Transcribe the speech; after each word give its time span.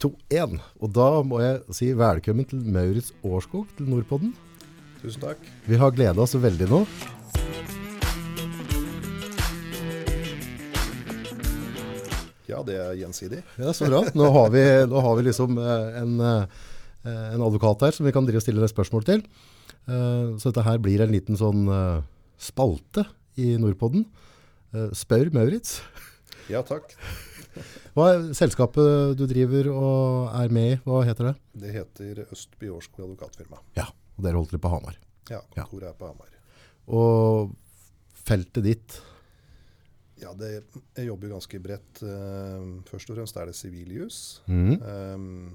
to, 0.00 0.12
én. 0.30 0.58
Og 0.80 0.92
da 0.94 1.08
må 1.26 1.40
jeg 1.42 1.62
si 1.74 1.90
velkommen 1.96 2.46
til 2.48 2.60
Maurits 2.74 3.12
Årskog 3.26 3.66
til 3.78 3.88
Nordpodden. 3.90 4.34
Tusen 5.02 5.22
takk. 5.22 5.38
Vi 5.68 5.78
har 5.78 5.94
gleda 5.94 6.24
oss 6.24 6.34
veldig 6.38 6.68
nå. 6.70 6.82
Ja, 12.48 12.62
det 12.64 12.78
er 12.80 12.94
gjensidig. 12.96 13.42
Ja, 13.60 13.74
Så 13.76 13.88
bra. 13.90 14.00
Nå 14.16 14.30
har 14.32 14.48
vi, 14.54 14.62
nå 14.88 15.02
har 15.04 15.16
vi 15.18 15.26
liksom 15.26 15.58
eh, 15.60 15.98
en, 16.00 16.14
eh, 16.24 16.64
en 17.34 17.44
advokat 17.44 17.84
her 17.84 17.92
som 17.96 18.08
vi 18.08 18.12
kan 18.16 18.24
drive 18.26 18.40
og 18.40 18.46
stille 18.46 18.62
deg 18.64 18.72
spørsmål 18.72 19.04
til. 19.04 19.24
Eh, 19.84 20.32
Så 20.40 20.48
dette 20.48 20.64
her 20.64 20.80
blir 20.80 21.04
en 21.04 21.12
liten 21.12 21.36
sånn 21.36 21.66
spalte 22.40 23.04
i 23.38 23.54
Nordpodden. 23.60 24.06
Spør 24.96 25.30
Maurits. 25.34 25.78
Ja, 26.48 26.60
takk. 26.66 26.92
Hva 27.96 28.08
er 28.14 28.26
selskapet 28.36 29.18
du 29.18 29.24
driver 29.30 29.70
og 29.72 30.32
er 30.38 30.54
med 30.54 30.72
i? 30.72 30.78
Hva 30.84 31.02
heter 31.08 31.30
det? 31.30 31.34
Det 31.64 31.74
heter 31.74 32.24
Østby 32.28 32.70
Årskog 32.74 33.04
advokatfirma. 33.06 33.60
Ja, 33.78 33.88
og 33.88 34.24
dere 34.26 34.38
holder 34.40 34.56
til 34.56 34.62
på 34.64 34.72
Hamar. 34.72 34.98
Ja, 35.28 35.42
kontoret 35.54 35.90
er 35.90 35.96
på 35.98 36.10
Hamar. 36.10 36.34
Og 36.88 37.54
feltet 38.28 38.64
ditt 38.64 38.98
Ja, 40.18 40.32
det, 40.34 40.64
jeg 40.96 41.06
jobber 41.06 41.30
ganske 41.30 41.60
bredt. 41.62 42.00
Eh, 42.02 42.62
først 42.88 43.12
og 43.12 43.20
fremst 43.20 43.36
er 43.38 43.46
det 43.46 43.54
siviljus. 43.54 44.40
Mm. 44.50 44.72
Eh, 44.74 45.52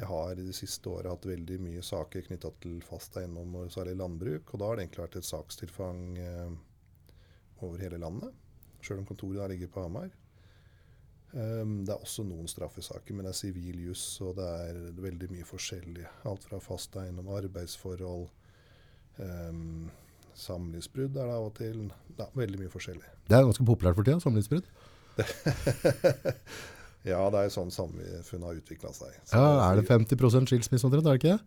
jeg 0.00 0.08
har 0.08 0.32
i 0.32 0.46
de 0.46 0.54
siste 0.56 0.88
året 0.88 1.10
hatt 1.12 1.28
veldig 1.28 1.58
mye 1.62 1.82
saker 1.84 2.24
knytta 2.26 2.50
til 2.62 2.80
fast 2.82 3.18
eiendom, 3.20 3.52
og 3.60 3.70
særlig 3.70 3.98
landbruk. 4.00 4.50
Og 4.50 4.62
da 4.62 4.70
har 4.70 4.78
det 4.78 4.86
egentlig 4.86 5.04
vært 5.04 5.18
et 5.20 5.28
sakstilfang 5.28 6.00
eh, 6.18 6.54
over 7.60 7.82
hele 7.84 8.00
landet. 8.00 8.34
Sjøl 8.80 9.02
om 9.02 9.08
kontoret 9.08 9.42
da 9.42 9.48
ligger 9.52 9.70
på 9.70 9.84
Hamar. 9.84 10.08
Um, 11.30 11.84
det 11.86 11.94
er 11.94 12.02
også 12.02 12.24
noen 12.26 12.48
straffesaker, 12.50 13.14
men 13.14 13.26
det 13.26 13.32
er 13.34 13.38
sivil 13.38 13.84
juss, 13.86 14.04
og 14.24 14.34
det 14.40 14.46
er 14.64 14.80
veldig 14.98 15.28
mye 15.30 15.46
forskjellig. 15.46 16.06
Alt 16.26 16.46
fra 16.48 16.58
fast 16.64 16.96
eiendom, 16.98 17.30
arbeidsforhold, 17.36 18.26
um, 19.22 19.86
samlivsbrudd 20.34 21.14
er 21.14 21.30
det 21.30 21.36
av 21.36 21.46
og 21.46 21.54
til. 21.60 21.84
Ja, 22.18 22.26
veldig 22.34 22.64
mye 22.64 22.72
forskjellig. 22.72 23.14
Det 23.30 23.38
er 23.38 23.46
ganske 23.46 23.68
populært 23.68 23.98
for 23.98 24.06
tida, 24.08 24.20
samlivsbrudd. 24.24 24.66
Ja, 27.06 27.20
det 27.32 27.46
er 27.46 27.52
sånn 27.52 27.70
samfunnet 27.72 28.44
har 28.44 28.58
utvikla 28.58 28.90
seg. 28.92 29.14
Så 29.24 29.38
Ja, 29.40 29.70
er 29.70 29.78
det 29.80 29.86
50 29.88 30.44
skilsmisse 30.50 30.84
omtrent, 30.84 31.06
er 31.06 31.16
det 31.16 31.20
ikke 31.22 31.32
det? 31.32 31.40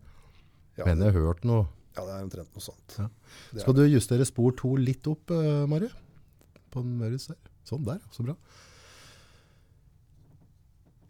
Ja, 0.80 0.86
Men 0.88 0.98
jeg 0.98 1.14
har 1.14 1.20
hørt 1.28 1.44
noe. 1.46 1.68
ja, 1.94 2.02
det 2.02 2.10
er 2.10 2.24
omtrent 2.24 2.50
noe 2.56 2.64
sånt. 2.64 2.96
Ja. 2.98 3.06
Skal 3.60 3.76
du 3.78 3.84
justere 3.86 4.26
spor 4.26 4.50
2 4.50 4.74
litt 4.82 5.06
opp, 5.06 5.30
uh, 5.30 5.62
Mari? 5.70 5.86
På 6.74 6.82
Maurits 6.82 7.28
der. 7.30 7.38
Sånn 7.62 7.84
der, 7.86 8.00
så 8.10 8.26
bra. 8.26 8.34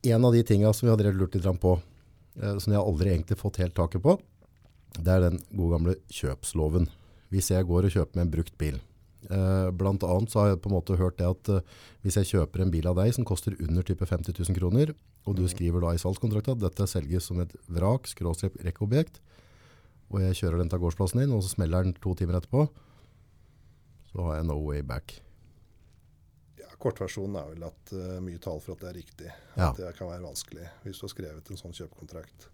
En 0.05 0.25
av 0.25 0.33
de 0.33 0.43
tinga 0.45 0.73
som 0.73 0.87
vi 0.87 0.93
har 0.93 0.99
drevet 1.01 1.17
lurt 1.17 1.35
litt 1.35 1.61
på, 1.61 1.79
eh, 2.41 2.59
som 2.59 2.73
jeg 2.73 2.81
aldri 2.81 3.11
egentlig 3.15 3.39
fått 3.41 3.63
helt 3.63 3.75
taket 3.75 4.03
på, 4.05 4.19
det 4.99 5.11
er 5.11 5.31
den 5.31 5.39
gode 5.51 5.79
gamle 5.79 5.95
kjøpsloven. 6.13 6.91
Hvis 7.33 7.51
jeg 7.51 7.65
går 7.67 7.89
og 7.89 7.95
kjøper 7.95 8.19
meg 8.19 8.27
en 8.27 8.35
brukt 8.35 8.59
bil. 8.59 8.77
Eh, 9.31 9.71
blant 9.73 10.05
annet 10.05 10.31
så 10.31 10.43
har 10.43 10.49
jeg 10.53 10.61
på 10.61 10.69
en 10.69 10.77
måte 10.77 10.99
hørt 11.01 11.17
det 11.17 11.25
at 11.25 11.49
eh, 11.49 11.65
hvis 12.05 12.19
jeg 12.21 12.31
kjøper 12.35 12.61
en 12.61 12.71
bil 12.75 12.87
av 12.91 12.99
deg 13.01 13.15
som 13.17 13.25
koster 13.25 13.57
under 13.57 13.83
type 13.83 14.05
50 14.05 14.37
000 14.37 14.59
kroner, 14.59 14.93
og 15.25 15.39
du 15.39 15.47
skriver 15.49 15.81
da 15.81 15.95
i 15.95 16.01
salgskontrakten 16.03 16.59
at 16.59 16.65
dette 16.67 16.87
selges 16.91 17.31
som 17.31 17.41
et 17.41 17.55
vrak, 17.73 18.05
skråstrek 18.11 18.59
rekkeobjekt, 18.61 19.23
og 20.13 20.21
jeg 20.21 20.37
kjører 20.43 20.61
den 20.61 20.69
til 20.69 20.83
gårdsplassen 20.83 21.25
din, 21.25 21.33
og 21.33 21.41
så 21.43 21.55
smeller 21.55 21.87
den 21.87 21.97
to 21.97 22.13
timer 22.19 22.37
etterpå, 22.37 22.67
så 24.13 24.29
har 24.29 24.37
jeg 24.37 24.51
no 24.51 24.61
way 24.61 24.85
back. 24.85 25.17
Kortversjonen 26.85 27.39
er 27.41 27.53
vel 27.55 27.65
at 27.65 27.93
uh, 27.97 28.17
mye 28.25 28.41
taler 28.43 28.61
for 28.61 28.77
at 28.77 28.83
det 28.85 28.91
er 28.91 28.99
riktig. 28.99 29.31
Ja. 29.55 29.71
At 29.71 29.79
det 29.81 29.93
kan 29.97 30.11
være 30.11 30.27
vanskelig 30.27 30.67
hvis 30.85 31.01
du 31.01 31.07
har 31.07 31.15
skrevet 31.15 31.49
en 31.49 31.61
sånn 31.61 31.77
kjøpekontrakt. 31.77 32.49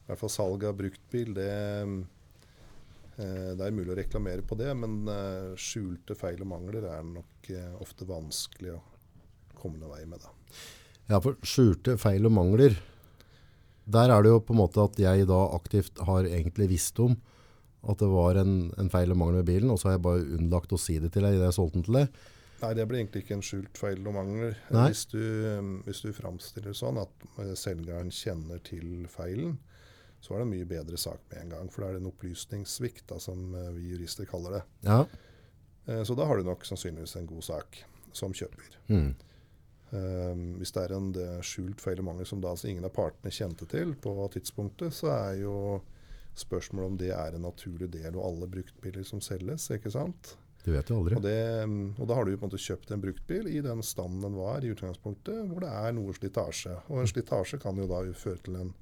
I 0.00 0.10
hvert 0.10 0.22
fall 0.24 0.32
salg 0.34 0.66
av 0.66 0.74
bruktbil, 0.80 1.30
det, 1.36 1.52
uh, 1.86 3.52
det 3.54 3.66
er 3.66 3.76
mulig 3.76 3.94
å 3.94 3.98
reklamere 4.00 4.42
på 4.42 4.58
det, 4.58 4.72
men 4.74 5.04
uh, 5.06 5.54
skjulte 5.54 6.18
feil 6.18 6.42
og 6.42 6.50
mangler 6.50 6.88
er 6.90 7.06
nok 7.06 7.50
ofte 7.82 8.06
vanskelig 8.06 8.76
å 8.76 8.82
komme 9.58 9.78
noen 9.80 9.94
vei 9.94 10.04
med. 10.06 10.22
Da. 10.22 10.58
Ja, 11.10 11.18
for 11.22 11.38
skjulte 11.42 11.96
feil 11.98 12.26
og 12.28 12.34
mangler, 12.36 12.76
der 13.90 14.12
er 14.14 14.22
det 14.22 14.30
jo 14.30 14.42
på 14.44 14.54
en 14.54 14.60
måte 14.60 14.84
at 14.84 14.98
jeg 15.02 15.26
da 15.26 15.40
aktivt 15.56 15.98
har 16.06 16.28
egentlig 16.28 16.68
visst 16.70 16.98
om 17.02 17.16
at 17.80 18.02
det 18.02 18.10
var 18.12 18.38
en, 18.38 18.68
en 18.78 18.90
feil 18.92 19.10
og 19.14 19.18
mangel 19.18 19.40
med 19.40 19.48
bilen, 19.48 19.70
og 19.72 19.80
så 19.80 19.88
har 19.88 19.96
jeg 19.96 20.04
bare 20.04 20.26
unnlagt 20.36 20.74
å 20.76 20.78
si 20.78 20.98
det 21.00 21.10
til 21.14 21.24
deg 21.24 21.36
i 21.36 21.40
det 21.40 21.48
jeg 21.48 21.56
solgte 21.56 21.78
den 21.78 21.86
til 21.86 21.98
deg. 22.02 22.20
Nei, 22.60 22.74
det 22.76 22.84
blir 22.90 23.00
egentlig 23.00 23.22
ikke 23.24 23.36
en 23.38 23.44
skjult 23.46 23.78
feil 23.80 24.04
og 24.06 24.14
mangler. 24.18 24.56
Nei. 24.74 24.86
Hvis 24.90 25.06
du, 25.12 25.20
hvis 25.86 26.02
du 26.04 26.10
framstiller 26.12 26.74
sånn 26.76 26.98
at 27.00 27.26
eh, 27.40 27.54
selgeren 27.56 28.10
kjenner 28.12 28.60
til 28.66 29.06
feilen, 29.08 29.56
så 30.20 30.34
er 30.34 30.42
det 30.42 30.46
en 30.48 30.52
mye 30.52 30.68
bedre 30.68 30.98
sak 31.00 31.22
med 31.30 31.40
en 31.40 31.54
gang. 31.54 31.70
For 31.72 31.80
da 31.82 31.88
er 31.88 31.96
det 31.96 32.02
en 32.04 32.10
opplysningssvikt, 32.12 33.06
da, 33.08 33.16
som 33.22 33.54
eh, 33.56 33.70
vi 33.78 33.94
jurister 33.94 34.28
kaller 34.28 34.58
det. 34.58 34.62
Ja. 34.84 34.98
Eh, 35.86 36.02
Så 36.04 36.14
da 36.18 36.26
har 36.28 36.36
du 36.36 36.44
nok 36.44 36.66
sannsynligvis 36.68 37.16
en 37.16 37.30
god 37.30 37.46
sak 37.48 37.80
som 38.12 38.34
kjøper. 38.36 38.76
Mm. 38.92 39.14
Um, 39.90 40.42
hvis 40.60 40.70
det 40.70 40.84
er 40.84 40.92
en 40.94 41.08
det 41.10 41.28
skjult 41.42 41.80
feil 41.82 41.98
og 41.98 42.04
mangel 42.06 42.26
som 42.28 42.38
da 42.42 42.52
altså 42.52 42.68
ingen 42.70 42.84
av 42.86 42.92
partene 42.94 43.32
kjente 43.34 43.66
til 43.66 43.96
på 43.98 44.12
tidspunktet, 44.36 44.94
så 44.94 45.08
er 45.16 45.40
jo 45.40 45.54
spørsmålet 46.38 46.92
om 46.92 46.98
det 47.00 47.08
er 47.10 47.34
en 47.34 47.42
naturlig 47.42 47.88
del 47.90 48.12
av 48.12 48.22
alle 48.28 48.46
bruktbiler 48.52 49.02
som 49.08 49.18
selges. 49.24 49.66
ikke 49.74 49.90
sant? 49.90 50.36
Du 50.64 50.72
vet 50.74 50.90
jo 50.90 50.98
aldri. 51.00 51.16
Og, 51.16 51.24
det, 51.24 51.38
og 51.96 52.08
da 52.08 52.16
har 52.18 52.26
du 52.26 52.34
på 52.34 52.44
en 52.44 52.50
måte 52.50 52.60
kjøpt 52.60 52.92
en 52.92 53.00
bruktbil 53.02 53.48
i 53.48 53.62
den 53.64 53.80
standen 53.86 54.26
den 54.26 54.36
var 54.36 54.64
i 54.64 54.72
utgangspunktet, 54.74 55.46
hvor 55.48 55.64
det 55.64 55.70
er 55.72 55.94
noe 55.96 56.12
slitasje. 56.16 56.74
Og 56.90 57.00
en 57.00 57.08
slitasje 57.08 57.60
kan 57.62 57.80
jo 57.80 57.88
da 57.88 58.02
føre 58.12 58.44
til 58.44 58.60
en 58.60 58.74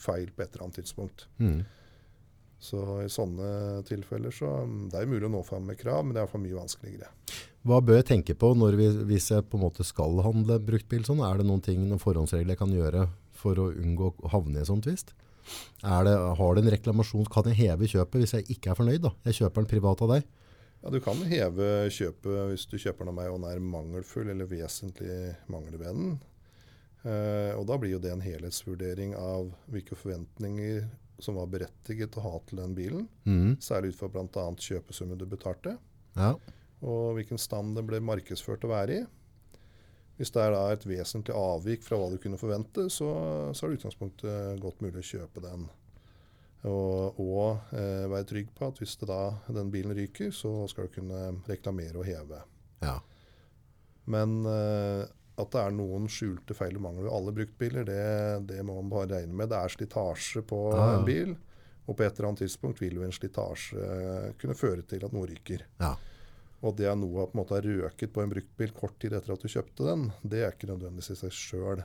feil 0.00 0.32
på 0.32 0.44
et 0.44 0.54
eller 0.54 0.66
annet 0.66 0.80
tidspunkt. 0.80 1.26
Mm. 1.42 1.60
Så 2.60 2.80
i 3.00 3.08
sånne 3.08 3.80
tilfeller 3.88 4.34
så 4.36 4.50
Det 4.92 4.98
er 5.00 5.08
mulig 5.08 5.24
å 5.30 5.32
nå 5.32 5.40
fram 5.46 5.64
med 5.70 5.78
krav, 5.80 6.02
men 6.04 6.12
det 6.12 6.20
er 6.20 6.26
iallfall 6.26 6.42
mye 6.44 6.58
vanskeligere. 6.58 7.08
Hva 7.64 7.78
bør 7.84 8.00
jeg 8.00 8.08
tenke 8.10 8.36
på 8.40 8.52
når 8.56 8.76
vi, 8.76 8.88
hvis 9.08 9.30
jeg 9.32 9.46
på 9.48 9.58
en 9.58 9.64
måte 9.66 9.84
skal 9.84 10.20
handle 10.24 10.58
bruktbil 10.64 11.04
sånn? 11.04 11.20
Er 11.24 11.40
det 11.40 11.48
noen 11.48 11.64
ting, 11.64 11.82
noen 11.88 12.00
forhåndsregler 12.00 12.54
jeg 12.54 12.60
kan 12.60 12.72
gjøre 12.72 13.06
for 13.36 13.60
å 13.60 13.70
unngå 13.72 14.12
å 14.16 14.32
havne 14.32 14.60
i 14.60 14.62
en 14.62 14.68
sånn 14.68 14.84
tvist? 14.84 15.12
Er 15.84 16.04
det, 16.04 16.14
har 16.38 16.56
det 16.56 16.64
en 16.64 16.72
reklamasjon? 16.76 17.28
Kan 17.32 17.48
jeg 17.50 17.60
heve 17.62 17.88
kjøpet 17.88 18.24
hvis 18.24 18.36
jeg 18.36 18.48
ikke 18.56 18.72
er 18.72 18.78
fornøyd? 18.78 19.02
da? 19.04 19.12
Jeg 19.28 19.40
kjøper 19.40 19.64
den 19.64 19.72
privat 19.72 20.04
av 20.04 20.14
deg. 20.14 20.28
Ja, 20.82 20.90
Du 20.90 21.00
kan 21.04 21.20
heve 21.28 21.66
kjøpet 21.92 22.50
hvis 22.52 22.66
du 22.70 22.78
kjøper 22.80 23.04
den 23.04 23.12
av 23.12 23.18
meg 23.18 23.30
og 23.32 23.40
den 23.42 23.50
er 23.50 23.60
mangelfull 23.60 24.30
eller 24.32 24.48
vesentlig 24.48 25.36
mangler 25.52 25.78
ved 25.82 25.94
den. 25.98 26.10
Eh, 27.04 27.52
og 27.56 27.66
Da 27.68 27.76
blir 27.80 27.94
jo 27.96 28.00
det 28.02 28.12
en 28.14 28.24
helhetsvurdering 28.24 29.14
av 29.16 29.52
hvilke 29.72 29.96
forventninger 29.96 30.86
som 31.20 31.36
var 31.36 31.50
berettiget 31.52 32.16
å 32.16 32.24
ha 32.24 32.34
til 32.48 32.62
den 32.62 32.74
bilen. 32.76 33.06
Mm. 33.28 33.58
Særlig 33.60 33.92
ut 33.92 33.98
fra 34.00 34.08
bl.a. 34.08 34.46
kjøpesummen 34.56 35.18
du 35.20 35.26
betalte, 35.28 35.76
Ja. 36.16 36.34
og 36.80 37.14
hvilken 37.18 37.38
stand 37.38 37.76
den 37.76 37.86
ble 37.86 38.00
markedsført 38.00 38.64
å 38.64 38.70
være 38.72 39.02
i. 39.02 39.06
Hvis 40.16 40.32
det 40.32 40.40
er 40.46 40.52
da 40.52 40.62
et 40.72 40.84
vesentlig 40.84 41.32
avvik 41.36 41.82
fra 41.84 41.96
hva 42.00 42.08
du 42.12 42.16
kunne 42.20 42.36
forvente, 42.40 42.88
så, 42.92 43.08
så 43.56 43.64
er 43.66 43.70
det 43.72 43.78
utgangspunktet 43.80 44.60
godt 44.60 44.80
mulig 44.84 45.00
å 45.00 45.08
kjøpe 45.12 45.40
den. 45.44 45.68
Og, 46.68 47.20
og 47.22 47.72
eh, 47.72 48.04
være 48.10 48.26
trygg 48.28 48.50
på 48.56 48.66
at 48.68 48.80
hvis 48.82 48.98
det 49.00 49.08
da, 49.08 49.20
den 49.48 49.70
bilen 49.72 49.96
ryker, 49.96 50.28
så 50.34 50.66
skal 50.68 50.88
du 50.88 50.98
kunne 50.98 51.22
reklamere 51.48 51.96
og 52.00 52.08
heve. 52.08 52.42
ja. 52.84 52.98
Men 54.10 54.40
eh, 54.48 55.06
at 55.40 55.52
det 55.54 55.60
er 55.62 55.72
noen 55.74 56.08
skjulte 56.10 56.56
feil 56.56 56.76
og 56.76 56.84
mangler 56.84 57.06
ved 57.06 57.14
alle 57.16 57.32
bruktbiler, 57.36 57.86
det, 57.88 58.02
det 58.50 58.64
må 58.66 58.76
man 58.80 58.90
bare 58.92 59.08
regne 59.14 59.36
med. 59.36 59.48
Det 59.52 59.56
er 59.56 59.72
slitasje 59.72 60.42
på 60.44 60.58
ah. 60.76 60.98
en 60.98 61.06
bil, 61.06 61.34
og 61.86 61.96
på 61.96 62.04
et 62.04 62.12
eller 62.12 62.30
annet 62.30 62.42
tidspunkt 62.44 62.82
vil 62.82 62.98
jo 62.98 63.06
en 63.06 63.14
slitasje 63.14 63.80
eh, 63.80 64.26
kunne 64.40 64.58
føre 64.58 64.84
til 64.90 65.06
at 65.06 65.14
noe 65.16 65.28
ryker. 65.30 65.64
Ja. 65.80 65.94
Og 66.60 66.76
det 66.76 66.90
er 66.90 66.98
noe 66.98 67.24
på 67.24 67.32
en 67.32 67.40
måte 67.40 67.56
har 67.56 67.64
røket 67.64 68.12
på 68.12 68.20
en 68.20 68.34
bruktbil 68.34 68.74
kort 68.76 68.98
tid 69.00 69.16
etter 69.16 69.32
at 69.32 69.40
du 69.40 69.48
kjøpte 69.48 69.86
den, 69.86 70.10
det 70.20 70.44
er 70.44 70.52
ikke 70.52 70.68
nødvendigvis 70.68 71.14
i 71.14 71.18
seg 71.22 71.32
sjøl 71.36 71.84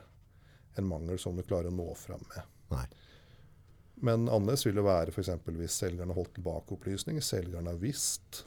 en 0.76 0.88
mangel 0.90 1.20
som 1.22 1.38
du 1.38 1.46
klarer 1.48 1.72
å 1.72 1.76
nå 1.76 1.88
fram 1.96 2.24
med. 2.34 2.52
Nei. 2.74 2.88
Men 4.04 4.28
annerledes 4.28 4.66
vil 4.68 4.76
det 4.76 4.86
være 4.86 5.14
f.eks. 5.14 5.32
hvis 5.56 5.80
selgeren 5.84 6.12
har 6.12 6.20
holdt 6.20 6.36
tilbake 6.38 6.76
opplysninger. 6.76 7.24
Selgeren 7.24 7.70
har 7.70 7.80
visst 7.82 8.44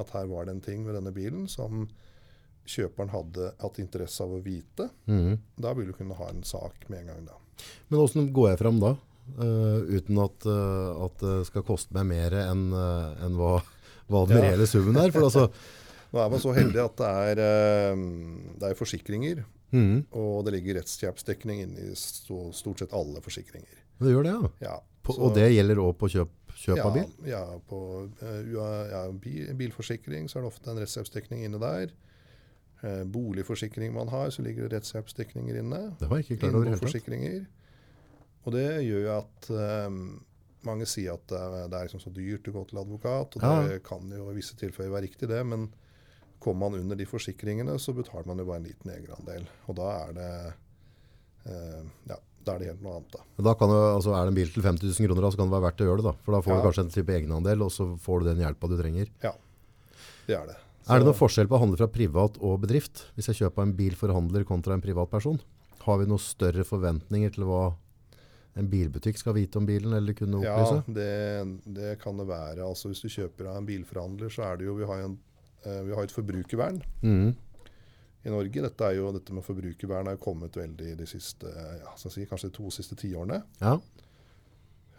at 0.00 0.10
her 0.16 0.26
var 0.30 0.46
det 0.48 0.56
en 0.56 0.64
ting 0.64 0.86
ved 0.86 0.96
denne 0.96 1.12
bilen 1.14 1.46
som 1.50 1.86
kjøperen 2.70 3.12
hadde 3.12 3.50
hatt 3.60 3.78
interesse 3.82 4.24
av 4.24 4.32
å 4.36 4.40
vite. 4.44 4.88
Mm. 5.10 5.38
Da 5.60 5.74
vil 5.76 5.90
du 5.90 5.94
kunne 5.96 6.16
ha 6.18 6.30
en 6.30 6.42
sak 6.46 6.88
med 6.88 7.02
en 7.02 7.12
gang 7.12 7.28
da. 7.28 7.38
Men 7.88 8.00
hvordan 8.00 8.30
går 8.34 8.52
jeg 8.52 8.60
fram 8.62 8.80
da? 8.82 8.94
Uh, 9.30 9.84
uten 9.86 10.18
at, 10.18 10.46
uh, 10.48 11.04
at 11.06 11.20
det 11.22 11.36
skal 11.50 11.66
koste 11.66 11.94
meg 11.94 12.08
mer 12.08 12.34
enn 12.40 12.70
uh, 12.74 13.12
en 13.22 13.36
hva, 13.38 13.60
hva 14.10 14.24
den 14.26 14.40
Ja. 14.40 14.48
reelle 14.48 14.66
summen 14.66 14.98
er. 14.98 15.12
For 15.14 15.28
altså, 15.28 15.46
Nå 16.10 16.18
er 16.18 16.30
man 16.32 16.42
så 16.42 16.52
heldig 16.56 16.80
at 16.82 16.96
det 16.98 17.08
er, 17.30 17.40
eh, 17.44 18.00
det 18.58 18.70
er 18.70 18.78
forsikringer, 18.78 19.44
mm, 19.70 20.08
og 20.18 20.40
det 20.46 20.56
ligger 20.56 20.80
rettshjelpsdekning 20.80 21.60
inne 21.62 21.84
i 21.86 21.94
stort 21.94 22.82
sett 22.82 22.96
alle 22.96 23.22
forsikringer. 23.22 23.76
Det 24.06 24.14
gjør 24.14 24.22
det, 24.28 24.32
ja. 24.36 24.50
Ja, 24.68 24.76
På, 25.02 25.12
så- 25.14 25.22
og 25.28 25.34
det 25.34 25.48
gjelder 25.52 25.76
også 25.82 25.98
på 25.98 26.08
kjøp, 26.14 26.30
kjøp 26.60 26.84
av 26.84 26.94
bil? 26.94 27.10
Ja, 27.30 27.42
på 27.68 27.78
eh, 28.22 28.52
ja, 28.52 29.02
bil, 29.12 29.54
bilforsikring 29.56 30.28
så 30.28 30.38
er 30.38 30.42
det 30.46 30.52
ofte 30.52 30.70
en 30.70 30.78
rettshjelpsdekning 30.82 31.44
inne 31.44 31.60
der. 31.62 31.92
eh, 32.82 33.04
boligforsikring 33.04 33.92
man 33.92 34.08
har, 34.08 34.30
så 34.30 34.42
ligger 34.42 34.68
det 34.68 34.78
rettshjelpsdekninger 34.80 35.58
inne. 35.60 35.96
Det 36.00 36.08
var 36.08 36.16
jeg 36.16 36.30
ikke 36.30 36.40
klar 36.46 36.54
over. 36.56 36.66
Innboforsikringer. 36.70 37.46
Og 38.46 38.52
det 38.52 38.66
gjør 38.86 39.02
jo 39.04 39.10
at 39.18 39.50
eh, 39.50 39.90
mange 40.64 40.86
sier 40.88 41.12
at 41.12 41.26
det 41.28 41.36
er, 41.40 41.68
det 41.68 41.76
er 41.76 41.84
liksom 41.88 42.00
så 42.00 42.12
dyrt 42.12 42.48
å 42.48 42.52
gå 42.52 42.62
til 42.70 42.78
advokat, 42.80 43.36
og 43.36 43.42
Ja. 43.42 43.68
det 43.68 43.82
kan 43.84 44.08
jo 44.10 44.30
i 44.30 44.34
visse 44.34 44.56
tilfeller 44.56 44.90
være 44.94 45.02
riktig, 45.08 45.28
det. 45.28 45.42
Men 45.46 45.72
kommer 46.40 46.70
man 46.70 46.80
under 46.80 46.96
de 46.96 47.04
forsikringene, 47.04 47.78
så 47.78 47.92
betaler 47.92 48.26
man 48.26 48.38
jo 48.38 48.44
bare 48.48 48.56
en 48.62 48.68
liten 48.70 48.90
egenandel. 48.90 49.46
Og 49.68 49.76
da 49.76 49.90
er 50.08 50.12
det 50.16 50.54
eh, 51.46 51.82
ja, 52.08 52.16
da 52.44 52.54
er 52.54 52.58
det 52.62 52.68
helt 52.70 52.82
noe 52.82 52.94
annet, 52.98 53.10
da. 53.12 53.20
Da 53.50 53.52
kan 53.60 53.68
jo, 53.68 53.80
altså 53.98 54.14
er 54.16 54.24
det 54.24 54.32
en 54.32 54.38
bil 54.40 54.48
til 54.54 54.62
50 54.64 54.82
000 55.00 55.06
kroner, 55.08 55.22
da, 55.26 55.30
så 55.30 55.36
kan 55.40 55.50
det 55.50 55.54
være 55.56 55.66
verdt 55.68 55.80
å 55.84 55.88
gjøre 55.90 56.00
det. 56.00 56.08
da. 56.10 56.12
For 56.24 56.32
da 56.36 56.40
får 56.46 56.56
du 56.56 56.64
kanskje 56.68 56.84
en 56.86 56.94
type 56.94 57.14
egenandel, 57.18 57.62
og 57.66 57.70
så 57.74 57.86
får 58.00 58.20
du 58.20 58.28
den 58.30 58.42
hjelpa 58.44 58.68
du 58.70 58.76
trenger. 58.80 59.10
Ja, 59.22 59.32
Det 60.26 60.36
er 60.38 60.46
det. 60.46 60.56
Er 60.90 60.98
det 60.98 61.06
noen 61.06 61.14
forskjell 61.20 61.46
på 61.50 61.54
å 61.58 61.60
handle 61.60 61.76
fra 61.78 61.86
privat 61.92 62.38
og 62.40 62.60
bedrift? 62.62 63.04
Hvis 63.14 63.28
jeg 63.30 63.36
kjøper 63.42 63.62
en 63.62 63.74
bil 63.76 63.94
for 63.94 64.08
handler 64.14 64.44
kontra 64.48 64.74
en 64.74 64.80
privatperson? 64.82 65.38
Har 65.84 65.98
vi 66.00 66.06
noen 66.08 66.18
større 66.22 66.64
forventninger 66.66 67.30
til 67.34 67.44
hva 67.44 67.74
en 68.58 68.66
bilbutikk 68.66 69.16
skal 69.20 69.36
vite 69.36 69.60
om 69.60 69.66
bilen, 69.68 69.92
eller 69.94 70.12
kunne 70.18 70.40
Ja, 70.42 70.82
det, 70.88 71.60
det 71.70 71.92
kan 72.02 72.16
det 72.18 72.26
være. 72.26 72.64
Altså 72.66 72.88
Hvis 72.90 73.04
du 73.04 73.08
kjøper 73.08 73.46
av 73.52 73.60
en 73.60 73.66
bilforhandler, 73.68 74.32
så 74.32 74.42
er 74.48 74.56
det 74.58 74.66
jo 74.66 74.74
Vi 74.80 74.88
har, 74.88 75.04
en, 75.06 75.18
eh, 75.64 75.82
vi 75.86 75.94
har 75.94 76.02
et 76.08 76.16
forbrukervern 76.16 76.82
Mhm. 77.02 77.36
I 78.22 78.30
Norge. 78.32 78.62
Dette, 78.66 78.84
er 78.84 78.92
jo, 78.98 79.12
dette 79.16 79.32
med 79.36 79.44
forbrukervern 79.46 80.08
har 80.10 80.18
kommet 80.22 80.58
veldig 80.60 80.90
de 80.98 81.06
siste 81.08 81.46
ja, 81.50 81.90
si, 81.96 82.26
kanskje 82.28 82.48
de 82.50 82.56
to 82.58 82.66
siste 82.74 82.94
tiårene. 83.00 83.38
Ja. 83.62 83.74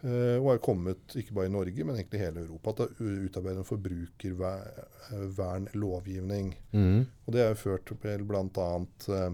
Uh, 0.02 0.36
og 0.40 0.46
har 0.50 0.64
kommet 0.64 1.02
ikke 1.14 1.34
bare 1.36 1.46
i 1.46 1.54
Norge, 1.54 1.84
men 1.86 1.94
egentlig 1.94 2.18
i 2.18 2.24
hele 2.24 2.42
Europa. 2.42 2.66
At 2.72 2.78
det 2.80 2.86
er 2.90 2.94
utarbeidet 3.28 3.60
en 3.62 3.70
forbrukervernlovgivning. 3.70 6.46
Mm. 6.74 7.00
Og 7.26 7.30
det 7.34 7.40
er 7.44 7.50
jo 7.52 7.62
ført 7.62 7.84
til 7.86 8.22
bl.a. 8.26 8.70
Uh, 9.06 9.32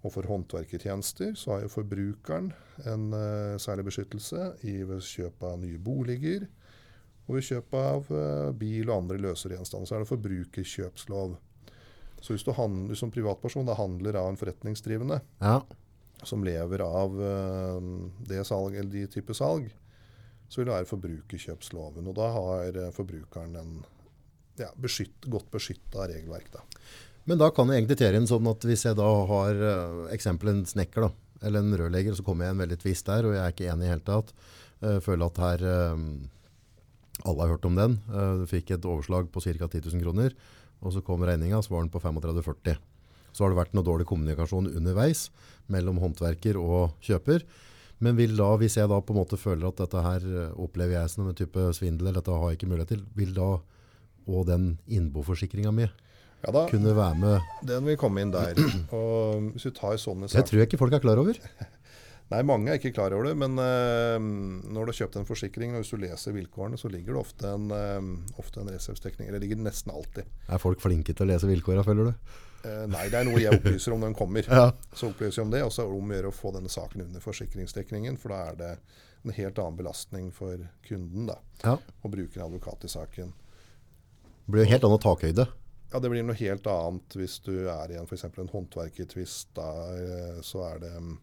og 0.00 0.08
for 0.14 0.24
håndverkertjenester 0.30 1.30
så 1.36 1.46
har 1.52 1.60
jo 1.66 1.74
forbrukeren 1.74 2.46
en 2.88 3.04
uh, 3.12 3.60
særlig 3.60 3.84
beskyttelse 3.90 4.40
i 4.70 4.74
ved 4.88 5.00
kjøp 5.04 5.36
av 5.50 5.54
nye 5.60 5.80
boliger. 5.82 6.42
Og 7.30 7.36
ved 7.36 7.44
kjøp 7.46 7.74
av 7.78 8.08
eh, 8.10 8.48
bil 8.58 8.88
og 8.88 9.04
andre 9.04 9.20
løsere 9.22 9.54
gjenstander 9.54 9.86
så 9.86 9.94
er 9.94 10.02
det 10.02 10.10
forbrukerkjøpslov. 10.10 11.36
Så 12.20 12.34
hvis 12.34 12.44
du 12.44 12.52
handler, 12.56 12.98
som 12.98 13.12
privatperson 13.12 13.68
da 13.68 13.76
handler 13.78 14.18
av 14.20 14.30
en 14.30 14.38
forretningsdrivende 14.40 15.20
ja. 15.40 15.60
som 16.22 16.44
lever 16.44 16.84
av 16.84 17.16
uh, 17.16 17.78
det 18.28 18.44
salg, 18.48 18.76
eller 18.76 18.92
de 18.92 19.06
type 19.10 19.36
salg, 19.36 19.70
så 20.50 20.60
vil 20.60 20.68
det 20.68 20.74
være 20.74 20.90
forbrukerkjøpsloven. 20.90 22.08
Og 22.10 22.16
da 22.18 22.26
har 22.34 22.74
eh, 22.74 22.90
forbrukeren 22.90 23.52
en 23.60 23.76
ja, 24.58 24.66
beskytt, 24.82 25.28
godt 25.30 25.46
beskytta 25.54 26.08
regelverk. 26.10 26.48
da. 26.56 26.64
Men 27.30 27.38
da 27.38 27.52
kan 27.54 27.70
jeg 27.70 27.78
egentlig 27.78 28.00
tere 28.00 28.18
inn 28.18 28.26
sånn 28.26 28.48
at 28.50 28.66
hvis 28.66 28.82
jeg 28.88 28.98
da 28.98 29.06
har 29.30 29.60
uh, 29.62 30.00
eksempel 30.10 30.50
en 30.50 30.64
snekker 30.66 31.06
da, 31.06 31.12
eller 31.46 31.62
en 31.62 31.78
rørlegger, 31.78 32.16
så 32.18 32.26
kommer 32.26 32.48
jeg 32.48 32.56
en 32.56 32.64
veldig 32.64 32.80
tvist 32.82 33.06
der, 33.06 33.28
og 33.28 33.36
jeg 33.36 33.44
er 33.44 33.54
ikke 33.54 33.70
enig 33.70 33.86
i 33.86 33.92
hele 33.92 34.06
tatt. 34.10 34.34
Uh, 34.82 34.98
føler 35.04 35.30
at 35.30 35.40
her, 35.44 35.64
uh, 35.70 37.22
alle 37.30 37.44
har 37.44 37.54
hørt 37.54 37.70
om 37.70 37.78
den. 37.78 37.96
Uh, 38.10 38.42
du 38.42 38.46
fikk 38.50 38.74
et 38.74 38.90
overslag 38.90 39.30
på 39.30 39.44
ca. 39.46 39.70
10 39.70 39.86
000 39.86 40.02
kroner, 40.02 40.34
og 40.80 40.94
så 40.94 41.02
kom 41.04 41.24
regninga, 41.26 41.60
så 41.62 41.74
var 41.74 41.84
den 41.84 41.92
på 41.92 42.00
35-40. 42.02 42.78
Så 43.30 43.44
har 43.44 43.52
det 43.52 43.60
vært 43.60 43.74
noe 43.76 43.86
dårlig 43.86 44.06
kommunikasjon 44.10 44.70
underveis 44.72 45.28
mellom 45.70 46.00
håndverker 46.02 46.58
og 46.60 46.96
kjøper. 47.04 47.44
Men 48.00 48.16
vil 48.16 48.32
da, 48.38 48.48
hvis 48.58 48.78
jeg 48.80 48.88
da 48.90 48.98
på 49.04 49.12
en 49.12 49.20
måte 49.20 49.38
føler 49.38 49.68
at 49.68 49.82
dette 49.82 50.02
her 50.02 50.24
uh, 50.24 50.62
opplever 50.64 50.96
jeg 50.96 51.12
som 51.12 51.28
en 51.28 51.36
type 51.36 51.66
svindel, 51.76 52.08
eller 52.08 52.22
dette 52.22 52.32
har 52.32 52.48
jeg 52.48 52.58
ikke 52.58 52.70
mulighet 52.70 52.94
til, 52.94 53.04
vil 53.16 53.34
da 53.36 53.50
og 54.30 54.46
den 54.48 54.72
innboforsikringa 54.86 55.72
mi 55.74 55.86
Ja 56.40 56.52
da, 56.54 56.62
kunne 56.70 56.92
være 56.96 57.16
med 57.20 57.66
Den 57.66 57.84
vil 57.88 57.98
komme 58.00 58.22
inn 58.22 58.32
der. 58.32 58.56
Og 58.96 59.50
hvis 59.52 59.66
du 59.68 59.74
tar 59.76 59.98
sånne 60.00 60.28
Det 60.30 60.44
tror 60.48 60.62
jeg 60.62 60.70
ikke 60.70 60.80
folk 60.80 60.96
er 60.96 61.02
klar 61.02 61.20
over. 61.20 61.36
Nei, 62.30 62.44
mange 62.46 62.70
er 62.70 62.78
ikke 62.78 62.92
klar 62.94 63.10
over 63.16 63.26
det, 63.26 63.32
men 63.40 63.58
uh, 63.58 64.14
når 64.70 64.86
du 64.86 64.92
har 64.92 64.98
kjøpt 65.00 65.16
en 65.18 65.26
forsikring, 65.26 65.72
og 65.74 65.82
hvis 65.82 65.90
du 65.90 65.98
leser 65.98 66.36
vilkårene, 66.36 66.78
så 66.78 66.90
ligger 66.92 67.16
det 67.16 67.22
ofte 67.24 67.50
en, 67.50 67.72
uh, 67.74 68.38
ofte 68.38 68.62
en 68.62 68.70
resepsdekning. 68.70 69.26
Eller 69.26 69.42
det 69.42 69.48
ligger 69.48 69.64
nesten 69.64 69.90
alltid. 69.90 70.28
Er 70.46 70.62
folk 70.62 70.82
flinke 70.82 71.10
til 71.10 71.26
å 71.26 71.32
lese 71.32 71.50
vilkårene, 71.50 71.82
føler 71.86 72.12
du? 72.12 72.36
Uh, 72.60 72.84
nei, 72.92 73.08
det 73.10 73.18
er 73.18 73.26
noe 73.26 73.40
jeg 73.42 73.58
opplyser 73.58 73.96
om 73.96 74.02
når 74.04 74.12
den 74.12 74.18
kommer. 74.20 74.50
Ja. 74.60 74.68
Så 74.94 75.10
opplyser 75.10 75.40
jeg 75.40 75.48
om 75.48 75.54
det, 75.56 75.64
og 75.66 75.74
så 75.74 75.82
er 75.82 75.90
det 75.90 75.98
om 75.98 76.12
å 76.12 76.18
gjøre 76.18 76.30
å 76.30 76.36
få 76.36 76.52
denne 76.54 76.70
saken 76.70 77.02
under 77.08 77.24
forsikringsdekningen, 77.24 78.18
for 78.20 78.34
da 78.36 78.42
er 78.52 78.60
det 78.60 78.70
en 79.24 79.34
helt 79.34 79.58
annen 79.58 79.80
belastning 79.80 80.28
for 80.32 80.62
kunden 80.86 81.26
da, 81.28 81.40
ja. 81.64 81.74
å 81.76 82.12
bruke 82.12 82.38
en 82.38 82.46
advokat 82.46 82.86
i 82.86 82.92
saken. 82.92 83.34
Det 84.46 84.54
blir 84.54 84.68
jo 84.68 84.70
helt 84.70 84.86
annen 84.86 85.02
takhøyde. 85.02 85.48
Ja, 85.90 85.98
Det 85.98 86.12
blir 86.12 86.22
noe 86.22 86.38
helt 86.38 86.66
annet 86.70 87.18
hvis 87.18 87.40
du 87.42 87.66
er 87.66 87.90
i 87.90 87.98
en, 87.98 88.06
for 88.06 88.42
en 88.44 88.52
håndverkertvist. 88.52 89.58
Så 90.46 90.62
er 90.62 90.78
det 90.84 90.92
mm, 90.94 91.16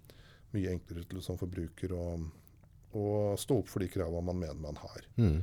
mye 0.55 0.73
enklere 0.73 1.05
til 1.07 1.21
som 1.23 1.39
forbruker 1.39 1.93
å, 1.95 2.05
å 2.95 3.05
stå 3.39 3.59
opp 3.61 3.71
for 3.71 3.83
de 3.83 3.89
kravene 3.91 4.25
man 4.29 4.39
mener 4.39 4.59
man 4.61 4.79
har. 4.81 5.07
Mm. 5.19 5.41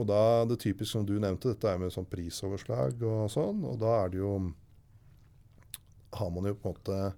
Og 0.00 0.08
da, 0.08 0.44
Det 0.48 0.60
typiske 0.62 0.92
som 0.92 1.06
du 1.06 1.18
nevnte, 1.20 1.52
dette 1.52 1.68
er 1.68 1.80
med 1.80 1.92
sånn 1.92 2.08
prisoverslag 2.08 3.02
og 3.04 3.26
sånn. 3.32 3.64
Og 3.68 3.80
da 3.82 3.98
er 4.04 4.12
det 4.12 4.22
jo 4.22 4.36
Har 6.12 6.30
man 6.30 6.44
jo 6.44 6.54
på 6.54 6.68
en 6.68 6.74
måte 6.76 7.14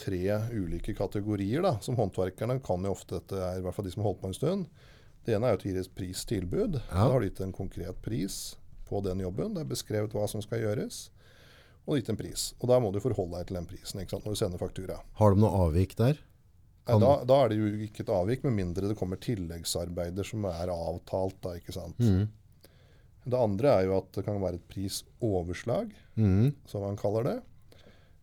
tre 0.00 0.38
ulike 0.54 0.94
kategorier. 0.94 1.62
da, 1.62 1.78
Som 1.80 1.96
håndverkerne 1.96 2.60
kan 2.62 2.82
jo 2.84 2.94
ofte 2.94 3.18
dette, 3.18 3.36
er 3.36 3.58
i 3.58 3.62
hvert 3.62 3.74
fall 3.74 3.84
de 3.84 3.90
som 3.90 4.02
har 4.02 4.10
holdt 4.10 4.22
på 4.22 4.30
en 4.30 4.34
stund. 4.34 4.66
Det 5.26 5.34
ene 5.36 5.46
er 5.46 5.56
jo 5.56 5.60
å 5.60 5.66
gi 5.68 5.78
et 5.78 5.94
pristilbud. 5.94 6.78
Ja. 6.80 6.94
Da 6.94 7.08
har 7.12 7.20
du 7.20 7.28
gitt 7.28 7.40
en 7.44 7.52
konkret 7.52 8.00
pris 8.02 8.56
på 8.88 9.02
den 9.04 9.20
jobben. 9.20 9.54
Det 9.54 9.64
er 9.64 9.68
beskrevet 9.70 10.14
hva 10.16 10.26
som 10.30 10.42
skal 10.42 10.62
gjøres. 10.64 11.10
Og 11.86 11.98
gitt 11.98 12.08
en 12.12 12.18
pris. 12.18 12.54
Og 12.60 12.68
da 12.70 12.78
må 12.80 12.92
du 12.92 13.00
forholde 13.02 13.36
deg 13.36 13.50
til 13.50 13.58
den 13.58 13.68
prisen 13.68 14.00
ikke 14.00 14.16
sant, 14.16 14.24
når 14.24 14.36
du 14.36 14.40
sender 14.40 14.62
faktura. 14.62 15.00
Har 15.20 15.34
de 15.34 15.42
noe 15.42 15.66
avvik 15.66 15.96
der? 15.98 16.18
Kan- 16.92 17.00
da, 17.00 17.24
da 17.24 17.38
er 17.44 17.48
det 17.52 17.58
jo 17.58 17.70
ikke 17.86 18.00
et 18.04 18.12
avvik, 18.14 18.44
med 18.44 18.52
mindre 18.58 18.88
det 18.88 18.96
kommer 18.98 19.16
tilleggsarbeider 19.20 20.24
som 20.26 20.44
er 20.50 20.72
avtalt. 20.74 21.40
da, 21.42 21.54
ikke 21.58 21.72
sant? 21.76 21.98
Mm. 21.98 22.28
Det 23.30 23.36
andre 23.38 23.68
er 23.78 23.84
jo 23.86 23.96
at 23.98 24.12
det 24.16 24.24
kan 24.24 24.40
være 24.40 24.54
et 24.60 24.68
prisoverslag, 24.68 25.90
Mm. 26.16 26.54
som 26.66 26.82
man 26.82 26.96
kaller 26.96 27.24
det. 27.24 27.38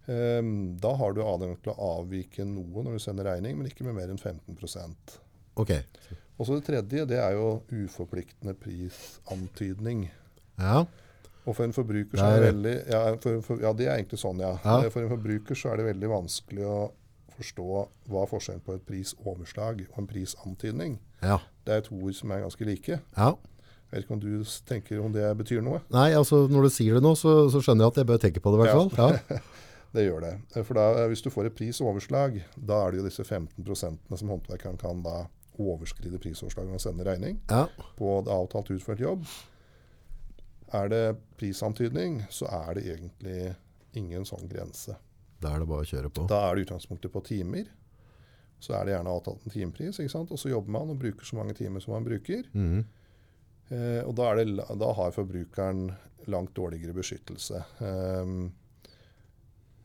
Um, 0.08 0.78
da 0.80 0.94
har 0.96 1.12
du 1.14 1.22
adgang 1.22 1.58
til 1.62 1.74
å 1.74 2.00
avvike 2.00 2.46
noe 2.48 2.84
når 2.84 2.94
du 2.96 3.00
sender 3.04 3.26
regning, 3.28 3.58
men 3.58 3.68
ikke 3.68 3.84
med 3.84 3.96
mer 3.96 4.08
enn 4.08 4.18
15% 4.18 5.18
Ok. 5.58 5.72
Og 6.40 6.46
så 6.48 6.56
Det 6.62 6.66
tredje 6.70 7.06
det 7.10 7.18
er 7.20 7.34
jo 7.34 7.62
uforpliktende 7.74 8.54
prisantydning. 8.56 10.10
Ja. 10.60 10.86
Og 11.48 11.56
for 11.56 11.64
en 11.64 11.74
forbruker 11.74 12.18
så 12.20 12.26
er 12.28 12.40
det 12.42 12.48
veldig 12.54 12.74
ja, 12.92 13.02
for, 13.24 13.42
for, 13.42 13.60
ja, 13.64 13.72
det 13.74 13.88
er 13.88 13.98
egentlig 13.98 14.20
sånn, 14.20 14.40
ja. 14.44 14.54
Ja. 14.64 14.90
For 14.90 15.02
en 15.02 15.10
forbruker 15.14 15.56
så 15.56 15.72
er 15.74 15.78
det 15.82 15.86
veldig 15.96 16.10
vanskelig 16.12 16.66
å 16.68 16.92
forstå 17.38 17.66
hva 18.12 18.24
forskjellen 18.30 18.64
på 18.66 18.74
et 18.78 18.86
prisoverslag 18.88 19.86
og 19.92 20.00
en 20.04 20.08
prisantydning. 20.10 20.98
ja. 21.24 21.38
Det 21.68 21.76
er 21.76 21.82
to 21.84 21.96
ord 22.00 22.14
som 22.16 22.32
er 22.32 22.42
ganske 22.46 22.66
like. 22.66 23.00
ja. 23.18 23.30
Jeg 23.88 23.96
vet 24.02 24.04
ikke 24.04 24.14
om 24.18 24.20
du 24.20 24.44
tenker 24.68 25.00
om 25.00 25.14
det 25.16 25.24
betyr 25.40 25.62
noe? 25.64 25.78
Nei, 25.96 26.10
altså 26.12 26.42
når 26.52 26.66
du 26.68 26.70
sier 26.76 26.98
det 26.98 27.02
nå, 27.06 27.14
så, 27.16 27.46
så 27.52 27.62
skjønner 27.64 27.86
jeg 27.86 27.94
at 27.94 28.00
jeg 28.02 28.08
bør 28.10 28.18
tenke 28.20 28.42
på 28.44 28.52
det 28.52 28.58
i 28.58 28.62
hvert 28.66 28.76
fall. 28.98 29.22
Ja. 29.32 29.40
Det 29.96 30.04
gjør 30.04 30.20
det. 30.26 30.32
For 30.68 30.76
da, 30.76 31.06
hvis 31.08 31.22
du 31.24 31.30
får 31.32 31.48
et 31.48 31.56
prisoverslag, 31.56 32.34
da 32.60 32.82
er 32.84 32.92
det 32.92 33.00
jo 33.00 33.06
disse 33.08 33.24
15% 33.24 34.18
som 34.20 34.30
håndverkeren 34.34 34.76
kan 34.78 35.00
da 35.02 35.14
overskride 35.58 36.20
prisoverslaget 36.22 36.76
og 36.76 36.82
sende 36.84 37.06
regning 37.08 37.40
Ja. 37.50 37.64
på 37.98 38.18
det 38.28 38.34
avtalt 38.36 38.70
utført 38.76 39.00
jobb. 39.02 39.24
Er 40.76 40.92
det 40.92 41.04
prisantydning, 41.40 42.26
så 42.30 42.46
er 42.52 42.74
det 42.76 42.84
egentlig 42.92 43.56
ingen 43.96 44.28
sånn 44.28 44.50
grense. 44.52 44.98
Da 45.42 45.54
er 45.54 45.62
det 45.62 45.70
bare 45.70 45.86
å 45.86 45.90
kjøre 45.90 46.12
på. 46.14 46.26
Da 46.30 46.44
er 46.48 46.56
det 46.58 46.68
utgangspunktet 46.68 47.14
på 47.14 47.22
timer. 47.28 47.70
Så 48.60 48.74
er 48.74 48.88
det 48.88 48.96
gjerne 48.96 49.14
avtalt 49.14 49.44
en 49.46 49.54
timepris, 49.54 50.00
ikke 50.02 50.14
sant? 50.14 50.32
og 50.34 50.40
så 50.42 50.50
jobber 50.50 50.74
man 50.74 50.94
og 50.94 51.02
bruker 51.02 51.28
så 51.28 51.38
mange 51.38 51.54
timer 51.58 51.84
som 51.84 51.94
man 51.94 52.08
bruker. 52.08 52.48
Mm. 52.58 52.80
Eh, 53.70 54.02
og 54.02 54.16
da, 54.18 54.32
er 54.32 54.42
det, 54.42 54.66
da 54.82 54.94
har 54.98 55.14
forbrukeren 55.14 55.92
langt 56.32 56.56
dårligere 56.58 56.96
beskyttelse. 56.98 57.62
Ehm, 57.86 58.50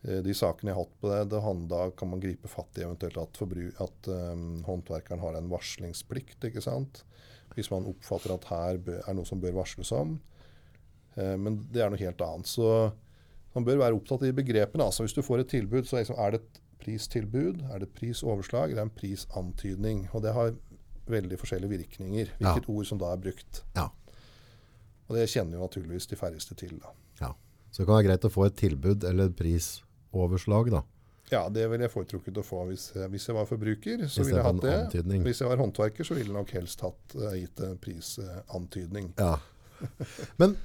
eh, 0.07 0.23
de 0.25 0.35
sakene 0.35 0.73
jeg 0.73 0.79
har 0.79 0.87
hatt 0.87 0.99
på 1.03 1.13
det, 1.13 1.21
det 1.35 1.45
handla, 1.45 1.83
kan 1.99 2.13
man 2.15 2.23
gripe 2.23 2.51
fatt 2.51 2.81
i 2.81 2.87
eventuelt 2.87 3.21
at, 3.21 3.39
forbru, 3.39 3.69
at 3.83 4.11
um, 4.11 4.63
håndverkeren 4.67 5.23
har 5.23 5.39
en 5.39 5.53
varslingsplikt. 5.53 6.41
ikke 6.49 6.65
sant? 6.65 7.05
Hvis 7.57 7.69
man 7.75 7.87
oppfatter 7.91 8.33
at 8.35 8.49
her 8.49 8.81
bør, 8.81 9.03
er 9.05 9.19
noe 9.19 9.29
som 9.29 9.43
bør 9.43 9.61
varsles 9.61 9.93
om. 9.95 10.17
Eh, 11.15 11.37
men 11.37 11.61
det 11.73 11.85
er 11.85 11.93
noe 11.93 12.01
helt 12.01 12.25
annet. 12.25 12.49
Så 12.49 12.67
man 13.55 13.65
bør 13.65 13.77
være 13.83 13.95
opptatt 13.99 14.23
i 14.29 14.33
begrepene. 14.33 14.85
altså 14.85 15.03
Hvis 15.05 15.15
du 15.15 15.23
får 15.23 15.41
et 15.45 15.49
tilbud, 15.49 15.85
så 15.85 15.97
er 15.97 16.05
liksom, 16.05 16.19
er 16.19 16.31
det 16.31 16.41
et 16.41 16.61
pristilbud, 16.83 17.63
er 17.71 17.79
det 17.79 17.89
et 17.89 17.95
prisoverslag 17.95 18.71
eller 18.71 18.83
en 18.83 18.91
prisantydning. 18.97 20.09
Og 20.13 20.23
det 20.23 20.33
har 20.35 20.55
veldig 21.07 21.39
forskjellige 21.39 21.69
virkninger, 21.71 22.33
hvilket 22.39 22.69
ord 22.69 22.87
som 22.87 22.99
da 22.99 23.13
er 23.13 23.21
brukt. 23.23 23.63
Ja. 23.77 23.89
Og 25.09 25.17
det 25.19 25.29
kjenner 25.29 25.59
jo 25.59 25.67
naturligvis 25.67 26.07
de 26.07 26.17
færreste 26.17 26.55
til. 26.55 26.79
da. 26.81 26.93
ja. 27.21 27.33
Så 27.73 27.83
det 27.83 27.87
kan 27.89 27.97
være 27.97 28.09
greit 28.11 28.25
å 28.29 28.33
få 28.33 28.45
et 28.47 28.57
tilbud 28.61 29.05
eller 29.09 29.31
et 29.31 29.37
prisoverslag, 29.37 30.71
da. 30.71 30.83
Ja, 31.33 31.47
det 31.49 31.63
ville 31.71 31.87
jeg 31.87 31.93
foretrukket 31.95 32.37
å 32.37 32.45
få 32.45 32.67
hvis, 32.69 32.91
jeg- 32.95 33.09
hvis 33.09 33.27
jeg 33.29 33.35
var 33.35 33.47
forbruker. 33.49 34.03
så 34.09 34.23
ville 34.25 34.37
jeg 34.37 34.45
hatt 34.45 34.61
det. 34.61 34.75
antydning. 34.85 35.23
Hvis 35.25 35.41
jeg 35.41 35.49
var 35.49 35.57
håndverker, 35.57 36.05
så 36.05 36.15
ville 36.15 36.29
jeg 36.29 36.35
nok 36.37 36.51
helst 36.51 36.81
hatt, 36.85 37.15
uh, 37.17 37.31
gitt 37.33 37.61
en 37.61 37.79
prisantydning. 37.79 39.15
Ja. 39.19 39.39
Men 40.39 40.57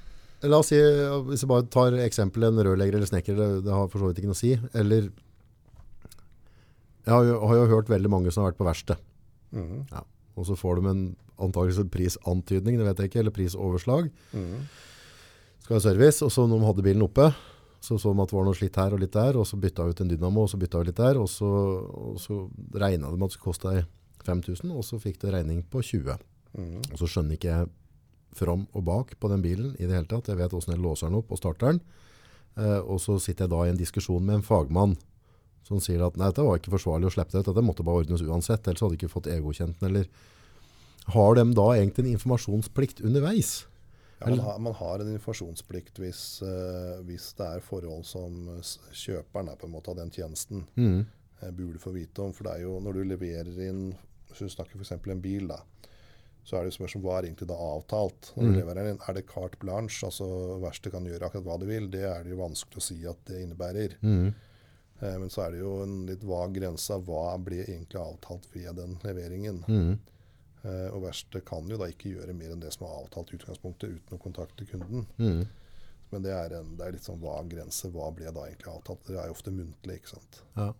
La 0.46 0.60
oss 0.60 0.68
si, 0.70 0.78
hvis 0.78 1.42
jeg 1.42 1.50
bare 1.50 1.66
tar 1.72 1.96
eksempel 2.04 2.46
en 2.46 2.60
rørlegger 2.62 2.94
eller 2.98 3.10
snekker, 3.10 3.34
det, 3.34 3.48
det 3.66 3.74
har 3.74 3.88
for 3.90 4.02
så 4.02 4.10
vidt 4.10 4.20
ikke 4.20 4.30
noe 4.30 4.38
å 4.38 4.42
si. 4.42 4.52
Eller 4.78 5.08
Jeg 7.08 7.14
har 7.14 7.24
jo, 7.26 7.38
har 7.48 7.58
jo 7.58 7.70
hørt 7.72 7.90
veldig 7.90 8.12
mange 8.12 8.30
som 8.30 8.44
har 8.44 8.52
vært 8.52 8.60
på 8.60 8.68
verksted. 8.68 9.02
Mm. 9.56 9.88
Ja. 9.90 10.04
Og 10.38 10.46
så 10.46 10.54
får 10.58 10.78
de 10.78 10.92
en 10.92 11.02
antakeligvis 11.38 11.82
en 11.82 11.90
prisantydning, 11.90 12.78
det 12.78 12.86
vet 12.86 13.02
jeg 13.02 13.10
ikke, 13.10 13.22
eller 13.22 13.34
prisoverslag. 13.34 14.10
Mm. 14.34 14.66
Skal 15.64 15.78
ha 15.78 15.82
service, 15.82 16.22
og 16.26 16.32
så 16.34 16.46
når 16.46 16.60
de 16.60 16.68
hadde 16.70 16.86
bilen 16.86 17.06
oppe, 17.06 17.28
så 17.80 17.98
så 17.98 18.12
de 18.12 18.22
at 18.22 18.30
det 18.30 18.38
var 18.38 18.46
noe 18.48 18.58
slitt 18.58 18.78
her 18.78 18.94
og 18.94 19.02
litt 19.02 19.14
der, 19.14 19.38
og 19.38 19.46
så 19.46 19.58
bytta 19.60 19.86
ut 19.86 20.00
en 20.02 20.10
dynamo, 20.10 20.46
og 20.46 20.50
så 20.50 20.58
bytta 20.58 20.82
vi 20.82 20.90
litt 20.90 20.98
der, 20.98 21.20
og 21.20 21.28
så, 21.30 21.50
og 22.10 22.18
så 22.22 22.40
regna 22.74 23.10
de 23.10 23.18
at 23.18 23.26
det 23.26 23.36
skulle 23.36 23.50
koste 23.52 23.74
deg 23.74 24.26
5000, 24.26 24.72
og 24.74 24.86
så 24.86 24.98
fikk 25.02 25.20
de 25.22 25.34
regning 25.34 25.62
på 25.62 25.82
20. 25.82 26.18
Mm. 26.58 26.80
Og 26.80 26.96
så 26.98 27.10
skjønner 27.10 27.38
ikke 27.38 27.52
jeg 27.52 27.70
fram 28.36 28.66
og 28.76 28.84
bak 28.84 29.14
på 29.20 29.28
den 29.32 29.42
bilen 29.42 29.74
i 29.78 29.86
det 29.86 29.94
hele 29.96 30.08
tatt. 30.10 30.28
Jeg 30.28 30.36
vet 30.38 30.52
hvordan 30.52 30.74
jeg 30.74 30.82
låser 30.84 31.08
den 31.08 31.18
opp 31.20 31.30
og 31.32 31.38
starter 31.40 31.72
den. 31.72 31.80
Eh, 32.58 32.80
og 32.82 33.00
så 33.00 33.18
sitter 33.22 33.46
jeg 33.46 33.52
da 33.54 33.60
i 33.66 33.70
en 33.72 33.80
diskusjon 33.80 34.24
med 34.24 34.40
en 34.40 34.46
fagmann 34.46 34.96
som 35.68 35.80
sier 35.84 36.00
at 36.06 36.16
nei, 36.16 36.30
dette 36.30 36.44
var 36.46 36.56
ikke 36.60 36.72
forsvarlig 36.72 37.10
å 37.10 37.12
slippe 37.12 37.34
det 37.34 37.42
ut. 37.42 37.48
Dette 37.50 37.64
måtte 37.64 37.84
bare 37.84 38.02
ordnes 38.04 38.22
uansett, 38.24 38.66
ellers 38.68 38.80
hadde 38.84 38.96
de 38.96 39.00
ikke 39.02 39.12
fått 39.12 39.26
EU-godkjent 39.34 39.80
den. 39.82 39.90
Eller 39.90 40.06
har 41.12 41.34
de 41.36 41.44
da 41.56 41.66
egentlig 41.74 42.04
en 42.06 42.14
informasjonsplikt 42.14 43.02
underveis? 43.04 43.66
Ja, 44.20 44.30
man, 44.32 44.40
har, 44.42 44.56
man 44.58 44.74
har 44.74 44.98
en 45.04 45.12
informasjonsplikt 45.12 46.00
hvis, 46.02 46.22
uh, 46.42 46.98
hvis 47.06 47.28
det 47.38 47.46
er 47.46 47.62
forhold 47.62 48.02
som 48.08 48.48
kjøperen 48.96 49.52
er 49.52 49.60
på 49.60 49.68
en 49.68 49.74
måte 49.76 49.92
av 49.92 50.00
den 50.00 50.10
tjenesten 50.10 50.64
Mm. 50.74 51.04
eh, 51.40 51.50
burde 51.54 51.78
få 51.78 51.92
vite 51.94 52.24
om. 52.24 52.32
For 52.34 52.48
det 52.48 52.56
er 52.56 52.64
jo 52.64 52.78
når 52.82 52.98
du 52.98 53.04
leverer 53.12 53.60
inn 53.68 53.84
Hvis 54.28 54.42
du 54.44 54.48
snakker 54.52 54.76
f.eks. 54.76 54.90
en 54.92 55.22
bil, 55.24 55.46
da, 55.48 55.60
så 56.48 56.56
er 56.56 56.64
det 56.64 56.72
jo 56.72 56.78
spørsmål 56.78 57.04
hva 57.04 57.14
er 57.18 57.26
egentlig 57.28 57.46
da 57.50 57.56
avtalt. 57.60 58.30
Mm. 58.40 58.54
Er 58.72 59.16
det 59.18 59.26
carte 59.28 59.58
blanche, 59.60 60.06
altså 60.08 60.28
verkstedet 60.62 60.94
kan 60.94 61.08
gjøre 61.10 61.28
akkurat 61.28 61.44
hva 61.44 61.56
du 61.60 61.66
vil? 61.68 61.90
Det 61.92 62.06
er 62.08 62.22
det 62.24 62.32
jo 62.32 62.38
vanskelig 62.40 62.80
å 62.80 62.86
si 62.86 62.96
at 63.10 63.20
det 63.28 63.42
innebærer. 63.44 63.98
Mm. 64.00 64.30
Eh, 65.02 65.16
men 65.20 65.28
så 65.28 65.44
er 65.44 65.52
det 65.52 65.60
jo 65.60 65.74
en 65.84 65.98
litt 66.08 66.24
vag 66.24 66.56
grense 66.56 66.94
av 66.96 67.04
hva 67.04 67.34
ble 67.44 67.60
egentlig 67.66 68.00
avtalt 68.00 68.48
ved 68.54 68.80
den 68.80 68.96
leveringen. 69.04 69.60
Mm. 69.68 69.92
Eh, 70.62 70.88
og 70.88 71.04
verkstedet 71.04 71.44
kan 71.52 71.68
jo 71.68 71.78
da 71.80 71.90
ikke 71.92 72.14
gjøre 72.16 72.36
mer 72.40 72.54
enn 72.54 72.64
det 72.64 72.72
som 72.74 72.88
er 72.88 72.96
avtalt 73.02 73.34
i 73.34 73.38
utgangspunktet, 73.42 73.98
uten 74.00 74.16
å 74.16 74.22
kontakte 74.22 74.66
kunden. 74.72 75.04
Mm. 75.20 75.44
Men 76.08 76.24
det 76.24 76.32
er, 76.32 76.56
en, 76.56 76.72
det 76.78 76.86
er 76.86 76.96
litt 76.96 77.04
sånn 77.04 77.20
vag 77.20 77.50
grense. 77.52 77.92
Hva 77.92 78.08
ble 78.16 78.32
da 78.32 78.46
egentlig 78.48 78.72
avtalt? 78.72 79.04
Det 79.04 79.20
er 79.20 79.28
jo 79.28 79.36
ofte 79.36 79.52
muntlig, 79.52 80.00
ikke 80.00 80.14
sant. 80.14 80.40
Ja. 80.56 80.70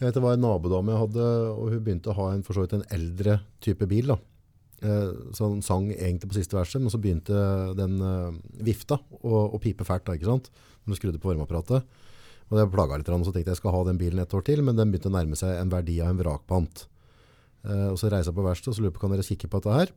Jeg 0.00 0.06
vet 0.06 0.16
det 0.16 0.24
var 0.24 0.38
en 0.38 0.44
nabodame 0.46 0.94
jeg 0.94 1.02
hadde, 1.04 1.26
og 1.52 1.74
hun 1.74 1.82
begynte 1.84 2.12
å 2.14 2.16
ha 2.16 2.28
en, 2.32 2.44
for 2.46 2.56
så 2.56 2.64
vidt 2.64 2.78
en 2.78 2.86
eldre 2.96 3.36
type 3.60 3.84
bil. 3.90 4.14
Da. 4.14 4.16
Så 4.80 5.44
han 5.44 5.60
sang 5.64 5.90
egentlig 5.92 6.30
på 6.30 6.38
siste 6.38 6.56
verset, 6.56 6.80
men 6.80 6.92
så 6.92 7.00
begynte 7.00 7.36
den 7.76 7.98
eh, 8.00 8.38
vifta 8.64 8.96
å, 9.20 9.42
å 9.52 9.58
pipe 9.60 9.84
fælt 9.84 10.06
da, 10.06 10.14
ikke 10.16 10.30
sant? 10.30 10.48
Når 10.84 10.94
du 10.94 11.00
skrudde 11.00 11.20
på 11.20 11.28
varmeapparatet. 11.28 11.84
Og 12.50 12.56
det 12.56 12.64
plaga 12.72 12.96
litt, 12.98 13.10
og 13.12 13.26
så 13.26 13.34
tenkte 13.34 13.52
jeg 13.52 13.58
jeg 13.58 13.60
skal 13.60 13.74
ha 13.76 13.82
den 13.86 14.00
bilen 14.00 14.22
et 14.22 14.32
år 14.34 14.46
til, 14.46 14.62
men 14.66 14.78
den 14.78 14.90
begynte 14.90 15.10
å 15.12 15.14
nærme 15.14 15.36
seg 15.38 15.52
en 15.54 15.70
verdi 15.70 16.00
av 16.02 16.14
en 16.14 16.22
vrakpant. 16.22 16.86
Eh, 17.68 17.88
og 17.90 17.98
så 18.00 18.08
reiser 18.08 18.32
jeg 18.32 18.38
på 18.38 18.46
verkstedet 18.46 18.72
og 18.72 18.78
så 18.78 18.86
lurer 18.86 18.96
på 18.96 19.04
kan 19.04 19.14
dere 19.14 19.26
kikke 19.26 19.50
på 19.50 19.60
dette 19.60 19.76
her, 19.76 19.92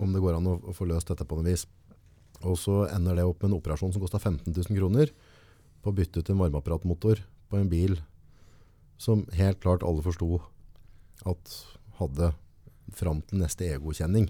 om 0.00 0.14
det 0.14 0.22
går 0.22 0.38
an 0.38 0.48
å, 0.48 0.56
å 0.70 0.76
få 0.76 0.86
løst 0.88 1.10
dette 1.10 1.26
på 1.28 1.36
noe 1.36 1.50
vis. 1.50 1.66
Og 2.40 2.56
så 2.56 2.84
ender 2.88 3.18
det 3.18 3.26
opp 3.28 3.42
med 3.42 3.50
en 3.50 3.58
operasjon 3.58 3.92
som 3.92 4.02
kosta 4.02 4.20
15 4.22 4.54
000 4.54 4.78
kroner 4.78 5.10
på 5.82 5.90
å 5.90 5.96
bytte 5.96 6.22
ut 6.22 6.30
en 6.32 6.40
varmeapparatmotor 6.40 7.20
på 7.50 7.58
en 7.58 7.68
bil 7.68 7.98
som 9.00 9.26
helt 9.36 9.60
klart 9.60 9.84
alle 9.84 10.04
forsto 10.04 10.38
at 11.28 11.52
hadde 11.98 12.30
fram 12.96 13.22
til 13.26 13.42
neste 13.42 13.68
egokjenning. 13.74 14.28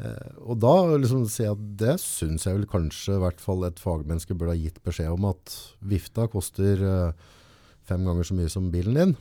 Eh, 0.00 0.32
og 0.40 0.58
da 0.62 0.74
liksom 0.96 1.26
jeg 1.28 1.52
at 1.52 1.66
det 1.82 1.98
syns 2.02 2.46
jeg 2.46 2.56
vel 2.56 2.68
kanskje 2.70 3.18
i 3.18 3.22
hvert 3.22 3.42
fall 3.42 3.66
et 3.68 3.82
fagmenneske 3.82 4.34
burde 4.34 4.56
ha 4.56 4.60
gitt 4.60 4.80
beskjed 4.84 5.12
om 5.12 5.28
at 5.28 5.56
vifta 5.84 6.26
koster 6.32 6.80
eh, 6.88 7.30
fem 7.88 8.04
ganger 8.08 8.26
så 8.26 8.38
mye 8.38 8.52
som 8.52 8.72
bilen 8.72 8.98
din. 8.98 9.14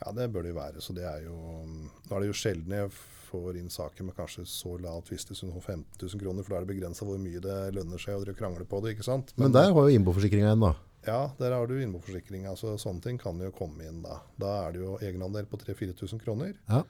Ja, 0.00 0.12
det 0.16 0.30
bør 0.32 0.46
det 0.46 0.54
jo 0.54 0.60
være. 0.60 0.82
Så 0.82 0.96
det 0.96 1.04
er 1.04 1.24
jo 1.26 1.36
Nå 1.36 2.12
er 2.14 2.22
det 2.22 2.30
jo 2.30 2.36
sjelden 2.36 2.76
jeg 2.76 2.92
får 3.30 3.58
inn 3.60 3.70
saker 3.70 4.08
med 4.08 4.16
kanskje 4.16 4.46
så 4.48 4.74
lav 4.82 5.04
tvist 5.06 5.30
som 5.38 5.52
15 5.52 5.84
000 6.00 6.22
kroner, 6.22 6.42
for 6.42 6.54
da 6.54 6.60
er 6.60 6.64
det 6.64 6.72
begrensa 6.72 7.06
hvor 7.06 7.20
mye 7.20 7.42
det 7.42 7.58
lønner 7.76 8.00
seg 8.02 8.18
å 8.18 8.34
krangle 8.34 8.66
på 8.66 8.80
det, 8.82 8.96
ikke 8.96 9.06
sant. 9.06 9.30
Men 9.38 9.54
der 9.54 9.70
har 9.70 9.86
jo 9.86 9.98
innboforsikringa 10.00 10.54
en, 10.56 10.64
da. 10.64 10.72
Ja, 11.06 11.20
der 11.38 11.54
har 11.54 11.68
du 11.70 11.76
innboforsikringa. 11.80 12.56
Så 12.60 12.74
sånne 12.80 13.04
ting 13.04 13.20
kan 13.20 13.38
jo 13.40 13.52
komme 13.56 13.86
inn 13.86 14.02
da. 14.04 14.18
Da 14.40 14.56
er 14.64 14.74
det 14.74 14.82
jo 14.82 14.96
egenandel 14.98 15.46
på 15.48 15.60
3000-4000 15.62 16.24
kroner. 16.24 16.56
Ja. 16.68 16.82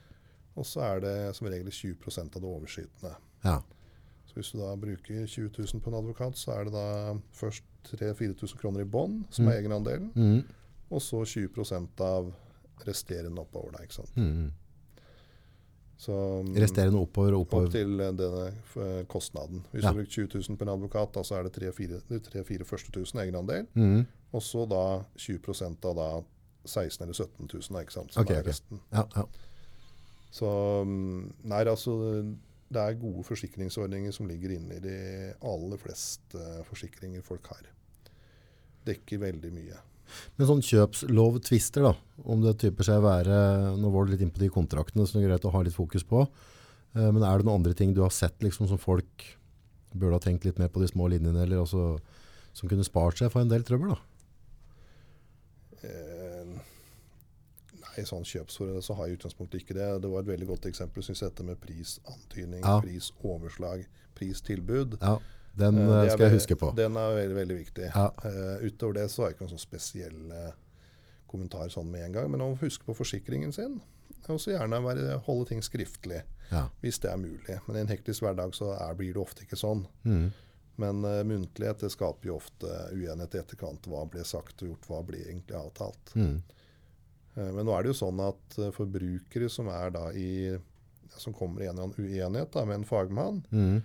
Og 0.57 0.65
så 0.65 0.81
er 0.83 0.99
det 0.99 1.35
som 1.35 1.47
regel 1.47 1.69
20% 1.71 2.35
av 2.35 2.41
det 2.41 2.49
overskytende. 2.49 3.15
Ja. 3.45 3.61
Så 4.27 4.33
hvis 4.35 4.51
du 4.51 4.59
da 4.59 4.75
bruker 4.75 5.25
20 5.27 5.49
000 5.57 5.81
på 5.81 5.87
en 5.91 5.97
advokat, 5.99 6.37
så 6.39 6.51
er 6.59 6.63
det 6.65 6.73
da 6.73 7.13
først 7.33 7.63
3000-4000 7.89 8.57
kroner 8.61 8.81
i 8.81 8.85
bånn, 8.85 9.25
som 9.29 9.45
Mm. 9.45 9.51
er 9.51 9.61
egenandelen, 9.61 10.11
Mm. 10.15 10.43
og 10.91 11.01
så 11.01 11.23
20% 11.25 11.99
av 12.01 12.33
resterende 12.87 13.39
oppover 13.41 13.71
deg. 13.71 13.81
ikke 13.87 13.93
sant? 13.93 14.15
Mm. 14.15 14.51
Så, 15.97 16.11
mm, 16.45 16.55
Resterende 16.57 16.97
oppover 16.99 17.35
og 17.37 17.41
opp 17.53 17.71
til 17.71 17.99
eh, 18.01 18.11
denne 18.17 18.47
eh, 18.49 19.03
kostnaden. 19.05 19.63
Hvis 19.71 19.83
Ja. 19.83 19.91
du 19.91 19.99
bruker 19.99 20.11
20 20.11 20.27
000 20.49 20.57
på 20.57 20.61
en 20.65 20.69
advokat, 20.73 21.13
da 21.13 21.21
så 21.23 21.35
er 21.39 21.43
det 21.43 21.53
3-4 21.53 22.63
første 22.65 22.91
tusen 22.91 23.19
egenandel, 23.19 23.67
Mm. 23.75 24.05
og 24.33 24.41
så 24.41 24.67
da 24.67 25.03
20% 25.17 25.85
av 25.85 25.95
da 25.95 26.23
16 26.65 27.03
eller 27.03 27.13
17 27.13 27.47
000, 27.53 27.61
da, 27.73 27.79
ikke 27.83 27.91
sant? 27.93 28.13
som 28.13 28.21
okay, 28.23 28.35
er 28.35 28.43
resten. 28.43 28.79
resten. 28.79 28.79
Ja, 28.91 29.03
ja. 29.15 29.25
Så 30.31 30.47
mm, 30.87 31.45
nei, 31.51 31.61
altså 31.67 31.95
det 32.71 32.79
er 32.79 32.99
gode 33.01 33.25
forsikringsordninger 33.27 34.13
som 34.15 34.29
ligger 34.29 34.55
inne 34.55 34.77
i 34.77 34.83
de 34.83 34.97
aller 35.43 35.79
fleste 35.81 36.61
forsikringer 36.69 37.23
folk 37.25 37.49
har. 37.51 37.65
Dekker 38.87 39.19
veldig 39.25 39.51
mye. 39.53 39.81
Men 40.37 40.47
sånn 40.47 40.63
kjøpslovtvister 40.65 41.85
da, 41.87 41.91
om 42.27 42.41
det 42.43 42.57
typer 42.63 42.87
seg 42.87 42.99
å 42.99 43.05
være, 43.05 43.35
nå 43.79 43.91
var 43.91 44.07
du 44.07 44.15
litt 44.15 44.23
inn 44.23 44.31
på 44.33 44.41
de 44.43 44.49
kontraktene, 44.51 45.05
så 45.07 45.17
det 45.17 45.25
er 45.25 45.29
greit 45.29 45.47
å 45.47 45.53
ha 45.53 45.61
litt 45.63 45.75
fokus 45.75 46.03
på, 46.07 46.25
Eh, 46.95 47.07
men 47.07 47.23
er 47.23 47.39
det 47.39 47.47
noen 47.47 47.61
andre 47.61 47.75
ting 47.77 47.93
du 47.95 48.03
har 48.03 48.13
sett 48.13 48.41
liksom, 48.43 48.67
som 48.69 48.81
folk 48.81 49.27
burde 49.91 50.17
ha 50.17 50.23
tenkt 50.23 50.47
litt 50.47 50.59
mer 50.59 50.71
på 50.71 50.83
de 50.83 50.89
små 50.91 51.07
linjene, 51.11 51.45
eller 51.45 51.63
altså, 51.63 51.95
som 52.55 52.71
kunne 52.71 52.87
spart 52.87 53.19
seg 53.19 53.31
for 53.31 53.43
en 53.43 53.51
del 53.51 53.63
trøbbel 53.67 53.93
da? 53.93 53.99
Eh, 55.81 56.30
nei, 57.91 58.05
sånn 58.07 58.23
kjøpsforhold 58.27 58.83
så 58.85 58.95
har 58.97 59.07
jeg 59.07 59.15
i 59.15 59.19
utgangspunktet 59.19 59.61
ikke 59.63 59.75
det. 59.77 59.87
Det 60.03 60.09
var 60.11 60.23
et 60.23 60.31
veldig 60.31 60.47
godt 60.47 60.65
eksempel, 60.69 61.03
synes 61.03 61.21
jeg, 61.21 61.29
dette 61.33 61.43
med 61.47 61.59
prisantydning, 61.61 62.63
Ja. 62.63 62.79
prisoverslag, 62.81 63.85
pristilbud. 64.15 64.97
Ja, 65.01 65.17
den 65.57 65.77
uh, 65.83 66.07
skal 66.09 66.27
jeg 66.29 66.37
huske 66.39 66.55
på. 66.55 66.71
Den 66.77 66.95
er 66.97 67.15
veldig, 67.15 67.35
veldig 67.35 67.57
viktig. 67.57 67.89
Ja. 67.95 68.09
Uh, 68.23 68.63
utover 68.67 68.93
det 69.01 69.07
så 69.11 69.23
har 69.23 69.29
jeg 69.31 69.35
ikke 69.37 69.45
noen 69.47 69.55
sånn 69.57 69.65
spesielle 69.67 70.43
kommentar 71.31 71.69
sånn 71.71 71.89
med 71.91 72.05
en 72.05 72.13
gang. 72.15 72.29
Men 72.31 72.43
å 72.45 72.51
huske 72.59 72.85
på 72.87 72.95
forsikringen 72.95 73.51
sin, 73.55 73.79
og 74.29 74.39
så 74.39 74.53
gjerne 74.53 74.79
være, 74.85 75.17
holde 75.25 75.49
ting 75.49 75.61
skriftlig, 75.65 76.21
Ja. 76.51 76.67
hvis 76.81 76.99
det 76.99 77.09
er 77.11 77.17
mulig. 77.17 77.59
Men 77.67 77.75
i 77.77 77.79
en 77.79 77.87
hektisk 77.91 78.21
hverdag 78.23 78.53
så 78.55 78.73
er, 78.77 78.93
blir 78.95 79.13
det 79.13 79.21
ofte 79.21 79.43
ikke 79.45 79.59
sånn. 79.59 79.85
Mm. 80.03 80.31
Men 80.77 81.03
uh, 81.05 81.21
muntlighet 81.27 81.79
det 81.83 81.91
skaper 81.91 82.27
jo 82.31 82.35
ofte 82.39 82.67
uenighet 82.93 83.35
i 83.35 83.39
etterkant. 83.43 83.87
Hva 83.87 84.05
ble 84.09 84.23
sagt 84.27 84.61
og 84.63 84.69
gjort, 84.73 84.87
hva 84.87 85.01
ble 85.07 85.17
egentlig 85.25 85.55
avtalt. 85.59 86.13
Mm. 86.15 86.41
Eh, 87.37 87.51
men 87.55 87.65
nå 87.65 87.71
er 87.77 87.83
det 87.83 87.93
jo 87.93 87.99
sånn 88.05 88.19
at 88.25 88.57
eh, 88.59 88.71
forbrukere 88.75 89.49
som 89.49 89.67
er 89.71 89.91
da 89.95 90.09
i 90.11 90.57
som 91.17 91.33
kommer 91.35 91.61
i 91.61 91.67
en 91.67 91.75
eller 91.75 91.89
annen 91.89 92.05
uenighet 92.07 92.51
da, 92.55 92.63
med 92.65 92.75
en 92.81 92.85
fagmann, 92.87 93.41
Mm. 93.51 93.81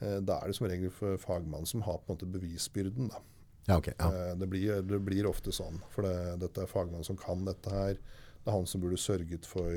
eh, 0.00 0.20
da 0.24 0.38
er 0.40 0.46
det 0.48 0.56
som 0.56 0.66
regel 0.66 0.90
for 0.90 1.16
fagmannen 1.20 1.66
som 1.68 1.82
har 1.84 1.98
på 1.98 2.08
en 2.10 2.16
måte 2.16 2.30
bevisbyrden. 2.32 3.08
da. 3.12 3.20
Ja, 3.68 3.76
okay, 3.78 3.94
Ja. 4.00 4.34
Det, 4.34 4.48
blir, 4.48 4.80
det 4.82 4.98
blir 5.04 5.26
ofte 5.28 5.52
sånn, 5.52 5.80
for 5.90 6.02
det, 6.02 6.38
dette 6.40 6.62
er 6.64 6.66
fagmannen 6.66 7.04
som 7.04 7.16
kan 7.16 7.44
dette 7.44 7.70
her. 7.70 7.94
Det 8.42 8.48
er 8.48 8.56
han 8.56 8.66
som 8.66 8.80
burde 8.80 8.96
sørget 8.98 9.44
for 9.46 9.68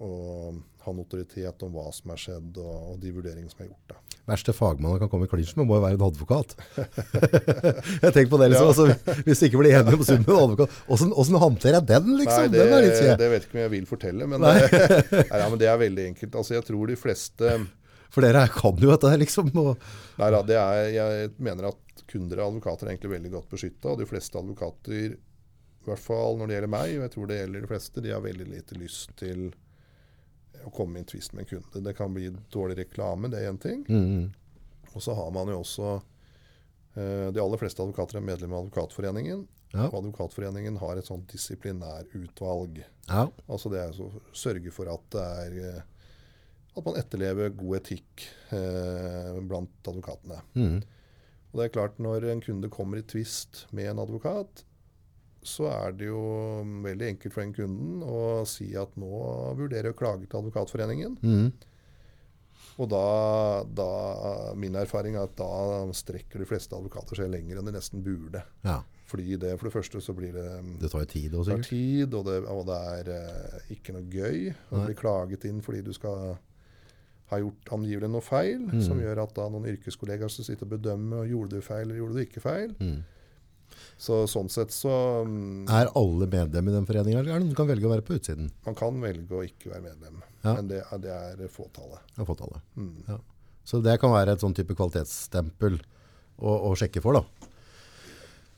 å 0.00 0.10
ha 0.82 0.90
en 0.90 1.02
autoritet 1.02 1.62
om 1.62 1.74
hva 1.76 1.90
som 1.94 2.10
er 2.14 2.18
skjedd, 2.20 2.56
og, 2.58 2.78
og 2.92 2.96
de 3.02 3.12
vurderingene 3.14 3.52
som 3.52 3.60
er 3.62 3.68
gjort. 3.70 3.92
da. 3.92 3.98
Verste 4.32 4.54
fagmannen 4.54 5.00
kan 5.02 5.10
komme 5.10 5.26
i 5.26 5.30
klinsj 5.30 5.56
med 5.58 5.66
må 5.66 5.76
jo 5.78 5.82
være 5.82 5.98
en 5.98 6.04
advokat. 6.06 6.54
jeg 8.04 8.12
tenker 8.14 8.30
på 8.30 8.38
det 8.40 8.48
liksom, 8.52 8.68
Ja. 8.68 8.72
altså, 8.72 9.14
hvis 9.26 9.42
du 9.42 9.46
ikke 9.48 9.60
blir 9.62 9.76
enig 9.80 9.98
på 9.98 10.06
summen 10.06 10.24
med 10.26 10.34
en 10.36 10.42
advokat, 10.46 10.76
hvordan, 10.88 11.12
hvordan 11.18 11.38
håndterer 11.44 11.78
jeg 11.78 11.88
den 11.90 12.10
liksom? 12.20 12.44
Nei, 12.44 12.50
det, 12.54 12.60
den 12.62 12.74
er 12.76 12.84
litt 12.86 12.98
skje. 12.98 13.16
det 13.20 13.30
vet 13.32 13.46
ikke 13.46 13.56
om 13.58 13.62
jeg 13.64 13.72
vil 13.76 13.88
fortelle, 13.90 14.28
men 14.30 14.46
det, 14.46 14.52
nei, 15.12 15.24
ja, 15.42 15.48
men 15.52 15.62
det 15.62 15.70
er 15.72 15.80
veldig 15.82 16.06
enkelt. 16.12 16.38
Altså, 16.42 16.54
jeg 16.58 16.66
tror 16.70 16.92
de 16.92 16.98
fleste 16.98 17.52
For 18.12 18.26
dere 18.26 18.44
kan 18.52 18.78
jo 18.82 18.92
dette 18.92 19.12
liksom. 19.22 19.50
Og, 19.62 19.86
Nei 20.20 20.30
da, 20.34 20.42
det 20.46 20.58
er, 20.60 20.80
jeg 20.94 21.30
mener 21.42 21.70
at 21.72 22.06
kunder 22.12 22.42
og 22.42 22.52
advokater 22.52 22.86
er 22.88 22.94
egentlig 22.94 23.14
veldig 23.16 23.34
godt 23.38 23.50
beskytta. 23.54 23.92
Og 23.94 24.02
de 24.02 24.08
fleste 24.10 24.38
advokater, 24.38 25.14
i 25.16 25.88
hvert 25.88 26.02
fall 26.02 26.38
når 26.38 26.50
det 26.50 26.58
gjelder 26.58 26.72
meg, 26.76 26.94
og 26.98 27.06
jeg 27.06 27.14
tror 27.16 27.30
det 27.30 27.38
gjelder 27.42 27.64
de 27.66 27.70
fleste, 27.74 28.04
de 28.04 28.12
har 28.14 28.22
veldig 28.24 28.48
lite 28.52 28.78
lyst 28.78 29.14
til 29.18 29.48
å 30.66 30.72
komme 30.74 30.98
i 30.98 31.02
en 31.02 31.08
tvist 31.08 31.32
med 31.34 31.44
en 31.44 31.50
kunde. 31.52 31.82
Det 31.84 31.94
kan 31.96 32.14
bli 32.14 32.30
dårlig 32.52 32.78
reklame, 32.84 33.30
det 33.32 33.40
er 33.42 33.50
én 33.52 33.60
ting. 33.60 33.84
mm, 33.88 34.32
Og 34.94 35.02
så 35.02 35.14
har 35.16 35.30
man 35.32 35.48
jo 35.48 35.60
også 35.62 36.02
eh, 36.96 37.30
De 37.32 37.40
aller 37.40 37.58
fleste 37.60 37.80
advokater 37.82 38.18
er 38.20 38.26
medlem 38.26 38.52
av 38.52 38.66
Advokatforeningen. 38.66 39.46
ja, 39.72 39.86
Og 39.88 39.94
Advokatforeningen 40.02 40.76
har 40.82 40.96
et 41.00 41.06
sånt 41.08 41.26
disiplinærutvalg. 41.32 42.84
ja, 43.08 43.28
Altså 43.48 43.70
det 43.72 43.80
er 43.80 44.00
å 44.02 44.10
sørge 44.36 44.70
for 44.74 44.90
at 44.92 45.08
det 45.14 45.22
er 45.46 45.58
eh, 45.68 45.82
at 46.76 46.84
man 46.86 46.96
etterlever 46.96 47.50
god 47.52 47.76
etikk 47.82 48.22
eh, 48.56 49.40
blant 49.44 49.70
advokatene. 49.84 50.38
Mm. 50.56 50.78
Og 51.52 51.58
det 51.60 51.66
er 51.66 51.72
klart, 51.74 51.98
når 52.00 52.24
en 52.32 52.40
kunde 52.40 52.70
kommer 52.72 52.96
i 52.96 53.02
tvist 53.04 53.66
med 53.76 53.90
en 53.90 53.98
advokat, 54.00 54.62
så 55.42 55.66
er 55.72 55.92
det 55.98 56.06
jo 56.06 56.22
veldig 56.84 57.08
enkelt 57.16 57.34
for 57.34 57.42
den 57.42 57.52
kunden 57.56 58.02
å 58.06 58.44
si 58.46 58.68
at 58.78 58.94
nå 59.00 59.10
vurderer 59.58 59.90
jeg 59.90 59.96
å 59.96 59.98
klage 59.98 60.28
til 60.30 60.38
Advokatforeningen. 60.38 61.16
Mm. 61.22 61.52
Og 62.80 62.88
da, 62.88 63.00
da 63.68 63.86
Min 64.56 64.76
erfaring 64.78 65.16
er 65.18 65.26
at 65.26 65.34
da 65.36 65.48
strekker 65.92 66.40
de 66.40 66.46
fleste 66.48 66.76
advokater 66.78 67.18
seg 67.18 67.28
lenger 67.32 67.58
enn 67.60 67.68
de 67.68 67.74
nesten 67.74 68.04
burde. 68.06 68.40
Ja, 68.64 68.78
Fordi 69.10 69.34
det, 69.36 69.56
for 69.60 69.68
det 69.68 69.74
første 69.74 70.00
så 70.00 70.14
blir 70.16 70.32
det 70.36 70.46
det 70.80 70.88
tar 70.92 71.02
jo 71.04 71.10
tid 71.10 71.34
også, 71.34 71.50
tar 71.50 71.58
sikkert. 71.58 71.68
tid, 71.74 72.14
og 72.16 72.24
det, 72.30 72.38
og 72.48 72.62
det 72.70 72.78
er 72.94 73.10
eh, 73.18 73.58
ikke 73.76 73.96
noe 73.98 74.06
gøy 74.08 74.48
å 74.72 74.84
bli 74.86 74.94
klaget 74.96 75.44
inn 75.50 75.60
fordi 75.64 75.82
du 75.84 75.92
skal 75.96 76.36
ha 77.32 77.38
gjort 77.40 77.70
angivelig 77.72 78.08
noe 78.12 78.24
feil, 78.24 78.60
Mm. 78.68 78.80
som 78.84 78.98
gjør 79.00 79.22
at 79.24 79.34
da 79.36 79.48
noen 79.48 79.68
yrkeskollegaer 79.74 80.30
skal 80.32 80.44
sitte 80.48 80.64
og 80.68 80.72
bedømme 80.76 81.22
og 81.24 81.28
gjorde 81.32 81.58
du 81.58 81.64
feil 81.64 81.86
eller 81.86 81.96
gjorde 82.00 82.16
du 82.16 82.24
ikke 82.24 82.42
feil. 82.44 82.74
Mm. 82.80 83.02
Så 83.98 84.22
sånn 84.30 84.48
sett 84.52 84.72
så 84.74 84.92
um, 85.26 85.62
Er 85.70 85.90
alle 85.98 86.26
medlem 86.30 86.68
i 86.68 86.74
den 86.74 86.86
foreningen, 86.88 87.20
eller 87.20 87.32
er 87.34 87.38
det 87.38 87.46
noen 87.46 87.54
som 87.54 87.60
kan 87.62 87.70
velge 87.72 87.86
å 87.88 87.92
være 87.94 88.06
på 88.06 88.16
utsiden? 88.18 88.50
Man 88.66 88.74
kan 88.78 88.98
velge 89.02 89.38
å 89.38 89.44
ikke 89.46 89.70
være 89.72 89.84
medlem, 89.90 90.22
Ja. 90.42 90.54
men 90.58 90.68
det, 90.68 90.82
det 91.04 91.12
er 91.14 91.48
fåtallet. 91.52 92.00
Ja, 92.16 92.24
fåtallet. 92.28 92.60
Mm. 92.76 92.96
Ja. 93.08 93.18
Så 93.64 93.78
det 93.84 93.98
kan 94.02 94.10
være 94.14 94.32
et 94.34 94.42
sånn 94.42 94.54
type 94.58 94.74
kvalitetsstempel 94.74 95.78
å, 96.42 96.54
å 96.70 96.74
sjekke 96.78 97.00
for, 97.04 97.14
da. 97.20 97.48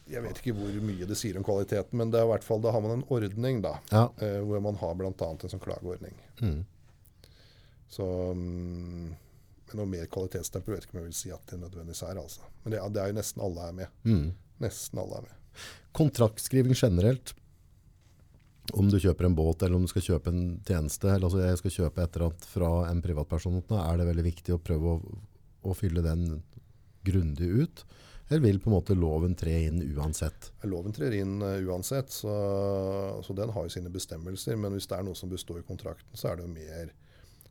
Jeg 0.08 0.20
vet 0.20 0.36
ikke 0.40 0.52
hvor 0.56 0.74
mye 0.84 1.06
det 1.08 1.16
sier 1.16 1.36
om 1.40 1.44
kvaliteten, 1.44 1.96
men 1.96 2.10
det 2.12 2.18
er 2.20 2.26
i 2.26 2.30
hvert 2.34 2.44
fall, 2.44 2.60
da 2.60 2.72
har 2.74 2.82
man 2.84 2.98
en 2.98 3.04
ordning 3.12 3.62
da, 3.64 3.78
Ja. 3.92 4.06
eh, 4.20 4.40
hvor 4.44 4.60
man 4.64 4.76
har 4.80 4.94
bl.a. 5.00 5.12
en 5.16 5.38
sånn 5.48 5.62
klageordning. 5.64 6.12
Mm. 6.44 6.58
Så 7.88 8.04
um, 8.32 9.12
noe 9.74 9.86
mer 9.88 10.06
kvalitetsstempel 10.12 10.74
vet 10.76 10.84
ikke 10.86 10.96
om 10.96 11.00
jeg 11.02 11.08
vil 11.10 11.16
si 11.18 11.32
at 11.34 11.44
det 11.50 11.60
nødvendigvis 11.62 12.02
er. 12.08 12.20
altså. 12.20 12.44
Men 12.64 12.74
det, 12.74 12.82
det 12.94 13.02
er 13.02 13.12
jo 13.12 13.16
nesten 13.18 13.42
alle 13.44 13.68
er 13.68 13.76
med. 13.80 13.94
Mm. 14.08 14.26
Nesten 14.62 15.00
alle 15.02 15.20
er 15.20 15.26
med. 15.28 15.64
Kontraktskriving 15.94 16.74
generelt, 16.78 17.34
om 18.72 18.88
du 18.90 18.96
kjøper 18.98 19.28
en 19.28 19.36
båt 19.36 19.62
eller 19.62 19.76
om 19.76 19.84
du 19.84 19.90
skal 19.90 20.06
kjøpe 20.06 20.32
en 20.32 20.56
tjeneste, 20.66 21.10
eller 21.10 21.28
altså 21.28 21.42
jeg 21.42 21.60
skal 21.60 21.74
kjøpe 21.76 22.02
et 22.02 22.16
eller 22.16 22.30
annet 22.30 22.48
fra 22.48 22.70
en 22.88 23.02
privatperson, 23.04 23.60
er 23.76 24.00
det 24.00 24.08
veldig 24.08 24.24
viktig 24.26 24.56
å 24.56 24.62
prøve 24.62 24.94
å, 24.96 25.20
å 25.68 25.76
fylle 25.76 26.02
den 26.04 26.26
grundig 27.04 27.50
ut? 27.62 27.84
Eller 28.28 28.40
vil 28.40 28.60
på 28.60 28.70
en 28.70 28.76
måte 28.78 28.96
loven 28.96 29.34
tre 29.36 29.52
inn 29.66 29.82
uansett? 29.94 30.48
Loven 30.64 30.94
trer 30.96 31.12
inn 31.18 31.42
eh, 31.44 31.60
uansett, 31.68 32.10
så, 32.10 32.32
så 33.22 33.36
den 33.36 33.52
har 33.52 33.66
jo 33.66 33.74
sine 33.74 33.92
bestemmelser. 33.92 34.56
Men 34.56 34.72
hvis 34.72 34.88
det 34.88 34.96
er 34.96 35.04
noe 35.04 35.18
som 35.18 35.32
består 35.32 35.60
i 35.60 35.66
kontrakten, 35.68 36.16
så 36.16 36.30
er 36.30 36.40
det 36.40 36.46
jo 36.46 36.54
mer 36.54 36.94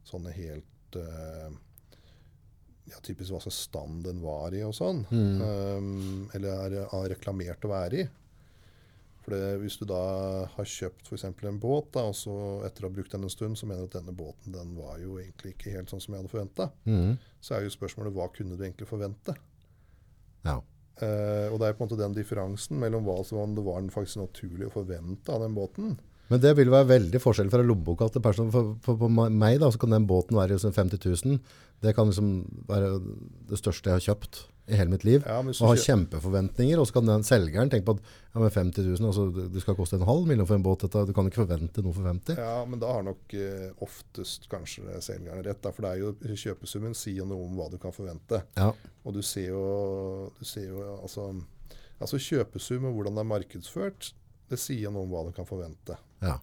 sånne 0.09 0.33
helt 0.33 0.97
eh, 0.97 1.53
ja, 2.89 2.99
Typisk 3.05 3.31
hva 3.31 3.39
slags 3.43 3.61
stand 3.69 4.03
den 4.07 4.19
var 4.23 4.53
i 4.55 4.63
og 4.67 4.73
sånn. 4.75 5.05
Mm. 5.11 5.39
Um, 5.41 6.29
eller 6.35 6.51
er, 6.67 6.75
har 6.91 7.09
reklamert 7.13 7.63
å 7.67 7.71
være 7.71 8.01
i. 8.03 8.09
For 9.23 9.31
det, 9.31 9.53
Hvis 9.61 9.77
du 9.79 9.85
da 9.87 10.01
har 10.51 10.67
kjøpt 10.67 11.07
f.eks. 11.07 11.23
en 11.29 11.59
båt, 11.63 11.93
da, 11.95 12.01
og 12.11 12.15
så 12.19 12.33
etter 12.67 12.83
å 12.83 12.89
ha 12.89 12.95
brukt 12.97 13.13
den 13.15 13.23
en 13.23 13.31
stund, 13.31 13.55
så 13.55 13.69
mener 13.69 13.85
du 13.85 13.91
at 13.93 14.01
denne 14.01 14.15
båten 14.19 14.51
den 14.51 14.73
var 14.75 14.97
jo 14.99 15.15
egentlig 15.21 15.53
ikke 15.55 15.71
helt 15.77 15.93
sånn 15.93 16.01
som 16.03 16.11
jeg 16.13 16.23
hadde 16.23 16.33
forventa, 16.33 16.69
Mm. 16.83 17.13
så 17.39 17.55
er 17.55 17.63
jo 17.63 17.71
spørsmålet 17.71 18.13
hva 18.17 18.27
kunne 18.35 18.57
du 18.59 18.65
egentlig 18.65 18.89
forvente? 18.89 19.37
Ja. 20.43 20.57
Uh, 20.99 21.47
og 21.53 21.55
det 21.61 21.69
er 21.69 21.73
på 21.77 21.81
en 21.81 21.87
måte 21.87 21.97
den 22.03 22.13
differansen 22.19 22.77
mellom 22.83 23.07
hva 23.07 23.15
som 23.25 23.55
det 23.55 23.63
var 23.65 23.81
faktisk 23.95 24.19
naturlig 24.19 24.67
å 24.67 24.75
forvente 24.75 25.31
av 25.31 25.41
den 25.41 25.55
båten. 25.55 25.95
Men 26.31 26.39
det 26.41 26.53
vil 26.57 26.71
være 26.71 26.87
veldig 26.87 27.19
forskjell 27.21 27.49
fra 27.51 27.61
lommeboka 27.65 28.07
til 28.13 28.21
personen. 28.23 28.51
For, 28.53 28.73
for, 28.85 28.97
for 28.97 29.11
meg 29.29 29.59
da, 29.61 29.67
så 29.73 29.77
kan 29.81 29.91
den 29.93 30.07
båten 30.09 30.37
være 30.39 30.55
liksom 30.55 30.71
50 30.73 31.03
000. 31.27 31.39
Det 31.83 31.91
kan 31.97 32.07
liksom 32.09 32.29
være 32.69 32.95
det 33.51 33.59
største 33.59 33.91
jeg 33.91 33.99
har 33.99 34.05
kjøpt 34.13 34.45
i 34.71 34.77
hele 34.79 34.93
mitt 34.93 35.03
liv. 35.03 35.25
Ja, 35.27 35.41
men 35.43 35.51
Og 35.59 35.73
har 35.73 35.81
kjempeforventninger, 35.83 36.79
og 36.79 36.87
så 36.87 36.95
kan 36.95 37.09
den 37.09 37.25
selgeren 37.27 37.67
tenke 37.69 37.83
på 37.89 37.97
at 37.97 38.05
ja, 38.31 38.39
med 38.39 38.53
50 38.55 38.85
000, 38.87 39.09
altså, 39.09 39.25
det- 39.51 39.61
skal 39.65 39.75
koste 39.75 39.99
en 39.99 40.05
halv 40.07 40.23
million 40.25 40.47
for 40.47 40.55
en 40.55 40.63
båt. 40.63 40.85
Dette. 40.85 41.03
Du 41.09 41.11
kan 41.13 41.27
ikke 41.27 41.43
forvente 41.43 41.83
noe 41.83 41.91
for 41.93 42.07
50. 42.07 42.39
ja, 42.39 42.63
men 42.65 42.79
da 42.79 42.93
har 42.95 43.03
nok 43.03 43.35
eh, 43.35 43.67
oftest 43.83 44.47
kanskje 44.49 44.95
selgeren 45.03 45.43
rett. 45.43 45.59
Da, 45.61 45.71
for 45.75 45.83
det 45.83 45.91
er 45.91 45.99
jo 46.05 46.13
kjøpesummen 46.45 46.95
sier 46.95 47.27
noe 47.27 47.43
om 47.43 47.59
hva 47.59 47.67
du 47.69 47.77
kan 47.77 47.91
forvente. 47.91 48.39
Ja, 48.55 48.71
Og 49.03 49.13
du 49.13 49.21
ser 49.21 49.49
jo, 49.51 50.31
du 50.39 50.45
ser 50.47 50.69
jo 50.71 50.79
altså, 51.01 51.27
altså 51.99 52.15
kjøpesum 52.17 52.87
og 52.87 52.95
hvordan 52.95 53.19
det 53.19 53.25
er 53.27 53.31
markedsført, 53.35 54.13
det 54.53 54.59
sier 54.61 54.91
noe 54.93 55.03
om 55.07 55.11
hva 55.13 55.25
du 55.27 55.31
kan 55.35 55.49
forvente. 55.49 55.97
ja. 56.23 56.39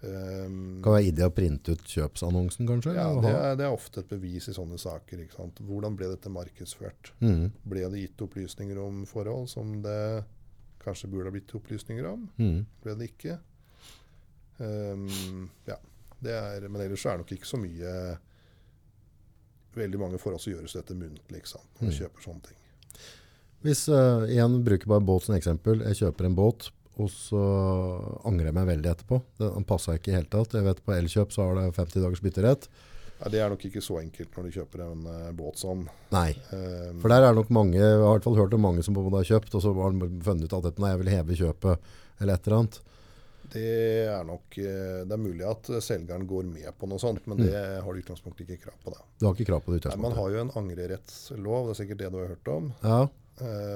Um, 0.00 0.76
Kan 0.78 0.92
være 0.94 1.08
idé 1.08 1.24
å 1.26 1.32
printe 1.34 1.72
ut 1.74 1.80
kjøpsannonsen, 1.90 2.68
kanskje? 2.68 2.92
ja, 2.94 3.08
det 3.18 3.32
er, 3.34 3.56
det 3.58 3.64
er 3.66 3.72
ofte 3.74 3.98
et 4.04 4.06
bevis 4.12 4.44
i 4.46 4.52
sånne 4.54 4.76
saker. 4.78 5.24
Hvordan 5.66 5.96
ble 5.98 6.06
dette 6.12 6.30
markedsført? 6.30 7.10
Mm, 7.18 7.48
Ble 7.66 7.82
det 7.90 8.04
gitt 8.04 8.22
opplysninger 8.22 8.78
om 8.78 9.00
forhold 9.10 9.48
som 9.50 9.72
det 9.82 10.22
kanskje 10.84 11.10
burde 11.10 11.32
ha 11.32 11.34
blitt 11.34 11.50
opplysninger 11.58 12.06
om? 12.12 12.28
mm. 12.38 12.60
Ble 12.84 12.94
det 13.00 13.08
ikke? 13.10 13.40
Um, 14.62 15.50
ja, 15.66 15.80
det 16.22 16.32
er, 16.38 16.68
men 16.70 16.80
ellers 16.86 17.02
er 17.06 17.18
det 17.18 17.24
nok 17.26 17.34
ikke 17.40 17.46
så 17.50 17.58
mye 17.62 17.92
Veldig 19.78 19.98
mange 20.00 20.18
forhold 20.18 20.40
så 20.42 20.50
gjøres 20.54 20.74
dette 20.78 20.94
muntlig 20.98 21.42
ikke 21.42 21.52
sant? 21.56 21.68
når 21.78 21.88
du 21.90 21.92
Mm. 21.92 21.98
kjøper 22.00 22.24
sånne 22.24 22.42
ting. 22.48 22.56
Hvis, 23.62 23.82
uh, 23.90 24.22
en 24.30 24.62
bruker 24.64 24.86
bare 24.86 25.02
båt 25.02 25.22
som 25.26 25.34
eksempel. 25.34 25.82
Jeg 25.90 25.98
kjøper 26.04 26.26
en 26.26 26.34
båt, 26.38 26.70
og 26.98 27.10
så 27.14 27.40
angrer 28.26 28.50
jeg 28.50 28.56
meg 28.56 28.68
veldig 28.72 28.90
etterpå. 28.90 29.20
Den 29.38 29.66
passa 29.68 29.94
ikke 29.98 30.10
i 30.12 30.16
hele 30.16 30.30
tatt. 30.32 30.56
Jeg 30.58 30.66
vet 30.66 30.82
på 30.84 30.94
Elkjøp 30.96 31.34
så 31.34 31.46
har 31.46 31.58
det 31.60 31.66
50 31.76 32.02
dagers 32.04 32.22
bytterett. 32.24 32.68
Ja, 33.18 33.30
det 33.32 33.40
er 33.42 33.50
nok 33.50 33.64
ikke 33.66 33.82
så 33.82 33.96
enkelt 33.98 34.36
når 34.36 34.46
du 34.46 34.56
kjøper 34.60 34.82
en 34.84 35.06
uh, 35.10 35.30
båt 35.34 35.58
sånn. 35.58 35.86
Nei. 36.14 36.28
Um, 36.52 37.00
For 37.02 37.10
der 37.10 37.24
er 37.24 37.32
det 37.32 37.40
nok 37.40 37.48
mange, 37.54 37.78
jeg 37.80 37.96
har 37.96 38.04
i 38.04 38.12
hvert 38.12 38.28
fall 38.28 38.38
hørt 38.38 38.54
om 38.54 38.62
mange 38.62 38.84
som 38.86 38.98
har 38.98 39.26
kjøpt, 39.26 39.56
og 39.58 39.64
så 39.64 39.72
har 39.74 39.96
de 39.96 40.10
funnet 40.22 40.46
ut 40.46 40.54
at 40.54 40.68
dette, 40.68 40.82
nei, 40.84 40.92
jeg 40.92 41.00
vil 41.02 41.10
heve 41.16 41.38
kjøpet, 41.40 41.90
eller 42.20 42.38
et 42.38 42.46
eller 42.46 42.58
annet. 42.60 42.78
det 43.52 43.66
er 44.12 44.24
nok 44.28 44.58
eh, 44.60 45.02
Det 45.08 45.14
er 45.14 45.22
mulig 45.22 45.44
at 45.48 45.70
selgeren 45.82 46.26
går 46.30 46.46
med 46.46 46.70
på 46.78 46.86
noe 46.90 47.02
sånt, 47.02 47.26
men 47.26 47.42
det 47.42 47.58
har 47.82 47.90
du 47.90 47.98
i 47.98 48.04
utgangspunktet 48.04 48.46
ikke 48.46 48.68
krav 48.68 48.78
på. 48.84 48.94
da. 48.94 49.02
Du 49.18 49.26
har 49.26 49.34
ikke 49.34 49.50
krav 49.50 49.62
på 49.66 49.74
det 49.74 49.88
Nei, 49.88 50.02
Man 50.04 50.18
har 50.18 50.34
jo 50.34 50.42
en 50.44 50.54
angrerettslov, 50.62 51.70
det 51.70 51.74
er 51.74 51.80
sikkert 51.82 52.02
det 52.04 52.10
du 52.14 52.18
har 52.20 52.34
hørt 52.36 52.52
om. 52.54 52.72
Ja, 52.84 53.06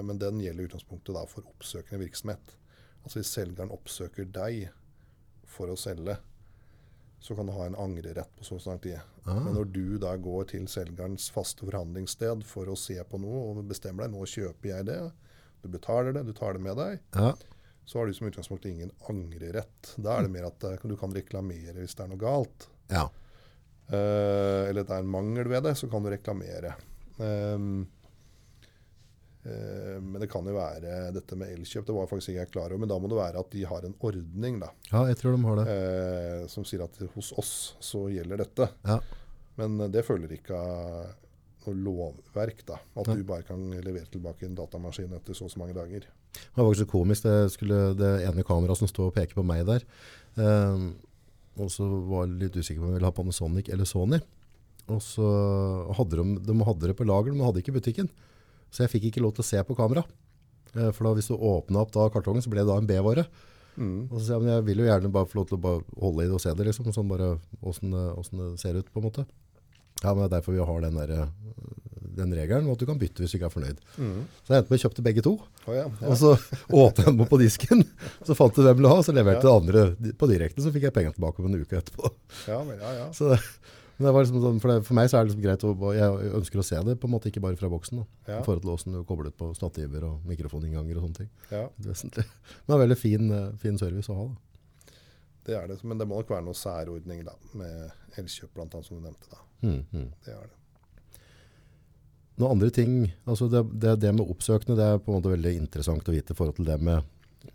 Men 0.03 0.19
den 0.23 0.43
gjelder 0.43 0.63
i 0.63 0.71
utgangspunktet 0.71 1.15
da 1.19 1.23
for 1.31 1.47
oppsøkende 1.51 2.03
virksomhet. 2.05 2.55
Altså 3.03 3.19
Hvis 3.19 3.33
selgeren 3.35 3.73
oppsøker 3.75 4.29
deg 4.31 4.69
for 5.51 5.73
å 5.73 5.79
selge, 5.79 6.17
så 7.23 7.37
kan 7.39 7.47
du 7.47 7.55
ha 7.55 7.69
en 7.69 7.79
angrerett 7.79 8.31
på 8.39 8.47
så 8.47 8.59
lang 8.67 8.81
tid. 8.83 8.99
Ah. 9.25 9.39
Men 9.39 9.55
når 9.55 9.69
du 9.75 9.99
da 10.03 10.17
går 10.19 10.49
til 10.55 10.67
selgerens 10.71 11.29
faste 11.31 11.67
forhandlingssted 11.67 12.43
for 12.47 12.71
å 12.71 12.79
se 12.79 12.99
på 13.07 13.21
noe 13.23 13.45
og 13.51 13.63
bestemmer 13.71 14.07
deg 14.07 14.17
nå 14.17 14.27
kjøper 14.27 14.73
jeg 14.73 14.89
det, 14.91 15.01
du 15.63 15.69
betaler 15.71 16.17
det, 16.17 16.25
du 16.27 16.33
tar 16.35 16.57
det 16.57 16.65
med 16.65 16.79
deg, 16.81 17.03
ja, 17.15 17.31
så 17.87 17.99
har 17.99 18.07
du 18.07 18.15
som 18.15 18.27
utgangspunkt 18.27 18.67
ingen 18.67 18.91
angrerett. 19.11 19.95
Da 19.97 20.17
er 20.17 20.27
det 20.27 20.33
mer 20.35 20.49
at 20.49 20.65
eh, 20.67 20.87
du 20.87 20.95
kan 20.99 21.15
reklamere 21.15 21.75
hvis 21.79 21.97
det 21.99 22.07
er 22.07 22.15
noe 22.15 22.23
galt. 22.23 22.71
ja. 22.93 23.09
Uh, 23.93 24.71
eller 24.71 24.87
det 24.87 24.95
er 24.95 25.03
en 25.03 25.11
mangel 25.11 25.51
ved 25.51 25.67
det, 25.67 25.75
så 25.77 25.85
kan 25.91 26.01
du 26.01 26.09
reklamere. 26.09 26.71
Eh, 27.21 27.65
men 29.45 30.21
det 30.23 30.29
kan 30.31 30.47
jo 30.47 30.53
være 30.55 31.11
dette 31.17 31.35
med 31.39 31.51
elkjøp, 31.57 31.87
det 31.89 31.95
var 31.97 32.07
faktisk 32.11 32.31
ikke 32.31 32.45
jeg 32.45 32.51
klar 32.53 32.69
over. 32.71 32.79
Men 32.85 32.91
da 32.93 32.99
må 33.03 33.09
det 33.11 33.19
være 33.19 33.41
at 33.43 33.51
de 33.51 33.65
har 33.67 33.89
en 33.89 33.97
ordning 34.07 34.61
da, 34.63 34.69
ja, 34.93 35.01
jeg 35.11 35.19
tror 35.19 35.35
de 35.35 35.43
har 35.49 35.59
det. 35.63 35.67
eh, 35.75 36.45
som 36.53 36.65
sier 36.69 36.85
at 36.87 37.01
hos 37.17 37.33
oss 37.43 37.53
så 37.83 38.05
gjelder 38.13 38.45
dette. 38.45 38.69
Ja. 38.87 39.01
Men 39.59 39.81
eh, 39.83 39.91
det 39.93 40.05
følger 40.07 40.37
ikke 40.39 40.55
av 40.63 41.19
noe 41.67 41.75
lovverk. 41.79 42.65
da, 42.67 42.79
At 42.99 43.07
ja. 43.11 43.15
du 43.19 43.23
bare 43.27 43.45
kan 43.47 43.61
levere 43.83 44.07
tilbake 44.11 44.47
en 44.47 44.55
datamaskin 44.59 45.13
etter 45.19 45.35
så 45.35 45.47
og 45.47 45.53
så 45.53 45.61
mange 45.63 45.75
dager. 45.77 46.07
Det 46.33 46.57
var 46.57 46.69
faktisk 46.71 46.89
komisk, 46.91 47.23
det, 47.27 47.53
skulle, 47.55 47.81
det 47.99 48.13
ene 48.27 48.43
kameraet 48.47 48.79
som 48.81 48.89
står 48.91 49.11
og 49.11 49.15
peker 49.19 49.37
på 49.39 49.45
meg 49.47 49.67
der. 49.69 49.85
eh, 50.39 50.87
og 51.61 51.69
så 51.69 51.85
var 52.09 52.25
jeg 52.25 52.39
litt 52.47 52.55
usikker 52.57 52.81
på 52.81 52.87
om 52.87 52.93
jeg 52.95 53.01
ville 53.03 53.11
ha 53.11 53.15
Panasonic 53.19 53.67
eller 53.75 53.85
Sony. 53.85 54.19
Og 54.91 55.03
så 55.05 55.27
hadde 55.99 56.17
de, 56.19 56.25
de 56.49 56.55
hadde 56.65 56.89
det 56.89 56.97
på 56.99 57.05
lager, 57.07 57.35
men 57.35 57.45
hadde 57.45 57.61
ikke 57.61 57.75
butikken. 57.77 58.09
Så 58.73 58.85
jeg 58.87 58.93
fikk 58.95 59.11
ikke 59.11 59.23
lov 59.25 59.35
til 59.37 59.45
å 59.45 59.49
se 59.51 59.61
på 59.69 59.77
kamera. 59.77 60.03
Eh, 60.75 60.91
For 60.97 61.05
da 61.05 61.15
hvis 61.19 61.29
du 61.29 61.37
åpnet 61.37 61.77
opp 61.83 61.93
da 61.93 62.09
kartongen, 62.15 62.41
så 62.45 62.49
ble 62.53 62.65
det 62.65 62.71
da 62.73 62.79
en 62.81 62.89
B-vare. 62.89 63.27
Mm. 63.77 64.09
Og 64.11 64.19
så 64.19 64.25
sier 64.27 64.35
jeg, 64.37 64.43
men 64.45 64.53
jeg 64.55 64.65
vil 64.71 64.83
jo 64.83 64.89
gjerne 64.91 65.13
bare 65.13 65.29
få 65.29 65.39
lov 65.41 65.47
til 65.49 65.61
å 65.61 65.77
holde 66.01 66.25
i 66.25 66.29
det 66.29 66.37
og 66.37 66.43
se 66.45 66.53
det, 66.57 66.67
liksom. 66.69 66.89
Sånn 66.93 67.09
bare 67.13 67.35
hvordan, 67.63 67.93
det- 67.93 68.61
ser 68.61 68.77
ut, 68.81 68.89
på 68.93 69.01
en 69.01 69.07
måte. 69.11 69.27
Ja, 70.03 70.13
men 70.15 70.25
det 70.25 70.33
er 70.33 70.41
derfor 70.41 70.53
vi 70.57 70.65
har 70.65 70.81
den, 70.81 70.95
der, 70.97 71.09
øh, 71.13 71.29
den 72.17 72.33
regelen, 72.35 72.67
og 72.67 72.73
at 72.73 72.79
du 72.81 72.87
kan 72.87 72.99
bytte 72.99 73.23
hvis 73.23 73.33
du 73.33 73.39
ikke 73.39 73.47
er 73.49 73.55
fornøyd. 73.55 73.79
Mm. 73.97 74.25
Så 74.45 74.49
jeg 74.53 74.59
endte 74.63 74.71
med 74.73 74.81
å 74.81 74.83
kjøpte 74.85 75.05
begge 75.07 75.23
to. 75.23 75.33
Oh, 75.69 75.75
ja, 75.77 75.85
ja. 75.89 76.09
Og 76.09 76.17
så 76.19 76.33
åpnet 76.69 77.05
jeg 77.07 77.17
den 77.17 77.27
på 77.31 77.39
disken, 77.41 77.85
så 78.27 78.35
fant 78.37 78.55
du 78.57 78.63
hvem 78.65 78.77
du 78.77 78.83
ville 78.83 78.93
ha, 78.93 79.03
så 79.05 79.15
leverte 79.15 79.45
det 79.47 79.53
andre 79.53 80.13
på 80.19 80.29
direkten. 80.29 80.65
så 80.65 80.73
fikk 80.73 80.89
jeg 80.89 80.93
pengene 80.97 81.15
tilbake 81.17 81.41
om 81.41 81.47
en 81.53 81.61
uke 81.63 81.79
etterpå. 81.79 82.11
ja, 82.49 82.59
men, 82.65 82.77
ja, 82.81 82.93
ja. 82.99 83.07
Så 83.17 83.37
liksom 84.01 84.41
sånn, 84.43 84.61
for, 84.61 84.69
det, 84.73 84.85
for 84.87 84.95
meg 84.95 85.09
så 85.11 85.19
er 85.19 85.25
det 85.25 85.31
liksom 85.33 85.43
greit, 85.45 85.65
å, 85.65 85.93
jeg 85.95 86.33
ønsker 86.39 86.59
å 86.59 86.65
se 86.65 86.79
det 86.85 86.95
på 87.01 87.07
en 87.07 87.13
måte, 87.15 87.29
ikke 87.31 87.41
bare 87.45 87.57
fra 87.57 87.69
boksen, 87.69 87.99
da, 87.99 88.07
Ja. 88.33 88.39
i 88.41 88.45
forhold 88.47 88.63
til 88.63 88.71
åssen 88.73 88.93
du 88.93 89.05
kobler 89.05 89.29
ut 89.29 89.37
på 89.37 89.51
stativer 89.55 90.05
og 90.09 90.25
mikrofoninnganger 90.27 90.97
og 90.97 91.03
sånne 91.09 91.17
ting. 91.21 91.31
ja. 91.51 91.69
Det 91.77 91.87
er 91.87 91.93
vesentlig. 91.93 92.25
Men 92.25 92.67
det 92.67 92.75
er 92.79 92.83
veldig 92.87 92.99
fin, 92.99 93.31
eh, 93.31 93.53
fin 93.63 93.79
service 93.79 94.09
å 94.09 94.17
ha. 94.17 94.27
Da. 94.33 94.97
det 95.47 95.55
er 95.59 95.67
det. 95.69 95.85
Men 95.85 95.99
det 95.99 96.07
må 96.09 96.17
nok 96.21 96.31
være 96.31 96.45
noen 96.47 96.55
særordning 96.59 97.25
da, 97.25 97.35
med 97.55 98.19
Elkjøp, 98.19 98.57
annet, 98.59 98.85
som 98.87 98.99
du 98.99 99.07
nevnte. 99.07 99.31
da. 99.31 99.39
Mm, 99.63 99.85
mm. 99.93 100.11
Det 100.25 100.33
er 100.35 100.43
det. 100.49 100.59
Noen 102.41 102.55
andre 102.57 102.71
ting, 102.73 102.95
altså 103.29 103.47
det, 103.53 103.61
det, 103.79 103.99
det 104.01 104.13
med 104.17 104.25
oppsøkende, 104.33 104.75
det 104.79 104.87
er 104.89 104.99
på 105.05 105.13
en 105.13 105.19
måte 105.21 105.31
veldig 105.35 105.53
interessant 105.61 106.07
å 106.09 106.15
vite 106.15 106.33
i 106.33 106.39
forhold 106.39 106.57
til 106.57 106.65
det 106.71 106.79
med, 106.81 107.05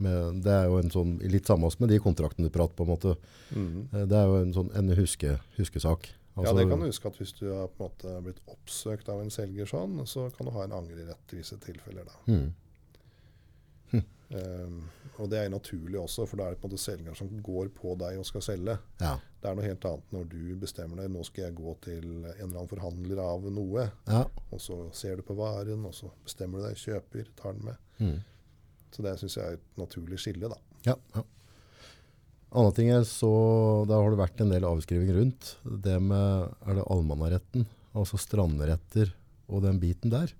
med 0.03 0.37
det 0.45 0.53
er 0.53 0.67
jo 0.69 0.77
en 0.79 0.91
sånn, 0.93 1.15
litt 1.33 1.49
samme 1.49 1.67
med 1.81 1.89
de 1.89 1.97
kontraktene 2.03 2.45
du 2.47 2.53
prater 2.53 2.77
på 2.77 2.85
en 2.85 2.91
måte. 2.93 3.15
Mhm. 3.55 3.87
Eh, 3.91 4.05
Det 4.05 4.19
er 4.19 4.29
jo 4.29 4.37
en 4.43 4.53
sånn 4.53 4.69
en 4.77 4.93
huske, 4.99 5.39
huskesak. 5.57 6.07
Ja, 6.45 6.53
det 6.53 6.67
kan 6.69 6.81
du 6.81 6.85
huske 6.85 7.09
at 7.09 7.17
hvis 7.17 7.33
du 7.39 7.47
har 7.49 7.67
på 7.71 7.85
en 7.85 7.89
måte 7.89 8.15
blitt 8.27 8.41
oppsøkt 8.51 9.09
av 9.09 9.23
en 9.23 9.33
selger 9.33 9.69
sånn, 9.69 9.99
så 10.05 10.27
kan 10.35 10.49
du 10.49 10.53
ha 10.53 10.67
en 10.67 10.75
angrerett 10.77 11.33
i 11.33 11.39
visse 11.41 11.57
tilfeller. 11.63 12.05
da. 12.05 12.17
Mm, 12.29 12.51
Um, 14.27 14.89
og 15.17 15.29
det 15.31 15.39
er 15.39 15.49
naturlig 15.49 15.99
også, 16.01 16.25
for 16.27 16.39
da 16.39 16.49
er 16.49 16.55
det 16.55 16.59
på 16.59 16.67
en 16.67 16.73
måte 16.73 16.83
selger 16.83 17.15
som 17.15 17.29
går 17.43 17.69
på 17.75 17.93
deg 17.99 18.17
og 18.19 18.25
skal 18.27 18.43
selge. 18.43 18.75
ja, 18.99 19.13
Det 19.41 19.49
er 19.49 19.55
noe 19.55 19.65
helt 19.65 19.85
annet 19.87 20.11
når 20.13 20.25
du 20.33 20.41
bestemmer 20.59 20.99
deg 20.99 21.13
nå 21.13 21.23
skal 21.23 21.45
jeg 21.45 21.55
gå 21.55 21.75
til 21.85 22.03
en 22.03 22.25
eller 22.25 22.43
annen 22.43 22.71
forhandler 22.71 23.21
av 23.23 23.47
noe, 23.55 23.87
ja. 24.09 24.25
og 24.51 24.61
så 24.61 24.81
ser 24.97 25.15
du 25.17 25.23
på 25.27 25.37
varen, 25.37 25.85
og 25.87 25.95
så 25.95 26.11
bestemmer 26.25 26.59
du 26.59 26.67
deg, 26.67 26.81
kjøper, 26.81 27.31
tar 27.39 27.55
den 27.55 27.69
med. 27.69 27.87
Mm. 28.03 28.19
Så 28.91 29.05
det 29.05 29.15
syns 29.21 29.39
jeg 29.39 29.53
er 29.53 29.61
et 29.61 29.79
naturlig 29.79 30.19
skille, 30.19 30.51
da. 30.51 30.59
Ja, 30.89 30.97
ja. 31.15 31.23
Andre 32.55 32.73
ting 32.77 32.89
er 32.95 33.03
så, 33.07 33.29
da 33.89 33.97
har 33.99 34.13
det 34.13 34.19
vært 34.21 34.41
en 34.43 34.51
del 34.53 34.65
avskriving 34.67 35.09
rundt. 35.17 35.49
Det 35.83 35.97
med, 36.01 36.53
er 36.63 36.77
det 36.79 36.85
allmannaretten, 36.93 37.65
altså 37.97 38.19
strandretter 38.21 39.11
og 39.51 39.63
den 39.65 39.79
biten 39.81 40.13
der. 40.13 40.31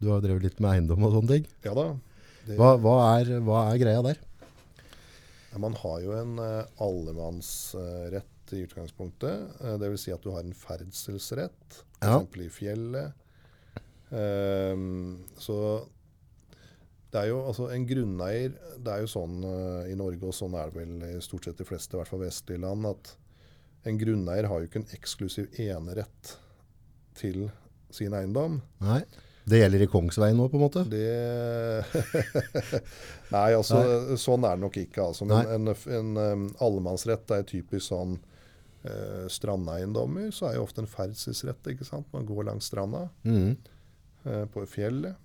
Du 0.00 0.08
har 0.08 0.20
jo 0.20 0.26
drevet 0.28 0.46
litt 0.46 0.60
med 0.62 0.76
eiendom 0.76 1.04
og 1.08 1.16
sånne 1.16 1.34
ting. 1.34 1.48
Ja 1.66 1.74
da. 1.76 1.88
Det, 2.46 2.56
Hva, 2.56 2.74
hva, 2.80 2.94
er, 3.18 3.32
hva 3.44 3.64
er 3.72 3.80
greia 3.82 4.02
der? 4.06 4.20
ja, 5.50 5.58
man 5.58 5.74
har 5.82 5.96
jo 6.04 6.14
en 6.14 6.38
uh, 6.38 6.62
allemannsrett 6.80 8.54
i 8.54 8.62
utgangspunktet. 8.64 9.50
Uh, 9.60 9.74
det 9.82 9.90
vil 9.92 10.00
si 10.00 10.14
at 10.14 10.22
du 10.24 10.30
har 10.32 10.46
en 10.46 10.54
ferdselsrett, 10.56 11.82
Ja. 12.00 12.20
i 12.22 12.48
fjellet. 12.48 13.12
Ehm, 14.10 15.18
så 15.38 15.86
det 17.10 17.20
er 17.24 17.28
jo 17.32 17.40
altså 17.50 17.66
en 17.74 17.86
grunneier 17.88 18.52
Det 18.78 18.92
er 18.92 19.00
jo 19.02 19.08
sånn 19.10 19.40
uh, 19.42 19.86
i 19.90 19.96
Norge, 19.98 20.22
og 20.30 20.34
sånn 20.36 20.54
er 20.54 20.70
det 20.70 20.76
vel 20.78 20.92
i 21.08 21.22
stort 21.24 21.44
sett 21.48 21.58
de 21.58 21.66
fleste, 21.66 21.96
i 21.96 21.98
hvert 22.00 22.08
fall 22.12 22.22
vestlige 22.22 22.62
land, 22.62 22.86
at 22.86 23.16
en 23.90 23.98
grunneier 23.98 24.46
har 24.50 24.60
jo 24.60 24.68
ikke 24.68 24.82
en 24.82 24.90
eksklusiv 24.94 25.48
enerett 25.58 26.34
til 27.18 27.48
sin 27.90 28.12
eiendom. 28.14 28.60
Nei, 28.84 29.00
det 29.50 29.62
gjelder 29.62 29.82
i 29.82 29.88
Kongsveien 29.90 30.36
nå 30.38 30.46
på 30.52 30.58
en 30.60 30.62
måte. 30.62 30.82
Det 30.86 31.00
Nei, 33.34 33.48
altså 33.56 33.80
sånn 34.20 34.44
er 34.46 34.56
det 34.58 34.64
nok 34.64 34.76
ikke. 34.82 35.04
Altså. 35.10 35.26
Men 35.28 35.46
Nei. 35.48 35.54
en, 35.56 35.72
en 35.96 36.10
um, 36.20 36.44
allemannsrett 36.62 37.32
er 37.34 37.46
typisk 37.48 37.86
sånn 37.88 38.16
eh, 38.84 39.26
strandeiendommer. 39.32 40.28
Så 40.34 40.48
er 40.50 40.58
jo 40.58 40.64
ofte 40.66 40.84
en 40.84 40.90
ferdselsrett. 40.90 41.72
ikke 41.72 41.86
sant? 41.88 42.08
Man 42.14 42.28
går 42.28 42.48
langs 42.50 42.68
stranda 42.70 43.06
Mm. 43.24 43.56
eh, 44.26 44.44
på 44.52 44.66
fjellet. 44.70 45.16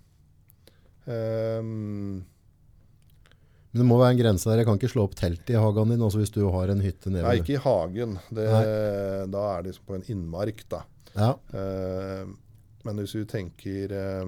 Ehm, 1.06 2.24
Men 3.72 3.82
det 3.82 3.86
må 3.86 3.98
være 4.00 4.14
en 4.16 4.20
grense 4.22 4.48
der. 4.48 4.56
Jeg 4.62 4.66
kan 4.66 4.78
ikke 4.80 4.88
slå 4.94 5.02
opp 5.04 5.14
teltet 5.18 5.50
i 5.52 5.58
hagen 5.60 5.90
din, 5.92 6.00
altså 6.02 6.18
hvis 6.22 6.32
du 6.32 6.40
har 6.50 6.70
en 6.72 6.80
hytte 6.80 7.10
nede. 7.12 7.26
nei, 7.26 7.36
ikke 7.42 7.58
i 7.58 7.62
hagen. 7.62 8.18
Det, 8.32 8.46
da 9.30 9.42
er 9.52 9.62
det 9.62 9.72
liksom 9.74 9.86
på 9.90 9.94
en 9.98 10.06
innmark, 10.14 10.64
da. 10.72 10.82
Ja, 11.16 11.34
Uh, 11.52 12.26
men 12.86 12.96
hvis 13.02 13.12
du 13.16 13.24
tenker 13.26 13.90
eh, 13.90 14.26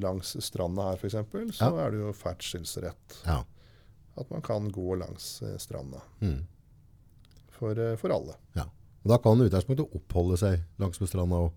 langs 0.00 0.36
stranda 0.44 0.84
her, 0.90 0.96
f.eks., 1.00 1.16
så 1.58 1.66
Ja. 1.66 1.86
er 1.86 1.90
det 1.90 1.98
jo 2.00 2.12
ferdselsrett. 2.14 3.16
ja. 3.26 3.40
At 4.16 4.30
man 4.30 4.42
kan 4.42 4.68
gå 4.70 4.94
langs 4.98 5.42
eh, 5.42 5.56
stranda. 5.58 6.00
Mm. 6.20 6.46
For, 7.50 7.70
eh, 7.78 7.96
for 7.96 8.10
alle. 8.14 8.34
Og 9.02 9.08
Da 9.08 9.16
kan 9.18 9.40
utgangspunktet 9.40 9.94
oppholde 9.96 10.36
seg 10.36 10.60
langs 10.78 11.00
med 11.00 11.08
stranda 11.08 11.36
òg. 11.46 11.52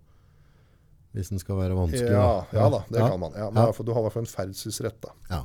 Hvis 1.14 1.30
den 1.30 1.38
skal 1.38 1.56
være 1.60 1.76
vanskelig. 1.78 2.10
Ja, 2.10 2.44
ja 2.52 2.68
da, 2.74 2.80
det 2.90 2.98
kan 3.06 3.20
man. 3.22 3.32
Ja, 3.38 3.48
men 3.54 3.70
du 3.70 3.92
har 3.94 4.00
i 4.02 4.06
hvert 4.08 4.16
fall 4.16 4.24
en 4.26 4.32
ferdselsrett. 4.32 5.06
Ja. 5.30 5.44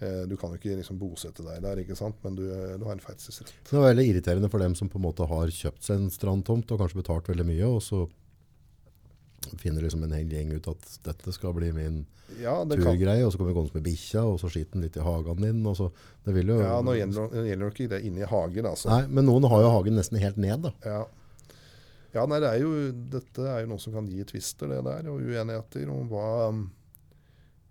Eh, 0.00 0.26
Du 0.28 0.36
kan 0.38 0.52
jo 0.52 0.58
ikke 0.60 0.76
liksom 0.78 0.98
bosette 1.00 1.42
deg 1.42 1.62
der, 1.64 1.80
ikke 1.82 1.96
sant? 1.98 2.20
men 2.22 2.36
du, 2.38 2.44
du 2.78 2.84
har 2.86 2.92
en 2.94 3.02
ferdselsrett. 3.02 3.50
Det 3.66 3.74
er 3.74 3.86
veldig 3.88 4.04
irriterende 4.12 4.50
for 4.52 4.62
dem 4.62 4.76
som 4.78 4.88
på 4.92 5.00
en 5.00 5.06
måte 5.08 5.26
har 5.26 5.50
kjøpt 5.50 5.82
seg 5.88 5.96
en 6.04 6.12
strandtomt 6.14 6.70
og 6.70 6.78
kanskje 6.84 7.00
betalt 7.00 7.32
veldig 7.32 7.48
mye, 7.48 7.66
og 7.66 7.80
så 7.82 8.04
finner 9.58 9.82
liksom 9.86 10.02
en 10.04 10.12
hel 10.12 10.30
gjeng 10.30 10.52
ut 10.58 10.66
at 10.70 10.86
dette 11.06 11.32
skal 11.34 11.54
bli 11.56 11.72
min 11.72 12.00
Ja, 12.42 12.60
turgreie, 12.68 13.24
og 13.24 13.32
så 13.32 13.38
kommer 13.40 13.54
gående 13.56 13.74
med 13.78 13.86
bikkja, 13.88 14.22
og 14.28 14.36
så 14.42 14.50
skiter 14.52 14.76
den 14.76 14.84
litt 14.84 14.98
i 14.98 15.04
hagen 15.06 15.40
din. 15.40 15.62
Og 15.66 15.78
så, 15.78 15.86
det 16.26 16.34
vil 16.36 16.50
jo, 16.52 16.58
Ja, 16.60 16.80
Nå 16.84 16.94
gjelder 16.98 17.30
det 17.32 17.44
gjelder 17.48 17.72
ikke 17.72 17.88
det 17.94 18.00
inne 18.04 18.26
i 18.26 18.28
hagen, 18.28 18.68
altså. 18.68 18.90
Nei, 18.92 19.06
men 19.08 19.24
noen 19.30 19.46
har 19.48 19.62
jo 19.64 19.70
hagen 19.78 19.96
nesten 19.96 20.20
helt 20.20 20.36
ned, 20.36 20.66
da. 20.68 20.74
Ja. 20.84 21.00
Ja, 22.14 22.24
nei, 22.26 22.38
det 22.40 22.48
er 22.54 22.60
jo, 22.62 22.72
dette 23.12 23.44
er 23.46 23.62
jo 23.64 23.70
noe 23.74 23.82
som 23.82 23.92
kan 23.92 24.06
gi 24.08 24.24
tvister, 24.24 24.70
det 24.72 24.82
der, 24.86 25.08
og 25.12 25.20
uenigheter 25.20 25.90
om 25.92 26.08
hva, 26.08 26.28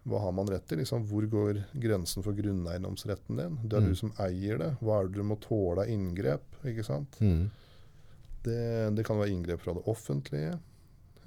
hva 0.08 0.20
har 0.24 0.36
man 0.38 0.48
rett 0.52 0.68
til. 0.70 0.80
Liksom, 0.84 1.06
hvor 1.10 1.26
går 1.28 1.64
grensen 1.74 2.24
for 2.26 2.38
grunneiendomsretten 2.38 3.36
din? 3.42 3.58
Det 3.64 3.78
er 3.80 3.82
Mm. 3.82 3.90
du 3.90 3.96
som 3.96 4.14
eier 4.20 4.58
det. 4.62 4.72
Hva 4.82 5.00
er 5.02 5.08
det 5.08 5.18
du 5.18 5.24
må 5.24 5.40
tåle 5.42 5.82
av 5.84 5.90
inngrep? 5.90 6.44
ikke 6.64 6.86
sant? 6.86 7.18
Mm. 7.20 7.50
Det, 8.44 8.96
det 8.96 9.06
kan 9.06 9.18
være 9.20 9.34
inngrep 9.34 9.62
fra 9.62 9.74
det 9.74 9.84
offentlige. 9.88 10.60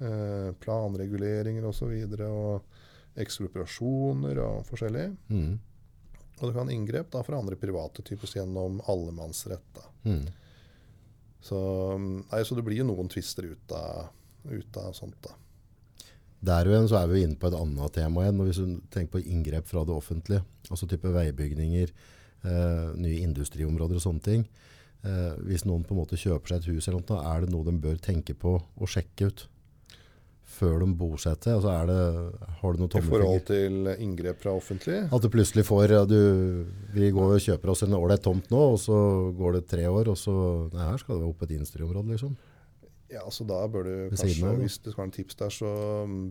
Eh, 0.01 0.51
planreguleringer 0.63 1.65
osv. 1.67 1.91
Og, 1.91 2.15
så 2.17 2.29
og 2.31 2.63
ekspropriasjoner 3.21 4.39
og 4.41 4.63
forskjellig. 4.65 5.09
Mm. 5.29 5.59
Og 6.39 6.47
det 6.47 6.55
kan 6.55 6.71
inngrep 6.73 7.11
da 7.13 7.21
fra 7.23 7.37
andre 7.37 7.55
private, 7.59 8.01
typisk 8.07 8.39
gjennom 8.39 8.79
allemannsrett. 8.89 9.67
da. 9.75 9.83
Mm. 10.09 10.23
Så, 11.41 11.59
nei, 11.97 12.41
så 12.45 12.57
det 12.57 12.63
blir 12.65 12.81
jo 12.81 12.87
noen 12.89 13.09
tvister 13.09 13.47
ut 13.49 13.73
av, 13.73 14.11
ut 14.51 14.77
av 14.77 14.91
sånt. 14.97 15.17
da. 15.25 15.35
Der 16.41 16.69
igjen 16.69 16.89
så 16.89 16.97
er 17.01 17.09
vi 17.09 17.21
inne 17.25 17.37
på 17.37 17.49
et 17.49 17.57
annet 17.57 17.93
tema 17.97 18.23
igjen. 18.25 18.41
Hvis 18.45 18.61
du 18.61 18.81
tenker 18.93 19.17
på 19.17 19.23
inngrep 19.25 19.67
fra 19.69 19.83
det 19.85 19.93
offentlige, 19.93 20.45
altså 20.69 20.89
type 20.89 21.13
veibygninger, 21.13 21.93
eh, 22.45 22.87
nye 22.97 23.21
industriområder 23.21 23.99
og 23.99 24.05
sånne 24.05 24.25
ting. 24.25 24.45
Eh, 25.01 25.33
hvis 25.45 25.65
noen 25.65 25.85
på 25.85 25.95
en 25.95 26.01
måte 26.01 26.17
kjøper 26.17 26.53
seg 26.53 26.61
et 26.61 26.69
hus, 26.73 26.87
eller 26.87 27.01
noe, 27.01 27.21
er 27.25 27.41
det 27.41 27.53
noe 27.53 27.65
de 27.65 27.73
bør 27.81 27.97
tenke 28.01 28.37
på 28.37 28.55
og 28.57 28.89
sjekke 28.89 29.29
ut 29.29 29.47
før 30.51 30.83
de 30.83 30.91
bosetter? 30.97 31.55
Altså 31.55 31.71
er 31.73 31.89
det, 31.89 32.01
har 32.61 32.75
du 32.75 32.83
noen 32.83 32.95
I 32.99 33.03
forhold 33.07 33.43
til 33.47 33.89
inngrep 33.95 34.43
fra 34.43 34.53
offentlig. 34.57 34.99
At 35.07 35.23
du 35.23 35.29
plutselig 35.33 35.65
får 35.67 35.95
ja, 35.95 36.03
du, 36.07 36.19
Vi 36.95 37.11
går 37.15 37.35
og 37.37 37.43
kjøper 37.43 37.73
oss 37.73 37.83
en 37.87 37.97
ålreit 37.97 38.23
tomt 38.25 38.51
nå, 38.53 38.61
og 38.75 38.79
så 38.81 38.95
går 39.37 39.59
det 39.59 39.65
tre 39.71 39.87
år, 39.89 40.11
og 40.11 40.19
så 40.19 40.35
Nei, 40.71 40.87
her 40.87 41.01
skal 41.01 41.15
det 41.15 41.23
være 41.23 41.33
opp 41.33 41.45
et 41.47 41.55
industriområde, 41.57 42.15
liksom. 42.15 42.37
Ja, 43.11 43.25
så 43.33 43.43
da 43.43 43.59
bør 43.67 43.83
du 43.83 43.93
kanskje, 44.13 44.47
av. 44.47 44.61
Hvis 44.61 44.77
det 44.79 44.93
skal 44.93 45.01
være 45.01 45.09
en 45.09 45.17
tips 45.17 45.37
der, 45.41 45.51
så 45.51 45.71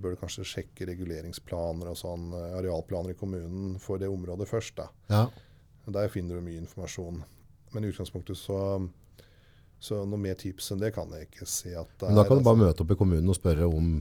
bør 0.01 0.15
du 0.15 0.21
kanskje 0.23 0.47
sjekke 0.49 0.89
reguleringsplaner 0.89 1.91
og 1.93 1.99
sånn, 2.01 2.31
eh, 2.37 2.57
arealplaner 2.57 3.13
i 3.13 3.19
kommunen 3.21 3.75
for 3.83 4.01
det 4.01 4.09
området 4.09 4.49
først. 4.49 4.79
da. 4.81 4.89
Ja. 5.13 5.27
Der 5.91 6.09
finner 6.09 6.39
du 6.39 6.47
mye 6.47 6.63
informasjon. 6.63 7.21
Men 7.75 7.85
i 7.85 7.91
utgangspunktet 7.93 8.39
så, 8.39 8.89
så 9.81 10.03
noe 10.05 10.21
mer 10.21 10.37
tips 10.39 10.75
enn 10.75 10.83
det 10.83 10.93
kan 10.93 11.11
jeg 11.17 11.31
ikke 11.31 11.47
se 11.49 11.73
at 11.73 11.93
det 12.01 12.11
Men 12.11 12.21
da 12.21 12.27
kan 12.29 12.41
du 12.41 12.45
bare 12.45 12.59
altså. 12.59 12.67
møte 12.69 12.85
opp 12.85 12.91
i 12.93 12.99
kommunen 13.01 13.33
og 13.33 13.39
spørre 13.39 13.69
om 13.69 13.93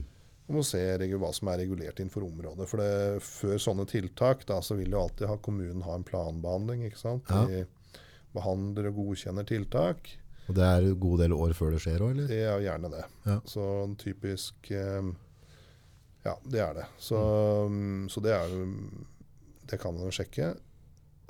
om 0.50 0.58
å 0.58 0.64
se 0.66 0.80
hva 0.82 1.28
som 1.30 1.50
er 1.52 1.60
regulert 1.62 2.00
innenfor 2.02 2.24
området. 2.26 2.66
For 2.66 2.82
det, 2.82 3.20
før 3.22 3.60
sånne 3.62 3.84
tiltak 3.86 4.42
da, 4.48 4.56
så 4.66 4.74
vil 4.74 4.90
jo 4.90 5.04
alltid 5.04 5.28
ha 5.30 5.36
kommunen 5.38 5.84
ha 5.86 5.94
en 5.94 6.06
planbehandling. 6.06 6.82
ikke 6.88 6.98
sant? 6.98 7.30
Ja. 7.30 7.44
De 7.46 8.00
behandler 8.34 8.90
og 8.90 8.98
godkjenner 8.98 9.46
tiltak. 9.46 10.10
Og 10.48 10.56
det 10.58 10.66
er 10.66 10.88
en 10.88 10.98
god 10.98 11.22
del 11.22 11.34
år 11.36 11.54
før 11.54 11.76
det 11.76 11.82
skjer 11.84 12.02
òg, 12.02 12.14
eller? 12.16 12.30
Det 12.30 12.40
er 12.42 12.50
jo 12.50 12.66
gjerne 12.66 12.90
det. 12.96 13.04
Ja. 13.28 13.36
Så 13.46 13.66
typisk 14.02 14.72
eh, 14.74 15.12
Ja, 16.26 16.34
det 16.42 16.64
er 16.64 16.74
det. 16.80 16.88
Så, 16.98 17.20
mm, 17.70 18.08
så 18.10 18.22
det 18.24 18.34
er 18.34 18.50
jo 18.50 18.66
Det 19.70 19.78
kan 19.78 19.94
man 19.94 20.10
jo 20.10 20.14
sjekke. 20.14 20.50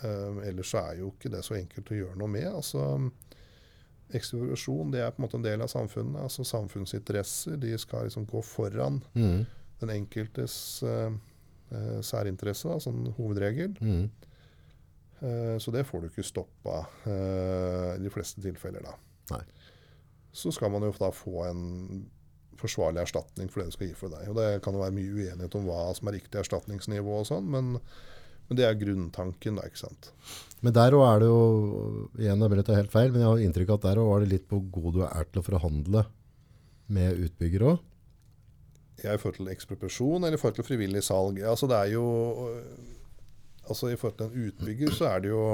Um, 0.00 0.40
ellers 0.48 0.70
så 0.72 0.80
er 0.80 1.02
jo 1.02 1.10
ikke 1.12 1.28
det 1.28 1.42
så 1.44 1.58
enkelt 1.58 1.90
å 1.92 1.98
gjøre 1.98 2.16
noe 2.16 2.32
med. 2.32 2.48
altså 2.48 3.10
Ekspropriasjon 4.16 4.90
det 4.92 5.00
er 5.04 5.10
på 5.14 5.20
en 5.20 5.26
måte 5.26 5.38
en 5.38 5.44
del 5.44 5.62
av 5.62 5.68
samfunnet. 5.70 6.20
altså 6.22 6.44
Samfunnsinteresser 6.44 7.56
de 7.62 7.76
skal 7.78 8.04
liksom 8.08 8.26
gå 8.26 8.42
foran 8.42 9.02
Mm. 9.14 9.46
den 9.80 9.90
enkeltes 9.90 10.82
uh, 10.82 11.10
særinteresse, 12.02 12.68
da, 12.68 12.78
som 12.80 13.06
hovedregel. 13.16 13.76
Mm. 13.80 14.10
Uh, 15.22 15.58
så 15.58 15.70
det 15.70 15.86
får 15.86 16.00
du 16.00 16.08
ikke 16.08 16.24
stoppa 16.26 16.82
i 17.06 18.02
de 18.02 18.10
fleste 18.10 18.40
tilfeller. 18.42 18.80
da. 18.82 18.94
Nei. 19.36 19.42
Så 20.32 20.52
skal 20.54 20.70
man 20.70 20.82
jo 20.82 20.92
da 20.98 21.10
få 21.10 21.44
en 21.48 22.08
forsvarlig 22.60 23.00
erstatning 23.02 23.48
for 23.50 23.60
det 23.62 23.70
du 23.70 23.76
skal 23.78 23.88
gi 23.88 23.94
for 23.96 24.12
deg. 24.12 24.28
Og 24.28 24.36
Det 24.36 24.62
kan 24.62 24.74
jo 24.74 24.82
være 24.82 24.92
mye 24.94 25.12
uenighet 25.14 25.54
om 25.56 25.64
hva 25.66 25.94
som 25.96 26.08
er 26.08 26.18
riktig 26.18 26.38
erstatningsnivå, 26.42 27.20
og 27.22 27.26
sånn, 27.26 27.48
men, 27.50 27.78
men 28.50 28.58
det 28.58 28.64
er 28.66 28.78
grunntanken. 28.80 29.60
da, 29.60 29.66
ikke 29.70 29.78
sant? 29.84 30.10
Men 30.60 30.74
der 30.76 30.96
òg 30.98 31.04
er 31.06 31.20
det 31.22 31.28
jo 31.30 31.42
Igjen, 32.18 32.42
jeg 32.42 32.64
er 32.66 32.80
helt 32.80 32.92
feil, 32.92 33.12
men 33.14 33.22
jeg 33.22 33.30
har 33.30 33.44
inntrykk 33.46 33.70
av 33.70 33.78
at 33.78 33.86
der 33.86 34.00
òg 34.02 34.08
var 34.10 34.24
det 34.24 34.32
litt 34.34 34.48
på 34.50 34.58
god 34.74 34.96
du 34.98 35.04
er 35.06 35.28
til 35.30 35.40
å 35.40 35.46
forhandle 35.46 36.04
med 36.90 37.22
utbygger 37.28 37.66
òg. 37.70 37.84
Ja, 39.00 39.14
I 39.14 39.20
forhold 39.22 39.38
til 39.38 39.52
ekspropriasjon 39.54 40.26
eller 40.26 40.36
i 40.36 40.40
forhold 40.40 40.58
til 40.58 40.66
frivillig 40.66 41.04
salg. 41.06 41.38
Altså 41.46 41.70
det 41.70 41.78
er 41.78 41.94
jo 41.94 42.06
altså 43.70 43.92
I 43.92 43.96
forhold 44.00 44.18
til 44.18 44.26
en 44.28 44.50
utbygger 44.50 44.98
så 44.98 45.12
er 45.14 45.24
det 45.24 45.32
jo 45.32 45.44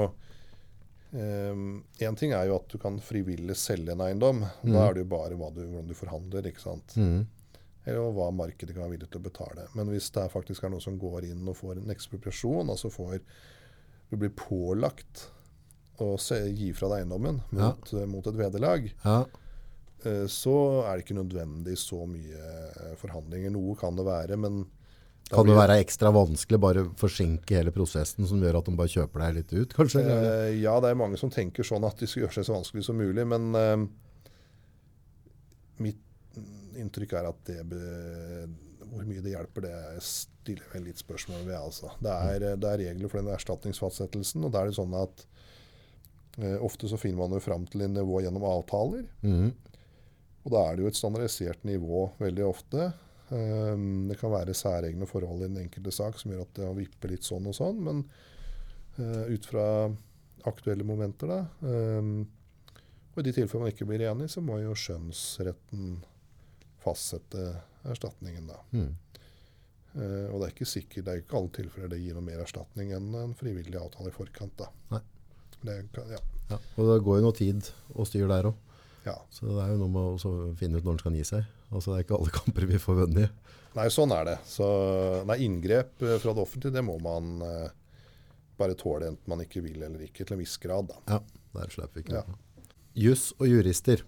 Én 1.17 2.17
ting 2.19 2.33
er 2.35 2.49
jo 2.49 2.57
at 2.57 2.67
du 2.67 2.75
kan 2.81 2.97
frivillig 2.99 3.55
selge 3.57 3.93
en 3.93 4.01
eiendom. 4.03 4.41
Mm. 4.43 4.73
Da 4.73 4.81
er 4.83 4.97
det 4.97 5.05
jo 5.05 5.11
bare 5.13 5.29
du, 5.31 5.61
hvordan 5.63 5.87
du 5.87 5.95
forhandler. 5.95 6.49
ikke 6.49 6.65
sant? 6.65 6.97
Mm. 6.99 7.21
Eller 7.87 8.11
hva 8.17 8.27
markedet 8.35 8.75
kan 8.75 8.83
være 8.83 8.97
villig 8.97 9.07
til 9.13 9.21
å 9.21 9.25
betale. 9.29 9.65
Men 9.79 9.87
hvis 9.93 10.09
det 10.11 10.25
faktisk 10.33 10.65
er 10.67 10.73
noen 10.73 10.83
som 10.83 10.97
går 10.99 11.29
inn 11.29 11.47
og 11.47 11.55
får 11.55 11.79
en 11.79 11.93
ekspropriasjon, 11.93 12.67
altså 12.73 12.91
får 12.91 13.21
du 14.11 14.15
blir 14.19 14.31
pålagt 14.35 15.29
å 16.03 16.13
se, 16.21 16.37
gi 16.53 16.69
fra 16.77 16.91
deg 16.91 17.01
eiendommen 17.05 17.39
mot, 17.55 17.91
ja. 17.95 18.05
mot 18.07 18.27
et 18.29 18.37
vederlag, 18.37 18.89
Ja. 19.03 19.21
eh, 20.05 20.25
så 20.29 20.53
er 20.85 20.97
det 20.99 21.05
ikke 21.07 21.17
nødvendig 21.17 21.77
så 21.81 22.03
mye 22.07 22.43
eh, 22.69 22.93
forhandlinger. 23.01 23.51
Noe 23.55 23.75
kan 23.79 23.95
det 23.97 24.05
være, 24.07 24.37
men 24.37 24.65
da 25.27 25.35
Kan 25.41 25.49
det 25.49 25.57
være 25.57 25.79
ekstra 25.83 26.11
vanskelig 26.15 26.59
bare 26.63 26.85
forsinke 26.95 27.57
hele 27.57 27.73
prosessen 27.75 28.23
som 28.29 28.39
gjør 28.39 28.61
at 28.61 28.69
de 28.69 28.75
bare 28.79 28.93
kjøper 28.93 29.23
deg 29.25 29.33
litt 29.41 29.51
ut, 29.57 29.73
kanskje? 29.75 30.03
Eh, 30.07 30.51
ja, 30.61 30.77
det 30.79 30.93
er 30.93 30.99
mange 31.01 31.19
som 31.19 31.31
tenker 31.33 31.67
sånn 31.67 31.83
at 31.87 31.99
de 31.99 32.07
skal 32.07 32.23
gjøre 32.23 32.37
seg 32.37 32.47
så 32.47 32.55
vanskelig 32.55 32.85
som 32.87 32.95
mulig, 33.01 33.25
men 33.27 33.49
eh, 33.59 33.87
mitt 35.83 35.99
inntrykk 36.81 37.15
er 37.19 37.29
at 37.29 37.49
det 37.49 37.61
Hvor 38.87 39.05
mye 39.07 39.23
det 39.23 39.33
hjelper, 39.33 39.67
det 39.67 40.03
stiller 40.05 40.75
jeg 40.77 40.85
litt 40.85 41.01
spørsmål 41.01 41.41
ved. 41.45 41.57
Altså. 41.59 41.91
Det, 41.99 42.13
er, 42.13 42.45
det 42.55 42.69
er 42.69 42.83
regler 42.85 43.11
for 43.11 43.21
den 43.21 43.33
erstatningsfastsettelsen, 43.33 44.45
og 44.47 44.53
da 44.53 44.61
er 44.61 44.69
det 44.69 44.77
sånn 44.77 44.95
at 44.95 45.25
eh, 46.39 46.55
ofte 46.63 46.87
så 46.87 46.99
finner 47.01 47.25
man 47.25 47.35
jo 47.35 47.43
fram 47.43 47.67
til 47.67 47.83
en 47.83 47.97
nivå 47.99 48.21
gjennom 48.23 48.47
avtaler. 48.47 49.09
Mm. 49.27 49.51
Og 50.47 50.53
da 50.53 50.63
er 50.63 50.77
det 50.77 50.85
jo 50.85 50.93
et 50.93 50.99
standardisert 50.99 51.67
nivå 51.67 52.05
veldig 52.21 52.47
ofte. 52.47 52.91
Um, 53.27 54.07
det 54.07 54.15
kan 54.21 54.31
være 54.31 54.55
særegne 54.55 55.07
forhold 55.09 55.41
i 55.41 55.49
den 55.49 55.59
enkelte 55.65 55.91
sak 55.91 56.15
som 56.15 56.31
gjør 56.31 56.45
at 56.45 56.53
det 56.55 56.67
vipper 56.77 57.11
litt 57.11 57.27
sånn 57.27 57.49
og 57.49 57.57
sånn, 57.57 57.81
men 57.83 58.05
uh, 59.01 59.25
ut 59.27 59.47
fra 59.49 59.65
aktuelle 60.47 60.85
momenter, 60.87 61.27
da 61.27 61.41
um, 61.67 62.21
Og 63.11 63.19
i 63.19 63.25
de 63.27 63.33
tilfellene 63.35 63.65
man 63.65 63.73
ikke 63.73 63.87
blir 63.89 64.05
enig, 64.07 64.29
så 64.31 64.43
må 64.45 64.61
jo 64.61 64.77
skjønnsretten 64.77 65.97
fastsette 66.87 67.43
erstatningen, 67.87 68.47
da. 68.49 68.61
Mm. 68.73 68.95
Uh, 69.97 70.25
og 70.31 70.39
det 70.39 70.47
er 70.47 70.53
ikke 70.53 70.69
sikkert, 70.69 71.05
det 71.05 71.13
er 71.13 71.21
ikke 71.23 71.37
alle 71.39 71.53
tilfeller 71.55 71.91
det 71.93 72.01
gir 72.03 72.17
noe 72.17 72.25
mer 72.25 72.41
erstatning 72.43 72.91
enn 72.95 73.13
en 73.17 73.37
frivillig 73.37 73.79
avtale 73.79 74.11
i 74.11 74.15
forkant, 74.15 74.57
da. 74.59 75.01
Det 75.65 75.77
ja. 76.11 76.19
Ja. 76.51 76.59
Og 76.77 76.89
det 76.89 76.97
går 77.03 77.19
jo 77.19 77.25
noe 77.25 77.35
tid 77.35 77.69
og 77.95 78.07
styr 78.07 78.27
der 78.29 78.51
òg. 78.51 78.57
ja. 79.07 79.15
Så 79.33 79.47
det 79.49 79.63
er 79.63 79.73
jo 79.73 79.79
noe 79.81 79.91
med 79.91 80.27
å 80.27 80.33
finne 80.59 80.79
ut 80.79 80.85
når 80.85 80.93
den 80.93 81.01
skal 81.01 81.17
gi 81.17 81.25
seg. 81.27 81.47
Altså 81.71 81.91
Det 81.91 81.97
er 81.97 82.05
ikke 82.05 82.19
alle 82.19 82.35
kamper 82.39 82.67
vi 82.69 82.79
får 82.81 82.99
vunnet. 83.01 83.53
Nei, 83.77 83.87
sånn 83.93 84.13
er 84.15 84.23
det. 84.25 84.37
Så, 84.47 84.67
nei, 85.29 85.37
inngrep 85.45 86.01
eh, 86.01 86.17
fra 86.21 86.33
det 86.33 86.41
offentlige, 86.41 86.73
det 86.73 86.85
må 86.85 86.95
man 87.03 87.43
eh, 87.45 87.67
bare 88.57 88.77
tåle 88.79 89.11
enten 89.11 89.29
man 89.29 89.43
ikke 89.43 89.61
vil 89.65 89.83
eller 89.85 90.07
ikke, 90.07 90.25
til 90.25 90.37
en 90.37 90.41
viss 90.41 90.55
grad. 90.61 90.89
Da. 90.89 91.17
Ja, 91.17 91.49
der 91.59 91.73
slipper 91.73 91.99
vi 91.99 92.05
ikke. 92.05 92.23
Ja. 92.23 92.69
Juss 92.97 93.29
og 93.37 93.49
jurister. 93.51 94.01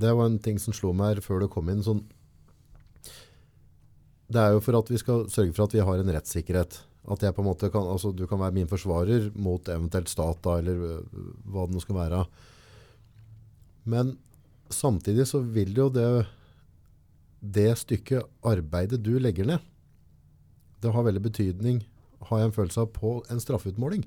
Det 0.00 0.10
var 0.10 0.26
en 0.26 0.40
ting 0.42 0.58
som 0.58 0.74
slo 0.74 0.92
meg 0.96 1.14
her 1.14 1.24
før 1.24 1.44
du 1.44 1.48
kom 1.50 1.68
inn. 1.70 1.84
Sånn, 1.86 2.02
det 4.32 4.40
er 4.40 4.56
jo 4.56 4.62
for 4.64 4.78
at 4.78 4.90
vi 4.90 4.98
skal 5.00 5.28
sørge 5.30 5.54
for 5.54 5.68
at 5.68 5.76
vi 5.76 5.84
har 5.84 6.00
en 6.00 6.12
rettssikkerhet. 6.16 6.80
At 7.04 7.22
jeg 7.22 7.36
på 7.36 7.42
en 7.44 7.50
måte 7.50 7.68
kan, 7.68 7.84
altså 7.84 8.14
Du 8.16 8.24
kan 8.26 8.40
være 8.40 8.56
min 8.56 8.70
forsvarer 8.70 9.28
mot 9.36 9.68
eventuelt 9.68 10.08
stat, 10.08 10.40
da, 10.42 10.56
eller 10.58 10.80
øh, 10.88 11.24
hva 11.52 11.66
det 11.68 11.76
nå 11.76 11.82
skal 11.84 11.98
være. 11.98 12.22
Men 13.84 14.16
samtidig 14.72 15.28
så 15.28 15.42
vil 15.44 15.76
jo 15.76 15.90
det 15.92 16.08
det 17.44 17.74
stykket 17.76 18.24
arbeidet 18.40 19.02
du 19.04 19.18
legger 19.20 19.44
ned, 19.44 19.64
det 20.80 20.92
har 20.92 21.04
veldig 21.04 21.22
betydning, 21.26 21.82
har 22.24 22.40
jeg 22.40 22.48
en 22.48 22.54
følelse 22.56 22.80
av, 22.80 22.92
på 22.96 23.18
en 23.28 23.40
straffeutmåling. 23.40 24.04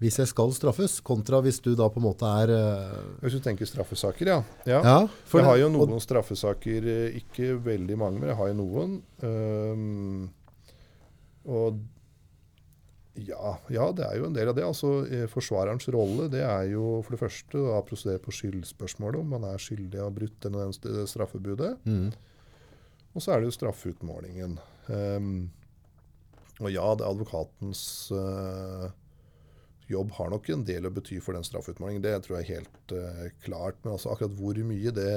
Hvis 0.00 0.16
jeg 0.16 0.30
skal 0.30 0.52
straffes, 0.56 0.96
kontra 1.04 1.42
hvis 1.44 1.58
du 1.60 1.74
da 1.76 1.90
på 1.92 2.00
en 2.00 2.06
måte 2.06 2.24
er 2.24 2.50
uh... 2.54 2.98
Hvis 3.20 3.36
du 3.36 3.44
tenker 3.44 3.68
straffesaker, 3.68 4.30
ja. 4.32 4.38
ja. 4.64 4.80
Ja, 4.80 4.98
for 5.28 5.42
jeg 5.42 5.48
har 5.50 5.58
jo 5.60 5.68
og- 5.74 5.90
noen 5.90 6.00
straffesaker, 6.00 6.86
eh, 6.88 7.18
ikke 7.20 7.52
veldig 7.60 7.98
mange, 8.00 8.22
men 8.22 8.32
jeg 8.32 8.38
har 8.38 8.48
jo 8.48 8.56
noen. 8.62 8.94
Um, 9.20 10.30
og 11.44 11.82
ja, 13.20 13.52
ja, 13.68 13.90
det 13.92 14.06
er 14.06 14.16
jo 14.16 14.30
en 14.30 14.36
del 14.36 14.48
av 14.48 14.56
det. 14.56 14.64
Altså, 14.64 14.90
eh, 15.10 15.26
Forsvarerens 15.28 15.88
rolle 15.92 16.30
det 16.32 16.42
er 16.46 16.70
jo 16.72 17.00
for 17.04 17.16
det 17.16 17.20
første 17.20 17.60
å 17.60 17.80
prosedere 17.84 18.22
på 18.24 18.32
skyldspørsmålet, 18.32 19.20
om 19.20 19.34
man 19.36 19.44
er 19.50 19.60
skyldig 19.60 20.00
av 20.00 20.14
brutt 20.16 20.48
eller 20.48 20.70
den 20.70 21.06
straffebudet. 21.10 21.74
Mm. 21.84 22.08
Og 23.10 23.20
så 23.20 23.34
er 23.34 23.42
det 23.42 23.50
jo 23.50 23.56
straffeutmålingen. 23.58 24.56
Um, 24.88 25.50
og 26.60 26.70
ja, 26.72 26.86
det 26.96 27.04
er 27.04 27.12
advokatens 27.12 27.82
eh, 28.14 28.88
jobb 29.90 30.12
har 30.16 30.30
nok 30.32 30.50
en 30.54 30.66
del 30.66 30.86
å 30.88 30.92
bety 30.94 31.20
for 31.22 31.36
den 31.36 31.46
straffeutmålingen. 31.46 32.02
Det 32.04 32.18
tror 32.24 32.38
jeg 32.38 32.46
er 32.46 32.60
helt 32.60 32.94
uh, 32.94 33.24
klart. 33.44 33.78
Men 33.82 33.96
altså, 33.96 34.12
akkurat 34.12 34.36
hvor 34.38 34.60
mye, 34.68 34.92
det, 34.96 35.12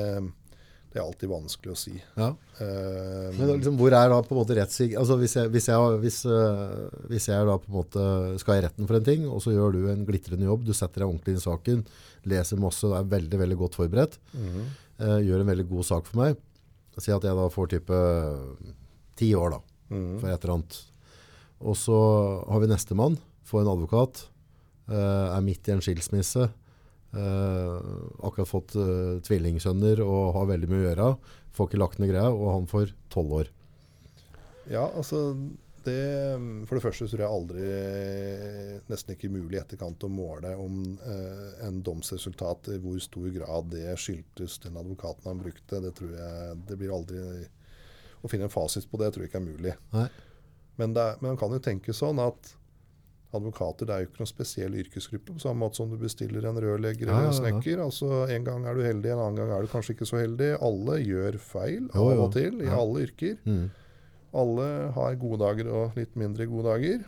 det 0.94 1.00
er 1.00 1.04
alltid 1.04 1.32
vanskelig 1.32 1.74
å 1.74 1.80
si. 1.80 1.94
Ja. 2.18 2.30
Uh, 2.60 3.30
Men 3.38 3.54
liksom, 3.56 3.78
hvor 3.80 3.96
er 3.98 4.12
da 4.12 4.20
på 4.26 4.36
en 4.36 4.42
måte 4.42 4.58
rettssik... 4.58 4.96
Altså 5.00 5.18
hvis 5.22 5.38
jeg, 5.40 5.52
hvis, 5.54 5.70
jeg, 5.72 6.00
hvis, 6.04 6.20
uh, 6.30 6.88
hvis 7.12 7.30
jeg 7.32 7.50
da 7.50 7.58
på 7.62 7.72
en 7.72 7.78
måte 7.80 8.08
skal 8.44 8.60
i 8.60 8.66
retten 8.68 8.90
for 8.90 9.00
en 9.00 9.10
ting, 9.10 9.28
og 9.30 9.44
så 9.46 9.54
gjør 9.56 9.78
du 9.78 9.84
en 9.92 10.06
glitrende 10.08 10.50
jobb, 10.50 10.66
du 10.68 10.74
setter 10.78 11.04
deg 11.04 11.10
ordentlig 11.10 11.36
inn 11.36 11.44
i 11.44 11.46
saken, 11.48 11.84
leser 12.34 12.62
masse, 12.62 12.90
er 12.90 13.12
veldig, 13.18 13.44
veldig 13.44 13.60
godt 13.60 13.78
forberedt, 13.82 14.18
mm. 14.32 14.64
gjør 15.28 15.44
en 15.44 15.50
veldig 15.52 15.68
god 15.74 15.88
sak 15.90 16.08
for 16.08 16.22
meg. 16.22 16.42
Si 17.02 17.12
at 17.12 17.26
jeg 17.26 17.36
da 17.36 17.48
får 17.52 17.72
type 17.74 18.00
ti 19.20 19.32
år 19.36 19.56
da, 19.56 19.60
mm. 19.90 20.12
for 20.22 20.30
et 20.30 20.46
eller 20.46 20.54
annet. 20.60 20.78
Og 21.64 21.76
så 21.80 21.98
har 22.48 22.62
vi 22.64 22.70
nestemann, 22.72 23.18
får 23.48 23.64
en 23.64 23.72
advokat, 23.74 24.24
er 24.92 25.44
midt 25.46 25.70
i 25.70 25.76
en 25.76 25.82
skilsmisse, 25.84 26.50
øh, 27.16 27.74
akkurat 28.24 28.50
fått 28.50 28.76
øh, 28.76 29.22
tvillingsønner 29.24 30.02
og 30.04 30.34
har 30.38 30.50
veldig 30.54 30.70
mye 30.72 30.82
å 30.82 30.88
gjøre, 30.88 31.10
får 31.54 31.70
ikke 31.70 31.82
lagt 31.82 32.02
ned 32.02 32.14
greia, 32.14 32.32
og 32.32 32.50
han 32.58 32.70
får 32.72 32.96
tolv 33.14 33.38
år. 33.44 33.52
Ja, 34.72 34.88
altså 34.88 35.34
det, 35.84 36.00
For 36.70 36.78
det 36.78 36.84
første 36.86 37.10
tror 37.12 37.22
jeg 37.26 37.36
aldri 37.36 37.64
nesten 38.88 39.16
ikke 39.16 39.32
mulig 39.34 39.58
i 39.58 39.62
etterkant 39.62 40.06
å 40.08 40.12
måle 40.12 40.54
om 40.56 40.78
eh, 40.96 41.50
en 41.68 41.82
domsresultat 41.84 42.72
i 42.72 42.80
hvor 42.84 43.02
stor 43.04 43.28
grad 43.36 43.68
det 43.74 43.98
skyldtes 44.00 44.62
den 44.64 44.80
advokaten 44.80 45.28
han 45.28 45.44
brukte. 45.44 45.82
Det 45.84 45.92
tror 46.00 46.14
jeg 46.16 46.62
det 46.70 46.80
blir 46.80 46.96
aldri 46.96 47.20
Å 48.24 48.30
finne 48.32 48.48
en 48.48 48.54
fasit 48.54 48.88
på 48.88 48.96
det 49.02 49.12
tror 49.12 49.26
jeg 49.26 49.34
ikke 49.34 49.42
er 49.42 49.50
mulig. 49.50 49.74
Men, 50.80 50.94
det 50.96 51.08
men 51.20 51.34
man 51.34 51.40
kan 51.42 51.52
jo 51.52 51.60
tenke 51.60 51.92
sånn 51.94 52.22
at 52.24 52.54
advokater 53.38 53.88
det 53.90 53.94
er 53.96 54.04
jo 54.04 54.10
ikke 54.10 54.22
noen 54.24 54.32
spesiell 54.32 54.76
yrkesgruppe, 54.84 55.36
på 55.36 55.44
samme 55.44 55.66
måte 55.66 55.80
som 55.80 55.90
du 55.92 55.98
bestiller 56.02 56.46
en 56.50 56.60
rørlegger 56.62 57.10
eller 57.10 57.30
en 57.30 57.38
snekker. 57.38 57.82
Altså 57.84 58.24
En 58.34 58.48
gang 58.48 58.68
er 58.68 58.78
du 58.78 58.84
heldig, 58.86 59.14
en 59.14 59.24
annen 59.26 59.42
gang 59.42 59.54
er 59.56 59.66
du 59.66 59.72
kanskje 59.72 59.96
ikke 59.98 60.10
så 60.10 60.22
heldig. 60.22 60.52
Alle 60.64 61.00
gjør 61.02 61.40
feil 61.42 61.90
av 61.92 62.14
og 62.14 62.30
til 62.36 62.62
i 62.64 62.70
alle 62.72 63.08
yrker. 63.08 63.40
Mm. 63.48 63.66
Alle 64.44 64.70
har 64.96 65.20
gode 65.22 65.42
dager 65.44 65.70
og 65.70 66.00
litt 66.00 66.16
mindre 66.18 66.48
gode 66.50 66.72
dager. 66.72 67.04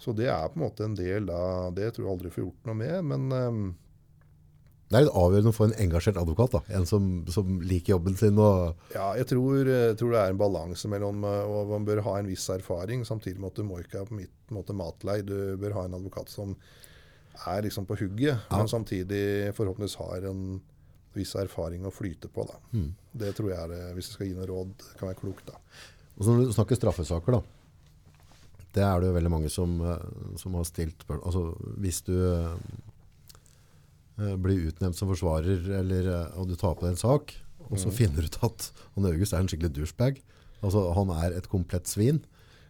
Så 0.00 0.14
det 0.16 0.30
er 0.32 0.48
på 0.48 0.56
en 0.56 0.64
måte 0.64 0.86
en 0.86 0.96
del 0.96 1.28
av 1.28 1.74
Det 1.76 1.90
tror 1.92 2.06
jeg 2.06 2.14
aldri 2.14 2.30
får 2.32 2.44
gjort 2.46 2.68
noe 2.70 2.78
med. 2.80 3.08
Men 3.10 3.32
ehm, 3.36 3.64
Det 4.90 4.98
er 4.98 5.04
litt 5.06 5.14
avgjørende 5.14 5.52
å 5.52 5.54
få 5.54 5.68
en 5.68 5.74
engasjert 5.84 6.16
advokat, 6.18 6.50
da. 6.56 6.60
En 6.74 6.86
som, 6.88 7.04
som 7.30 7.60
liker 7.62 7.92
jobben 7.94 8.16
sin. 8.18 8.38
Ja, 8.90 9.12
jeg 9.14 9.28
tror, 9.30 9.60
jeg 9.70 9.94
tror 10.00 10.10
det 10.16 10.22
er 10.24 10.32
en 10.34 10.40
balanse 10.40 10.90
mellom 10.90 11.22
eh, 11.28 11.44
og 11.46 11.70
Man 11.70 11.86
bør 11.86 12.00
ha 12.08 12.16
en 12.18 12.26
viss 12.26 12.48
erfaring, 12.50 13.04
samtidig 13.06 13.38
med 13.38 13.52
at 13.52 13.60
du 13.60 13.68
må 13.68 13.78
ikke 13.84 14.02
på 14.08 14.18
mitt 14.18 14.50
måte 14.50 14.74
matlei. 14.74 15.20
Du 15.22 15.36
bør 15.62 15.76
ha 15.78 15.84
en 15.86 15.94
advokat 16.00 16.32
som 16.34 16.56
er 17.46 17.62
liksom 17.68 17.86
på 17.86 17.96
hugget, 18.02 18.34
Ja. 18.50 18.58
men 18.58 18.68
samtidig 18.68 19.54
forhåpentligvis 19.54 19.94
har 20.02 20.26
en 20.32 20.42
viss 21.14 21.36
erfaring 21.38 21.86
å 21.86 21.94
flyte 21.94 22.28
på. 22.34 22.44
Da. 22.50 22.58
Mm. 22.74 22.90
Det 23.22 23.30
tror 23.38 23.54
jeg 23.54 23.62
er, 23.62 23.70
det, 23.70 23.80
hvis 23.94 24.10
jeg 24.10 24.18
skal 24.18 24.26
gi 24.28 24.36
noe 24.36 24.50
råd, 24.50 24.74
kan 24.98 25.08
være 25.12 25.20
klokt. 25.22 25.46
da. 25.54 25.62
og 26.18 26.26
så 26.26 26.34
når 26.34 26.50
du 26.50 26.52
snakker 26.58 26.78
straffesaker, 26.82 27.38
da. 27.38 27.42
Det 28.74 28.82
er 28.86 29.00
det 29.02 29.08
jo 29.08 29.14
veldig 29.16 29.30
mange 29.38 29.48
som, 29.50 29.78
eh, 29.82 30.02
som 30.38 30.54
har 30.54 30.66
stilt 30.68 31.00
spørsmål 31.02 31.26
Altså 31.26 31.40
hvis 31.82 32.02
du 32.06 32.12
eh, 32.14 32.52
blir 34.40 34.66
utnevnt 34.70 34.96
som 34.98 35.08
forsvarer, 35.10 35.62
eller, 35.80 36.08
eh, 36.12 36.38
og 36.40 36.48
du 36.50 36.56
tar 36.60 36.74
på 36.76 36.84
deg 36.86 36.94
en 36.94 37.00
sak, 37.00 37.34
og 37.70 37.78
så 37.78 37.88
Mhm. 37.88 37.94
finner 37.96 38.20
du 38.22 38.28
ut 38.28 38.38
at 38.44 38.70
han 38.96 39.06
August 39.06 39.32
er 39.32 39.38
en 39.38 39.48
skikkelig 39.48 39.72
douchebag. 39.76 40.20
Altså 40.62 40.92
han 40.94 41.10
er 41.10 41.36
et 41.38 41.48
komplett 41.48 41.86
svin. 41.88 42.20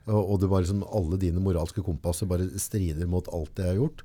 Og, 0.06 0.30
og 0.32 0.40
liksom, 0.62 0.82
alle 0.92 1.18
dine 1.18 1.40
moralske 1.40 1.82
kompasser 1.84 2.26
bare 2.26 2.46
strider 2.58 3.06
mot 3.06 3.26
alt 3.32 3.54
det 3.54 3.64
jeg 3.66 3.76
har 3.76 3.80
gjort. 3.88 4.02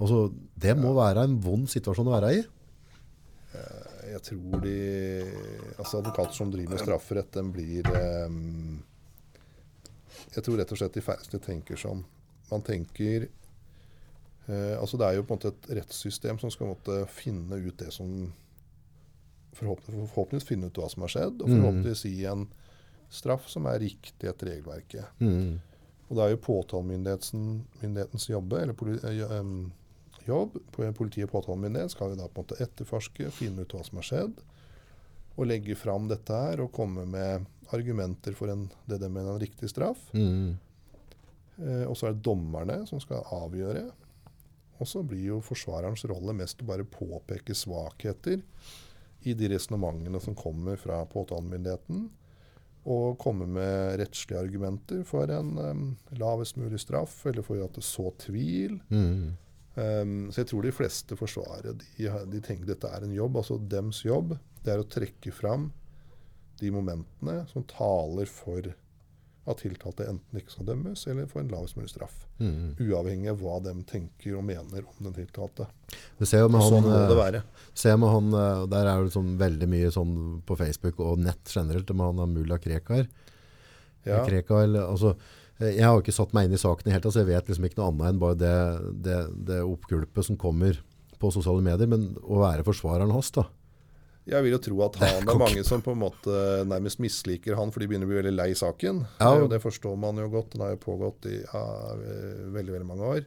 Altså, 0.00 0.32
det 0.58 0.76
må 0.76 0.94
være 0.94 1.24
en 1.24 1.38
vond 1.40 1.66
situasjon 1.68 2.06
å 2.08 2.20
være 2.20 2.32
i. 2.38 2.44
Eh, 3.54 3.92
Jeg 4.12 4.22
tror 4.22 4.60
de 4.62 5.24
altså 5.78 5.98
Advokater 5.98 6.32
som 6.32 6.50
driver 6.50 6.70
med 6.70 6.78
strafferett, 6.78 7.30
den 7.32 7.50
blir 7.52 7.82
um, 8.26 8.82
Jeg 10.34 10.44
tror 10.44 10.56
rett 10.60 10.72
og 10.72 10.78
slett 10.78 10.94
de 10.94 11.02
færreste 11.04 11.40
tenker 11.42 11.76
sånn. 11.76 12.04
Man 12.50 12.62
tenker 12.62 13.28
eh, 14.48 14.74
altså 14.80 14.98
Det 14.98 15.06
er 15.06 15.14
jo 15.18 15.22
på 15.26 15.34
en 15.34 15.38
måte 15.40 15.52
et 15.54 15.70
rettssystem 15.80 16.38
som 16.38 16.50
skal 16.50 16.68
måtte 16.74 17.06
finne 17.08 17.58
ut 17.58 17.76
det 17.78 17.92
som 17.92 18.32
forhåpentlig, 19.56 20.08
Forhåpentligvis 20.12 20.48
finne 20.48 20.66
ut 20.68 20.76
hva 20.78 20.88
som 20.92 21.02
har 21.06 21.08
skjedd, 21.14 21.40
og 21.42 21.48
Mm. 21.48 21.56
forhåpentligvis 21.62 22.02
gi 22.04 22.24
en 22.28 22.46
straff 23.10 23.48
som 23.48 23.66
er 23.66 23.78
riktig 23.80 24.28
etter 24.28 24.46
regelverket. 24.50 25.06
Mm. 25.20 25.60
Og 26.08 26.16
det 26.16 26.22
er 26.24 26.30
jo 26.34 26.42
påtalemyndighetens 26.44 28.28
jobbe, 28.30 28.60
eller 28.62 28.74
poli, 28.74 28.98
eh, 29.02 30.26
jobb. 30.26 30.58
På 30.72 30.92
Politi 30.92 31.22
og 31.24 31.30
påtalemyndighet 31.30 31.90
skal 31.90 32.10
jo 32.10 32.16
da 32.16 32.28
på 32.28 32.40
en 32.42 32.44
måte 32.46 32.60
etterforske, 32.62 33.30
finne 33.32 33.62
ut 33.62 33.72
hva 33.74 33.84
som 33.84 33.96
har 33.98 34.06
skjedd. 34.06 34.34
Og 35.36 35.46
legge 35.46 35.76
fram 35.76 36.08
dette 36.08 36.32
her 36.32 36.60
og 36.60 36.72
komme 36.72 37.06
med 37.06 37.46
argumenter 37.72 38.34
for 38.34 38.48
en, 38.48 38.70
det 38.88 39.00
de 39.00 39.08
mener 39.08 39.30
er 39.30 39.34
en 39.34 39.40
riktig 39.42 39.68
straff. 39.70 39.98
Mm. 40.14 40.56
Eh, 41.58 41.84
og 41.88 41.96
så 41.96 42.08
er 42.08 42.12
det 42.14 42.22
dommerne 42.22 42.86
som 42.88 43.00
skal 43.00 43.24
avgjøre. 43.32 43.90
Og 44.78 44.88
så 44.90 45.02
blir 45.06 45.32
jo 45.32 45.40
forsvarerens 45.44 46.04
rolle 46.10 46.34
mest 46.36 46.62
å 46.62 46.68
bare 46.68 46.86
påpeke 46.88 47.56
svakheter 47.56 48.42
i 49.26 49.34
de 49.34 49.50
resonnementene 49.50 50.20
som 50.22 50.36
kommer 50.38 50.78
fra 50.80 51.00
påtalemyndigheten. 51.10 52.06
Og 52.86 53.16
komme 53.18 53.48
med 53.50 53.96
rettslige 53.98 54.44
argumenter 54.44 55.02
for 55.08 55.30
en 55.34 55.56
um, 55.58 55.86
lavest 56.20 56.58
mulig 56.60 56.78
straff, 56.84 57.18
eller 57.26 57.42
for 57.42 57.58
at 57.64 57.74
det 57.74 57.82
så 57.82 58.12
tvil. 58.22 58.76
Mm. 58.92 59.34
Um, 59.76 60.14
så 60.30 60.44
jeg 60.44 60.52
tror 60.52 60.64
de 60.64 60.72
fleste 60.72 61.18
forsvarere 61.18 61.74
de, 61.80 62.06
de 62.30 62.42
tenker 62.44 62.68
dette 62.68 62.88
er 62.88 63.04
en 63.04 63.16
jobb. 63.16 63.40
Altså 63.42 63.58
dems 63.58 64.04
jobb 64.06 64.36
det 64.62 64.74
er 64.74 64.82
å 64.82 64.88
trekke 64.90 65.34
fram 65.34 65.70
de 66.60 66.70
momentene 66.72 67.42
som 67.50 67.66
taler 67.68 68.30
for 68.30 68.70
at 69.46 69.60
tiltalte 69.62 70.06
enten 70.10 70.40
ikke 70.40 70.52
skal 70.56 70.66
dømmes, 70.66 71.04
eller 71.06 71.28
få 71.30 71.40
en 71.42 71.50
lavest 71.52 71.76
mulig 71.78 71.92
straff. 71.92 72.14
Mm. 72.40 72.74
Uavhengig 72.82 73.30
av 73.30 73.38
hva 73.40 73.60
de 73.62 73.74
tenker 73.86 74.34
og 74.40 74.44
mener 74.48 74.82
om 74.82 75.06
den 75.06 75.14
tiltalte. 75.14 75.68
Du 76.18 76.26
ser 76.26 76.42
jo 76.42 76.50
med 76.50 76.64
han, 76.64 76.72
sånn 76.74 76.88
må 76.88 76.96
det 76.96 77.14
eh, 77.14 77.20
være. 77.20 77.42
ser 77.78 77.96
med 78.02 78.10
han 78.10 78.34
eh, 78.34 78.64
Der 78.72 78.90
er 78.90 79.04
det 79.06 79.14
sånn 79.14 79.36
veldig 79.38 79.68
mye 79.70 79.92
sånn 79.94 80.16
på 80.46 80.58
Facebook 80.58 80.98
og 81.04 81.22
nett 81.22 81.54
generelt 81.54 81.92
med 81.94 82.10
han 82.10 82.34
Mulla 82.34 82.58
Krekar. 82.62 83.06
Ja. 84.06 84.24
Krekar 84.26 84.66
altså, 84.82 85.14
eh, 85.60 85.76
jeg 85.76 85.86
har 85.86 86.02
ikke 86.02 86.16
satt 86.18 86.34
meg 86.34 86.48
inn 86.48 86.58
i 86.58 86.62
saken 86.62 86.90
i 86.90 86.96
hele 86.96 87.06
tatt, 87.06 87.14
så 87.14 87.22
jeg 87.22 87.30
vet 87.30 87.52
liksom 87.52 87.70
ikke 87.70 87.80
noe 87.80 87.92
annet 87.92 88.10
enn 88.10 88.22
bare 88.22 88.40
det, 88.42 88.56
det, 89.06 89.20
det 89.52 89.62
oppgulpet 89.62 90.26
som 90.26 90.40
kommer 90.40 90.82
på 91.22 91.30
sosiale 91.34 91.62
medier. 91.64 91.88
Men 91.90 92.10
å 92.26 92.42
være 92.42 92.66
forsvareren 92.66 93.14
hans, 93.14 93.30
da. 93.38 93.46
Jeg 94.26 94.42
vil 94.42 94.56
jo 94.56 94.58
tro 94.58 94.80
at 94.88 94.96
han, 94.98 95.20
det 95.22 95.30
er 95.34 95.38
mange 95.38 95.62
som 95.66 95.82
på 95.86 95.92
en 95.94 96.00
måte 96.02 96.36
nærmest 96.66 96.98
misliker 96.98 97.54
han, 97.54 97.70
for 97.70 97.78
de 97.82 97.86
begynner 97.86 98.08
å 98.08 98.10
bli 98.10 98.18
veldig 98.18 98.32
lei 98.34 98.48
saken. 98.58 99.04
Ja. 99.20 99.28
Og 99.38 99.48
det 99.52 99.60
forstår 99.62 99.94
man 100.02 100.18
jo 100.18 100.26
godt. 100.32 100.52
Den 100.56 100.64
har 100.66 100.72
jo 100.74 100.80
pågått 100.82 101.28
i 101.30 101.36
ja, 101.44 101.62
veldig 102.56 102.74
veldig 102.74 102.88
mange 102.88 103.10
år. 103.12 103.20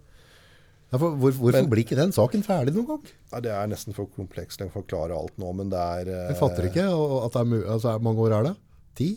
Ja, 0.89 0.97
for, 0.97 1.13
hvor, 1.21 1.31
hvorfor 1.37 1.55
Men- 1.61 1.69
blir 1.71 1.83
ikke 1.85 1.95
den 1.99 2.11
saken 2.11 2.43
ferdig 2.43 2.73
noen 2.75 2.87
gang? 2.89 3.11
Ja, 3.31 3.39
det 3.45 3.51
er 3.53 3.67
nesten 3.69 3.93
for 3.95 4.09
komplekst 4.11 4.59
å 4.65 4.67
forklare 4.73 5.13
alt 5.15 5.35
nå, 5.39 5.51
men 5.55 5.69
det 5.71 5.77
er 5.79 6.09
eh, 6.09 6.23
Jeg 6.33 6.39
fatter 6.41 6.65
ikke 6.67 6.87
at 6.89 7.35
det 7.37 7.43
er 7.45 7.67
altså, 7.75 7.93
mange 8.03 8.25
år 8.25 8.35
er 8.39 8.47
det? 8.49 8.53
Ti? 8.99 9.09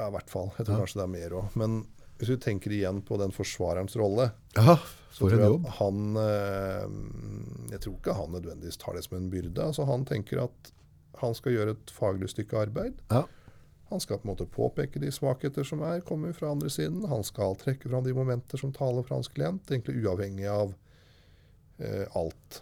Ja, 0.00 0.08
i 0.10 0.14
hvert 0.16 0.32
fall. 0.32 0.50
Jeg 0.58 0.66
tror 0.66 0.82
kanskje 0.82 0.98
det 1.00 1.04
er 1.06 1.12
mer 1.14 1.36
òg. 1.38 1.56
Men 1.62 1.78
hvis 2.18 2.32
du 2.34 2.36
tenker 2.42 2.74
igjen 2.74 2.98
på 3.06 3.16
den 3.22 3.32
forsvarerens 3.32 3.94
rolle, 3.96 4.32
Ja, 4.58 4.74
så 5.14 5.22
for 5.24 5.32
en 5.36 5.40
jeg 5.40 5.52
jobb. 5.54 5.64
at 5.70 5.78
han 5.78 6.02
eh, 6.20 6.84
Jeg 7.76 7.80
tror 7.86 7.94
ikke 7.96 8.18
han 8.18 8.34
nødvendigvis 8.36 8.76
tar 8.82 8.98
det 8.98 9.06
som 9.06 9.16
en 9.20 9.30
byrde. 9.32 9.62
Altså 9.70 9.86
Han 9.88 10.04
tenker 10.10 10.42
at 10.44 10.72
han 11.18 11.34
skal 11.34 11.52
gjøre 11.52 11.74
et 11.76 11.90
faglig 11.92 12.30
stykke 12.32 12.58
arbeid. 12.58 13.00
Ja. 13.10 13.24
Han 13.90 14.00
skal 14.00 14.20
på 14.20 14.28
en 14.28 14.32
måte 14.36 14.46
påpeke 14.46 15.00
de 15.02 15.10
svakheter 15.10 15.66
som 15.66 15.82
er, 15.82 16.00
kommer 16.06 16.32
fra 16.32 16.52
andre 16.54 16.70
siden. 16.70 17.02
Han 17.10 17.24
skal 17.26 17.56
trekke 17.58 17.90
fram 17.90 18.04
de 18.06 18.14
momenter 18.14 18.58
som 18.60 18.70
taler 18.72 19.02
for 19.02 19.16
hans 19.16 19.28
klient, 19.28 19.66
egentlig 19.70 20.04
uavhengig 20.04 20.46
av 20.46 20.74
eh, 21.82 22.06
alt. 22.14 22.60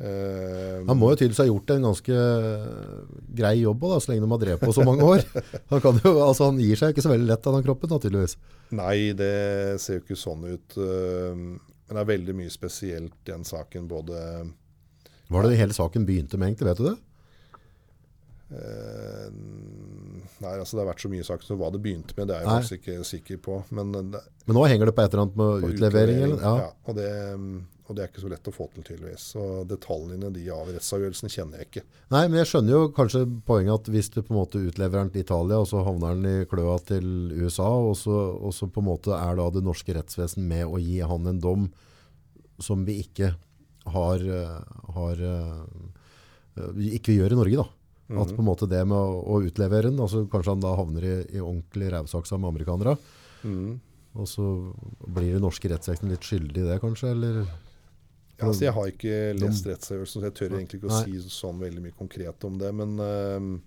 Uh, 0.00 0.80
Han 0.88 0.96
må 0.96 1.10
jo 1.10 1.16
tydeligvis 1.20 1.42
ha 1.42 1.44
gjort 1.44 1.72
en 1.74 1.82
ganske 1.84 2.20
grei 3.36 3.56
jobb 3.60 3.82
da, 3.84 3.98
så 4.00 4.12
lenge 4.12 4.24
de 4.24 4.30
har 4.32 4.40
drevet 4.40 4.62
på 4.64 4.72
så 4.72 4.86
mange 4.86 5.04
år. 5.04 5.26
Han, 5.74 5.82
kan 5.84 5.98
jo, 6.00 6.14
altså, 6.24 6.46
han 6.48 6.60
gir 6.62 6.78
seg 6.80 6.94
ikke 6.94 7.04
så 7.04 7.10
veldig 7.12 7.28
lett 7.28 7.48
av 7.50 7.58
den 7.58 7.66
kroppen, 7.66 7.90
da, 7.92 7.98
tydeligvis. 8.00 8.38
Nei, 8.78 9.10
det 9.18 9.34
ser 9.82 9.98
jo 9.98 10.04
ikke 10.06 10.16
sånn 10.16 10.46
ut. 10.48 10.78
eh, 10.80 11.34
Men 11.36 11.98
det 11.98 12.00
er 12.00 12.08
veldig 12.14 12.36
mye 12.38 12.54
spesielt 12.54 13.18
i 13.26 13.32
den 13.34 13.44
saken. 13.44 13.90
Både 13.90 14.22
Var 15.30 15.46
det 15.46 15.58
hele 15.60 15.76
saken 15.76 16.06
begynte 16.08 16.38
med, 16.40 16.50
egentlig? 16.52 16.70
Vet 16.72 16.82
du 16.82 16.88
det? 16.90 16.96
eh, 18.50 19.30
Nei, 20.40 20.54
altså 20.56 20.76
det 20.78 20.82
har 20.84 20.88
vært 20.94 21.02
så 21.04 21.10
mye 21.12 21.26
saker, 21.26 21.46
så 21.46 21.56
hva 21.60 21.68
det 21.74 21.82
begynte 21.84 22.16
med, 22.16 22.30
det 22.30 22.36
er 22.38 22.46
jeg 22.46 22.48
Nei. 22.48 22.60
faktisk 22.62 22.78
ikke 22.80 23.08
sikker 23.10 23.42
på. 23.44 23.58
Men 23.76 23.92
eh, 23.98 24.06
det, 24.14 24.22
Men 24.48 24.56
nå 24.58 24.64
henger 24.70 24.88
det 24.90 24.94
på 24.96 25.04
et 25.04 25.12
eller 25.12 25.26
annet 25.26 25.36
med 25.42 25.68
utlevering? 25.70 26.22
Eller? 26.26 26.40
Ja. 26.46 26.54
ja, 26.64 26.70
og, 26.88 26.96
det, 26.96 27.10
og 27.86 27.96
det 27.98 28.02
er 28.04 28.10
ikke 28.10 28.24
så 28.24 28.30
lett 28.32 28.48
å 28.50 28.54
få 28.54 28.68
til, 28.74 28.86
tydeligvis. 28.88 29.26
Så 29.34 29.44
detaljene 29.70 30.32
de 30.34 30.46
av 30.54 30.72
rettsavgjørelsen 30.72 31.34
kjenner 31.34 31.60
jeg 31.60 31.68
ikke. 31.70 31.84
Nei, 32.14 32.24
men 32.30 32.40
jeg 32.40 32.50
skjønner 32.50 32.76
jo 32.76 32.80
kanskje 32.96 33.22
poenget 33.46 33.76
at 33.76 33.92
hvis 33.92 34.10
du 34.14 34.18
på 34.22 34.32
en 34.34 34.40
måte 34.40 34.64
utleverer 34.64 35.04
den 35.04 35.12
til 35.14 35.26
Italia, 35.26 35.60
og 35.60 35.68
så 35.70 35.84
havner 35.86 36.16
den 36.16 36.30
i 36.40 36.48
kløa 36.50 36.78
til 36.88 37.06
USA, 37.36 37.68
og 37.90 37.94
så, 38.00 38.16
og 38.40 38.56
så 38.56 38.70
på 38.72 38.82
en 38.82 38.88
måte 38.90 39.14
er 39.18 39.38
da 39.38 39.50
det 39.54 39.64
norske 39.66 39.94
rettsvesen 40.00 40.48
med 40.50 40.66
å 40.66 40.80
gi 40.82 40.98
han 41.04 41.30
en 41.30 41.44
dom 41.44 41.70
som 42.60 42.82
vi 42.88 42.98
ikke 43.04 43.34
har, 43.94 44.24
eh, 44.24 44.60
har 44.96 45.20
eh, 45.20 46.70
vi 46.76 46.90
ikke 46.98 47.14
gjør 47.16 47.32
i 47.36 47.38
Norge 47.40 47.56
da. 47.62 47.68
At 48.10 48.26
Mhm. 48.26 48.36
på 48.36 48.42
en 48.42 48.48
måte 48.48 48.66
det 48.68 48.80
med 48.90 48.96
å, 48.98 49.22
å 49.22 49.36
utlevere 49.46 49.86
den, 49.86 50.00
altså 50.02 50.24
kanskje 50.28 50.50
han 50.56 50.60
da 50.64 50.72
havner 50.74 51.04
i, 51.06 51.12
i 51.36 51.38
ordentlig 51.40 51.92
rævsaksa 51.94 52.38
med 52.40 52.50
amerikanere, 52.54 52.96
Mm. 53.44 53.78
og 54.16 54.26
så 54.26 54.74
blir 55.06 55.32
den 55.36 55.40
norske 55.46 55.68
rettssekten 55.70 56.10
litt 56.10 56.20
skyldig 56.26 56.58
i 56.58 56.66
det 56.72 56.80
kanskje, 56.82 57.12
eller? 57.14 57.46
Ja, 58.40 58.48
altså 58.48 58.66
jeg 58.66 58.72
har 58.74 58.86
ikke 58.90 59.38
lest 59.38 59.64
rettsavgjørelsen, 59.68 60.20
så 60.20 60.26
jeg 60.26 60.34
tør 60.34 60.56
egentlig 60.58 60.80
ikke 60.80 60.90
å 60.90 60.96
Nei. 61.06 61.20
si 61.20 61.28
sånn 61.30 61.60
veldig 61.60 61.82
mye 61.86 61.96
konkret 61.96 62.44
om 62.44 62.58
det. 62.58 62.72
Men, 62.74 62.98
eh, 62.98 63.60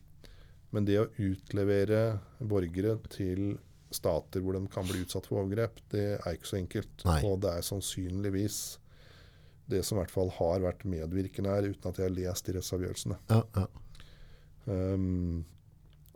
men 0.73 0.85
det 0.85 0.99
å 0.99 1.07
utlevere 1.17 2.19
borgere 2.41 2.99
til 3.09 3.57
stater 3.91 4.41
hvor 4.41 4.53
de 4.59 4.67
kan 4.67 4.83
bli 4.83 5.05
utsatt 5.05 5.25
for 5.27 5.39
overgrep, 5.45 5.79
det 5.89 6.19
er 6.19 6.33
ikke 6.35 6.49
så 6.51 6.57
enkelt. 6.59 7.05
Nei. 7.05 7.21
Og 7.23 7.39
det 7.41 7.49
er 7.53 7.61
sannsynligvis 7.61 8.77
det 9.71 9.83
som 9.85 9.97
i 9.97 10.01
hvert 10.01 10.11
fall 10.11 10.29
har 10.39 10.59
vært 10.65 10.83
medvirkende 10.89 11.53
her, 11.55 11.69
uten 11.71 11.89
at 11.89 11.97
jeg 12.01 12.09
har 12.09 12.15
lest 12.17 12.45
de 12.49 12.57
rettsavgjørelsene. 12.57 13.17
Ja, 13.31 13.41
ja. 13.55 13.67
Um, 14.65 15.43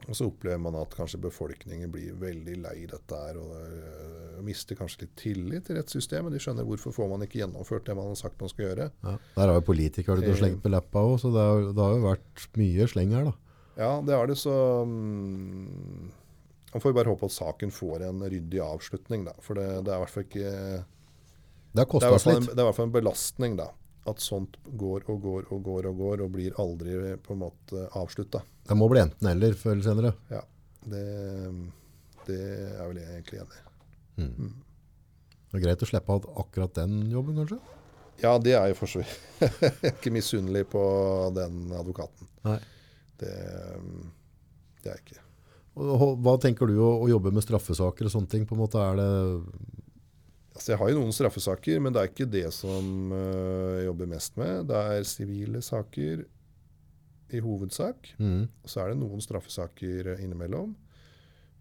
og 0.08 0.14
så 0.16 0.28
opplever 0.30 0.60
man 0.62 0.76
at 0.78 0.94
kanskje 0.96 1.18
befolkningen 1.20 1.90
blir 1.92 2.14
veldig 2.22 2.54
lei 2.62 2.76
dette 2.88 3.18
her 3.18 3.40
og 3.42 3.56
øh, 3.58 4.36
mister 4.46 4.78
kanskje 4.78 5.02
litt 5.08 5.16
tillit 5.20 5.66
til 5.68 5.76
rettssystemet. 5.80 6.32
De 6.36 6.40
skjønner 6.40 6.68
hvorfor 6.70 6.94
får 6.96 7.10
man 7.12 7.26
ikke 7.26 7.42
gjennomført 7.42 7.88
det 7.90 7.96
man 7.98 8.12
har 8.12 8.20
sagt 8.20 8.40
man 8.40 8.52
skal 8.52 8.68
gjøre. 8.70 8.86
ja. 9.04 9.16
Der 9.36 9.50
har 9.50 9.58
jo 9.58 9.66
politikere 9.72 10.22
Eh. 10.24 10.36
slengt 10.38 10.62
på 10.64 10.70
leppa 10.70 11.02
også, 11.02 11.28
så 11.28 11.34
det 11.34 11.48
har, 11.48 11.66
det 11.74 11.84
har 11.84 11.96
jo 11.98 12.06
vært 12.06 12.46
mye 12.62 12.88
sleng 12.94 13.16
her 13.18 13.26
da. 13.32 13.34
Ja, 13.78 13.90
det 14.06 14.14
er 14.16 14.28
det, 14.30 14.38
så 14.38 14.54
mm, 14.86 16.12
Man 16.74 16.82
får 16.84 16.94
bare 16.94 17.10
håpe 17.10 17.26
at 17.26 17.32
saken 17.32 17.72
får 17.72 18.02
en 18.08 18.22
ryddig 18.22 18.60
avslutning, 18.62 19.26
da. 19.26 19.34
For 19.42 19.56
det, 19.58 19.68
det 19.88 19.92
er 19.92 19.98
i 19.98 20.04
hvert 20.06 20.14
fall 20.14 20.26
ikke 20.28 20.54
Det 21.78 21.84
har 21.86 21.90
kostet 21.92 22.16
oss 22.16 22.26
litt. 22.26 22.40
en, 22.42 22.48
det 22.50 22.58
er 22.58 22.64
i 22.64 22.70
hvert 22.72 22.78
fall 22.80 22.90
en 22.90 22.96
belastning, 22.96 23.58
da. 23.60 23.70
At 24.08 24.24
sånt 24.24 24.56
går 24.80 25.06
og 25.12 25.20
går 25.22 25.50
og 25.54 25.66
går 25.66 25.90
og 25.90 26.00
går 26.02 26.24
og 26.26 26.32
blir 26.34 26.56
aldri 26.64 26.96
på 27.22 27.36
en 27.36 27.42
måte 27.44 27.88
avslutta. 28.00 28.42
Det 28.66 28.78
må 28.80 28.88
bli 28.90 29.04
enten 29.04 29.30
eller 29.30 29.58
før 29.60 29.76
eller 29.76 29.86
senere. 29.86 30.14
Det, 30.88 31.04
det 32.26 32.40
er 32.72 32.86
vel 32.88 33.02
jeg 33.02 33.18
egentlig 33.18 33.42
enig 33.44 33.60
i. 33.60 33.66
Mm. 34.24 34.56
Det 35.48 35.60
er 35.60 35.66
greit 35.68 35.84
å 35.84 35.90
slippe 35.90 36.16
av 36.16 36.26
akkurat 36.42 36.74
den 36.80 37.12
jobben, 37.12 37.38
kanskje? 37.44 37.60
Ja, 38.24 38.34
det 38.42 38.56
er 38.58 38.72
jo 38.72 38.80
for 38.80 38.90
så 38.90 39.04
vidt. 39.04 39.54
Ikke 39.92 40.12
misunnelig 40.16 40.66
på 40.72 40.82
den 41.36 41.68
advokaten. 41.78 42.32
Nei. 42.48 42.58
Det, 43.22 43.34
det 44.82 44.92
er 44.92 44.98
jeg 44.98 45.06
ikke. 45.06 45.24
Hva 45.78 46.34
tenker 46.42 46.70
du 46.70 46.80
å, 46.82 46.90
å 47.06 47.08
jobbe 47.10 47.32
med 47.34 47.46
straffesaker 47.46 48.08
og 48.08 48.14
sånne 48.14 48.32
ting? 48.32 48.46
På 48.50 48.56
en 48.56 48.64
måte 48.64 48.82
er 48.82 48.98
det 48.98 49.10
Altså, 50.58 50.72
jeg 50.74 50.80
har 50.82 50.90
jo 50.90 50.98
noen 51.04 51.14
straffesaker, 51.14 51.78
men 51.86 51.94
det 51.94 52.02
er 52.02 52.10
ikke 52.10 52.26
det 52.34 52.48
som 52.56 53.12
øh, 53.14 53.76
jeg 53.78 53.86
jobber 53.92 54.08
mest 54.10 54.38
med. 54.42 54.64
Det 54.72 54.80
er 54.98 55.04
sivile 55.06 55.62
saker 55.62 56.24
i 57.38 57.42
hovedsak. 57.44 58.10
mm, 58.18 58.48
Så 58.66 58.82
er 58.82 58.90
det 58.90 58.98
noen 59.04 59.22
straffesaker 59.22 60.14
eh, 60.16 60.24
innimellom. 60.26 60.72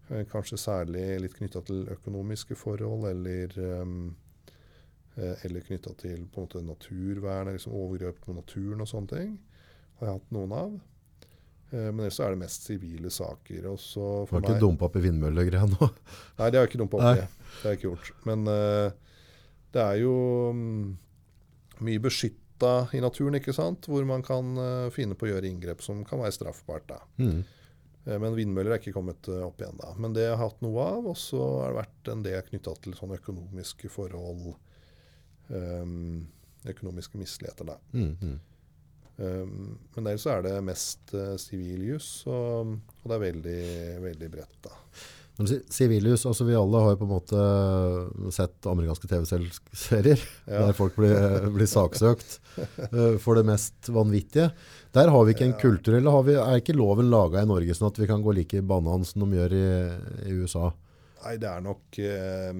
Eh, 0.09 0.22
Kanskje 0.30 0.56
særlig 0.62 1.04
litt 1.20 1.35
knytta 1.37 1.61
til 1.68 1.85
økonomiske 1.92 2.56
forhold, 2.56 3.04
eller, 3.11 3.52
eh, 3.61 5.35
eller 5.44 5.61
knytta 5.66 5.92
til 6.00 6.24
på 6.32 6.40
en 6.40 6.46
måte 6.48 6.64
naturvern, 6.64 7.52
liksom 7.52 7.76
overgrep 7.76 8.20
på 8.24 8.35
naturen 8.37 8.80
og 8.80 8.88
sånne 8.88 9.12
ting. 9.12 9.37
Har 10.00 10.09
jeg 10.09 10.18
hatt 10.20 10.32
noen 10.37 10.52
av. 10.56 10.80
Eh, 11.72 11.88
Men 11.90 12.05
ellers 12.05 12.20
er 12.22 12.35
det 12.35 12.40
mest 12.40 12.66
sivile 12.68 13.11
saker. 13.11 13.66
Og 13.72 13.81
så 13.83 14.05
Du 14.22 14.31
for 14.31 14.38
har 14.38 14.46
ikke 14.46 14.62
dumpa 14.62 14.88
opp 14.88 14.99
i 14.99 15.05
vindmøllegreia 15.07 15.66
nå? 15.70 15.90
Nei, 16.38 16.51
det 16.51 16.59
har 16.59 16.64
jeg 16.64 16.72
ikke 16.72 16.82
dumpa 16.84 17.01
opp 17.01 17.09
i. 17.11 17.26
Det 17.26 17.62
har 17.64 17.74
jeg 17.74 17.80
ikke 17.80 17.88
gjort. 17.90 18.12
Men 18.28 18.47
uh, 18.51 18.88
det 19.74 19.82
er 19.82 20.01
jo 20.03 20.14
um, 20.53 20.95
mye 21.86 22.03
beskytta 22.03 22.72
i 22.97 23.03
naturen, 23.05 23.38
ikke 23.40 23.55
sant? 23.57 23.88
Hvor 23.90 24.07
man 24.09 24.24
kan 24.26 24.55
uh, 24.61 24.88
finne 24.95 25.18
på 25.18 25.26
å 25.28 25.34
gjøre 25.34 25.51
inngrep 25.51 25.82
som 25.84 26.05
kan 26.07 26.22
være 26.22 26.36
straffbart. 26.38 26.86
da. 26.93 27.01
Mm. 27.18 27.43
Uh, 28.07 28.16
Men 28.22 28.38
vindmøller 28.38 28.76
er 28.76 28.82
ikke 28.82 28.95
kommet 28.97 29.26
opp 29.40 29.61
igjen 29.61 29.82
da. 29.82 29.93
Men 29.99 30.14
det 30.16 30.28
har 30.28 30.36
jeg 30.36 30.45
hatt 30.45 30.62
noe 30.64 30.86
av. 30.86 31.11
Og 31.12 31.18
så 31.18 31.43
har 31.64 31.74
det 31.74 31.82
vært 31.82 32.14
en 32.14 32.24
del 32.26 32.47
knytta 32.53 32.78
til 32.84 32.95
sånne 32.99 33.18
økonomiske 33.18 33.90
forhold. 33.90 34.55
Um, 35.51 36.26
økonomiske 36.66 37.18
misligheter, 37.18 37.68
da. 37.68 37.76
Mm, 37.95 38.14
mm. 38.18 38.38
Ehm, 39.18 39.76
men 39.94 40.04
der 40.10 40.18
så 40.20 40.34
er 40.36 40.42
det 40.44 40.56
mest 40.66 41.14
uh, 41.16 41.36
sivil 41.40 41.86
juss, 41.94 42.10
og, 42.28 42.74
og 43.02 43.06
det 43.10 43.16
er 43.16 43.22
veldig, 43.26 43.60
veldig 44.04 44.32
bredt, 44.34 44.58
da. 44.66 44.74
Når 45.36 45.50
Sivilius, 45.68 46.22
altså 46.24 46.46
vi 46.48 46.54
alle 46.56 46.78
har 46.80 46.94
jo 46.94 46.98
på 47.02 47.04
en 47.04 47.10
måte 47.12 47.40
sett 48.32 48.64
amerikanske 48.70 49.08
TV-serier 49.10 50.22
Ja. 50.48 50.62
der 50.64 50.72
folk 50.78 50.94
blir, 50.96 51.50
blir 51.52 51.68
saksøkt 51.68 52.38
uh, 52.56 53.18
for 53.20 53.36
det 53.36 53.44
mest 53.44 53.90
vanvittige. 53.92 54.46
Der 54.96 55.12
har 55.12 55.26
vi 55.28 55.34
ikke 55.36 55.44
en 55.50 55.52
Ja. 55.52 55.60
kultur, 55.60 55.98
eller 55.98 56.10
har 56.16 56.24
vi, 56.24 56.38
er 56.40 56.62
ikke 56.62 56.76
loven 56.78 57.10
laga 57.12 57.42
i 57.44 57.50
Norge 57.50 57.76
sånn 57.76 57.90
at 57.92 58.00
vi 58.00 58.08
kan 58.08 58.24
gå 58.24 58.32
like 58.38 58.62
banan 58.64 59.04
som 59.04 59.26
de 59.26 59.36
gjør 59.36 59.56
i, 59.58 59.66
i 60.30 60.38
USA? 60.40 60.70
Nei, 61.26 61.36
det 61.42 61.48
er 61.52 61.60
nok 61.64 61.98
eh, 62.00 62.52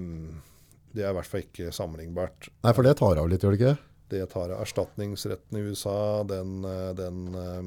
Det 0.93 1.01
er 1.05 1.09
i 1.13 1.17
hvert 1.17 1.29
fall 1.31 1.43
ikke 1.47 1.73
sammenlignbart. 1.73 2.49
Nei, 2.65 2.73
for 2.77 2.85
det 2.85 2.93
tar 3.01 3.17
av 3.21 3.29
litt, 3.31 3.41
gjør 3.45 3.57
det 3.57 3.61
ikke? 3.63 3.77
Det 4.09 4.23
tar 4.31 4.53
erstatningsretten 4.55 5.59
i 5.59 5.65
USA, 5.67 6.23
den, 6.23 6.61
eh, 6.65 6.91
den 6.95 7.23
eh, 7.35 7.63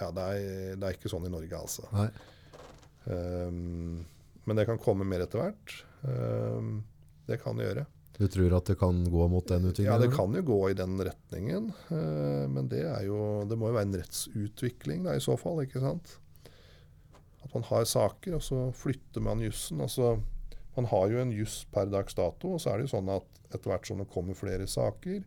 Ja, 0.00 0.10
det 0.12 0.24
er, 0.24 0.76
det 0.76 0.88
er 0.88 0.96
ikke 0.96 1.12
sånn 1.12 1.28
i 1.28 1.32
Norge, 1.32 1.56
altså. 1.56 1.88
Um, 3.06 4.04
men 4.44 4.58
det 4.58 4.66
kan 4.68 4.80
komme 4.82 5.06
mer 5.08 5.22
etter 5.24 5.40
hvert. 5.40 5.76
Um, 6.02 6.82
det 7.26 7.38
kan 7.42 7.56
det 7.56 7.68
gjøre. 7.68 7.84
Du 8.16 8.24
tror 8.32 8.54
at 8.56 8.68
det 8.68 8.78
kan 8.80 9.02
gå 9.12 9.28
mot 9.28 9.48
den 9.48 9.68
utviklingen? 9.68 9.92
Ja, 9.92 10.00
det 10.00 10.12
kan 10.16 10.36
jo 10.36 10.42
gå 10.46 10.58
i 10.70 10.76
den 10.76 10.96
retningen. 11.00 11.70
Uh, 11.90 12.44
men 12.52 12.68
det 12.72 12.84
er 12.88 13.06
jo 13.08 13.44
Det 13.48 13.58
må 13.58 13.70
jo 13.70 13.76
være 13.76 13.88
en 13.90 13.98
rettsutvikling 14.02 15.04
da, 15.08 15.16
i 15.16 15.24
så 15.24 15.36
fall, 15.40 15.64
ikke 15.64 15.82
sant? 15.84 16.16
At 17.44 17.52
man 17.54 17.66
har 17.68 17.88
saker, 17.88 18.36
og 18.38 18.44
så 18.44 18.66
flytter 18.76 19.24
man 19.24 19.44
jussen. 19.44 19.80
Altså, 19.84 20.16
man 20.76 20.88
har 20.92 21.08
jo 21.12 21.22
en 21.22 21.32
juss 21.32 21.62
per 21.72 21.88
dags 21.92 22.16
dato, 22.16 22.56
og 22.56 22.62
så 22.62 22.72
er 22.72 22.80
det 22.80 22.88
jo 22.88 22.96
sånn 22.98 23.12
at 23.16 23.42
etter 23.54 23.70
hvert 23.70 23.88
som 23.88 24.02
det 24.02 24.10
kommer 24.12 24.36
flere 24.36 24.66
saker, 24.68 25.22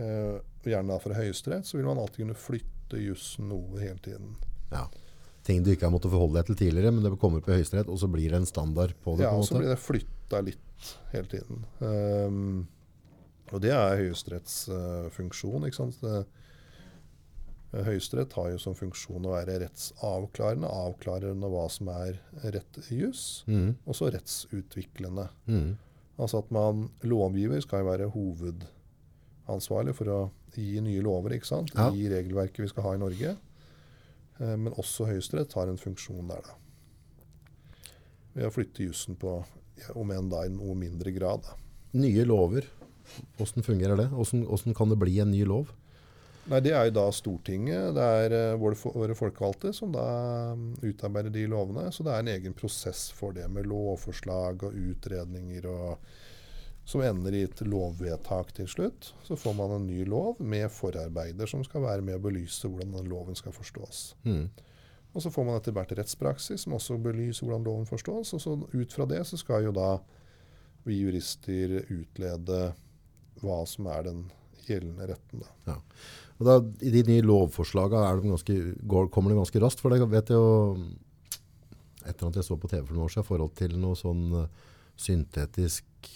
og 0.00 0.68
gjerne 0.70 0.88
da 0.88 0.96
fra 1.02 1.16
Høyesterett, 1.18 1.66
så 1.68 1.76
vil 1.76 1.84
man 1.88 1.98
alltid 2.00 2.22
kunne 2.22 2.38
flytte 2.38 3.00
jussen 3.02 3.50
noe 3.50 3.80
hele 3.82 4.00
tiden. 4.00 4.36
Ja. 4.72 4.86
Ting 5.42 5.64
du 5.64 5.72
ikke 5.72 5.88
har 5.88 5.94
måttet 5.94 6.12
forholde 6.12 6.38
deg 6.38 6.52
til 6.52 6.58
tidligere, 6.60 6.92
men 6.94 7.02
det 7.02 7.16
kommer 7.20 7.42
på 7.42 7.50
høyesterett, 7.50 7.90
og 7.90 7.98
så 7.98 8.06
blir 8.10 8.30
det 8.30 8.38
en 8.38 8.46
standard 8.46 8.94
på 9.02 9.16
det? 9.18 9.26
Ja, 9.26 9.32
på 9.34 9.42
og 9.42 9.48
så 9.48 9.58
blir 9.58 9.72
det 9.72 9.80
flytta 9.82 10.42
litt 10.46 10.92
hele 11.10 11.30
tiden. 11.32 11.64
Um, 11.82 12.68
og 13.50 13.58
det 13.64 13.72
er 13.74 13.98
Høyesteretts 13.98 14.60
uh, 14.70 15.10
funksjon. 15.12 15.66
ikke 15.66 15.80
sant? 15.80 15.98
Eh, 16.06 17.82
Høyesterett 17.88 18.36
har 18.38 18.52
jo 18.52 18.60
som 18.62 18.76
funksjon 18.76 19.26
å 19.26 19.34
være 19.34 19.58
rettsavklarende, 19.64 20.70
avklarende 20.70 21.50
hva 21.50 21.66
som 21.72 21.90
er 21.92 22.20
rett 22.54 22.78
juss, 22.92 23.42
mm. 23.50 23.82
og 23.82 23.98
så 23.98 24.12
rettsutviklende. 24.14 25.26
Mm. 25.50 25.72
Altså 26.22 26.42
at 26.44 26.54
man, 26.54 26.86
lovgiver 27.02 27.60
skal 27.64 27.82
jo 27.82 27.90
være 27.90 28.10
hovedansvarlig 29.46 29.94
for 29.96 30.10
å 30.12 30.20
gi 30.54 30.80
nye 30.84 31.02
lover, 31.02 31.36
ikke 31.36 31.48
sant? 31.48 31.72
Ja. 31.74 31.90
I 31.90 32.08
regelverket 32.12 32.64
vi 32.64 32.70
skal 32.70 32.86
ha 32.86 32.94
i 32.94 33.00
Norge. 33.02 33.36
Eh, 34.38 34.56
Men 34.56 34.72
også 34.72 35.06
Høyesterett 35.08 35.52
har 35.58 35.68
en 35.68 35.80
funksjon 35.80 36.28
der, 36.28 36.42
da. 36.46 36.58
Ved 38.34 38.48
å 38.48 38.52
flytte 38.54 38.86
jussen 38.86 39.16
på, 39.16 39.44
ja, 39.76 39.92
om 39.94 40.10
enn 40.10 40.30
da 40.32 40.46
i 40.46 40.52
noe 40.52 40.74
mindre 40.78 41.12
grad. 41.12 41.44
Da. 41.44 41.56
Nye 42.00 42.24
lover, 42.24 42.64
hvordan 43.36 43.66
fungerer 43.66 43.98
det? 43.98 44.08
Hvordan, 44.08 44.46
hvordan 44.48 44.74
kan 44.74 44.88
det 44.92 44.98
bli 44.98 45.18
en 45.20 45.32
ny 45.34 45.44
lov? 45.44 45.72
Nei, 46.50 46.58
Det 46.60 46.72
er 46.74 46.88
jo 46.88 46.94
da 46.96 47.04
Stortinget, 47.14 47.92
det 47.94 48.02
er 48.02 48.32
eh, 48.34 48.56
våre, 48.58 48.74
våre 48.74 49.14
folkevalgte, 49.14 49.70
som 49.76 49.92
da 49.94 50.54
mm, 50.56 50.80
utarbeider 50.82 51.30
de 51.30 51.46
lovene. 51.46 51.86
Så 51.92 52.02
det 52.02 52.14
er 52.14 52.24
en 52.24 52.32
egen 52.32 52.56
prosess 52.58 53.10
for 53.14 53.36
det, 53.36 53.46
med 53.52 53.68
lovforslag 53.70 54.64
og 54.66 54.74
utredninger 54.74 55.68
og 55.70 56.08
som 56.84 57.02
ender 57.04 57.34
i 57.34 57.44
et 57.46 57.62
lovvedtak 57.64 58.50
til 58.56 58.68
slutt. 58.70 59.12
Så 59.26 59.36
får 59.38 59.54
man 59.58 59.76
en 59.76 59.86
ny 59.86 60.02
lov 60.08 60.40
med 60.42 60.70
forarbeider 60.74 61.50
som 61.50 61.62
skal 61.66 61.84
være 61.84 62.04
med 62.04 62.18
å 62.18 62.24
belyse 62.24 62.68
hvordan 62.68 62.96
den 62.96 63.10
loven 63.12 63.38
skal 63.38 63.54
forstås. 63.54 64.04
Mm. 64.26 64.48
Og 65.12 65.22
så 65.22 65.30
får 65.30 65.46
man 65.46 65.58
etter 65.60 65.76
hvert 65.76 65.92
rettspraksis 65.94 66.64
som 66.64 66.74
også 66.78 66.98
belyser 67.02 67.46
hvordan 67.46 67.66
loven 67.68 67.88
forstås. 67.88 68.32
Og 68.34 68.42
så 68.42 68.56
ut 68.72 68.96
fra 68.96 69.06
det 69.08 69.22
så 69.28 69.38
skal 69.40 69.68
jo 69.68 69.76
da 69.76 69.94
vi 70.82 70.98
jurister 70.98 71.78
utlede 71.92 72.72
hva 73.42 73.62
som 73.68 73.86
er 73.92 74.08
den 74.08 74.24
gjeldende 74.66 75.06
retten. 75.12 75.44
Da. 75.66 75.76
Og 76.38 76.48
da, 76.48 76.58
I 76.82 76.90
de 76.94 77.04
nye 77.06 77.24
lovforslagene 77.26 78.02
er 78.08 78.22
de 78.22 79.06
kommer 79.12 79.30
de 79.30 79.38
ganske 79.38 79.62
raskt, 79.62 79.82
for 79.82 79.94
det 79.94 80.02
vet 80.10 80.32
jeg 80.32 80.38
jo 80.38 80.74
etter 82.02 82.26
at 82.26 82.38
jeg 82.38 82.46
så 82.46 82.58
på 82.58 82.70
TV 82.70 82.82
for 82.82 82.96
noen 82.96 83.06
år 83.06 83.12
siden, 83.14 83.26
i 83.26 83.30
forhold 83.30 83.56
til 83.58 83.76
noe 83.78 83.98
sånn 83.98 84.24
syntetisk 84.98 86.10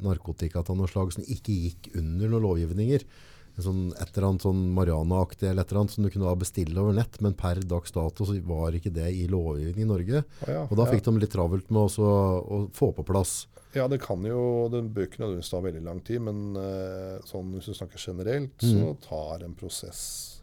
narkotika 0.00 0.62
av 0.64 0.76
noe 0.78 0.88
slag 0.88 1.12
som 1.12 1.24
ikke 1.24 1.52
gikk 1.52 1.90
under 1.98 2.28
noen 2.32 2.42
lovgivninger. 2.46 3.04
En 3.52 3.62
sånn, 3.66 3.80
et 4.00 4.16
eller 4.16 4.28
annet 4.30 4.40
sånn 4.46 4.60
Mariana-aktig 4.72 5.44
eller 5.50 5.60
et 5.66 5.72
eller 5.72 5.82
annet 5.82 5.92
som 5.92 6.04
du 6.06 6.10
kunne 6.10 6.30
bestille 6.40 6.78
over 6.80 6.94
nett, 6.96 7.18
men 7.20 7.34
per 7.36 7.60
dags 7.68 7.92
dato 7.92 8.24
så 8.24 8.38
var 8.48 8.72
ikke 8.72 8.92
det 8.96 9.10
i 9.12 9.26
lovgivning 9.28 9.84
i 9.84 9.88
Norge. 9.90 10.22
Ja, 10.48 10.62
Og 10.70 10.76
da 10.78 10.86
ja. 10.86 10.92
fikk 10.94 11.04
de 11.04 11.18
litt 11.20 11.34
travelt 11.34 11.68
med 11.70 11.82
også 11.82 12.00
å 12.02 12.62
få 12.72 12.94
på 12.96 13.04
plass. 13.04 13.46
Ja, 13.74 13.86
det 13.88 14.00
kan 14.04 14.20
jo 14.24 14.68
Den 14.72 14.90
bør 14.92 15.06
ikke 15.06 15.20
nødvendigvis 15.22 15.48
ta 15.52 15.60
veldig 15.64 15.82
lang 15.84 16.00
tid, 16.04 16.20
men 16.20 16.56
eh, 16.56 17.20
sånn, 17.28 17.52
hvis 17.56 17.68
du 17.68 17.74
snakker 17.76 18.00
generelt, 18.00 18.56
Mm. 18.60 18.80
så 18.80 18.96
tar 19.08 19.44
en 19.44 19.54
prosess 19.54 20.40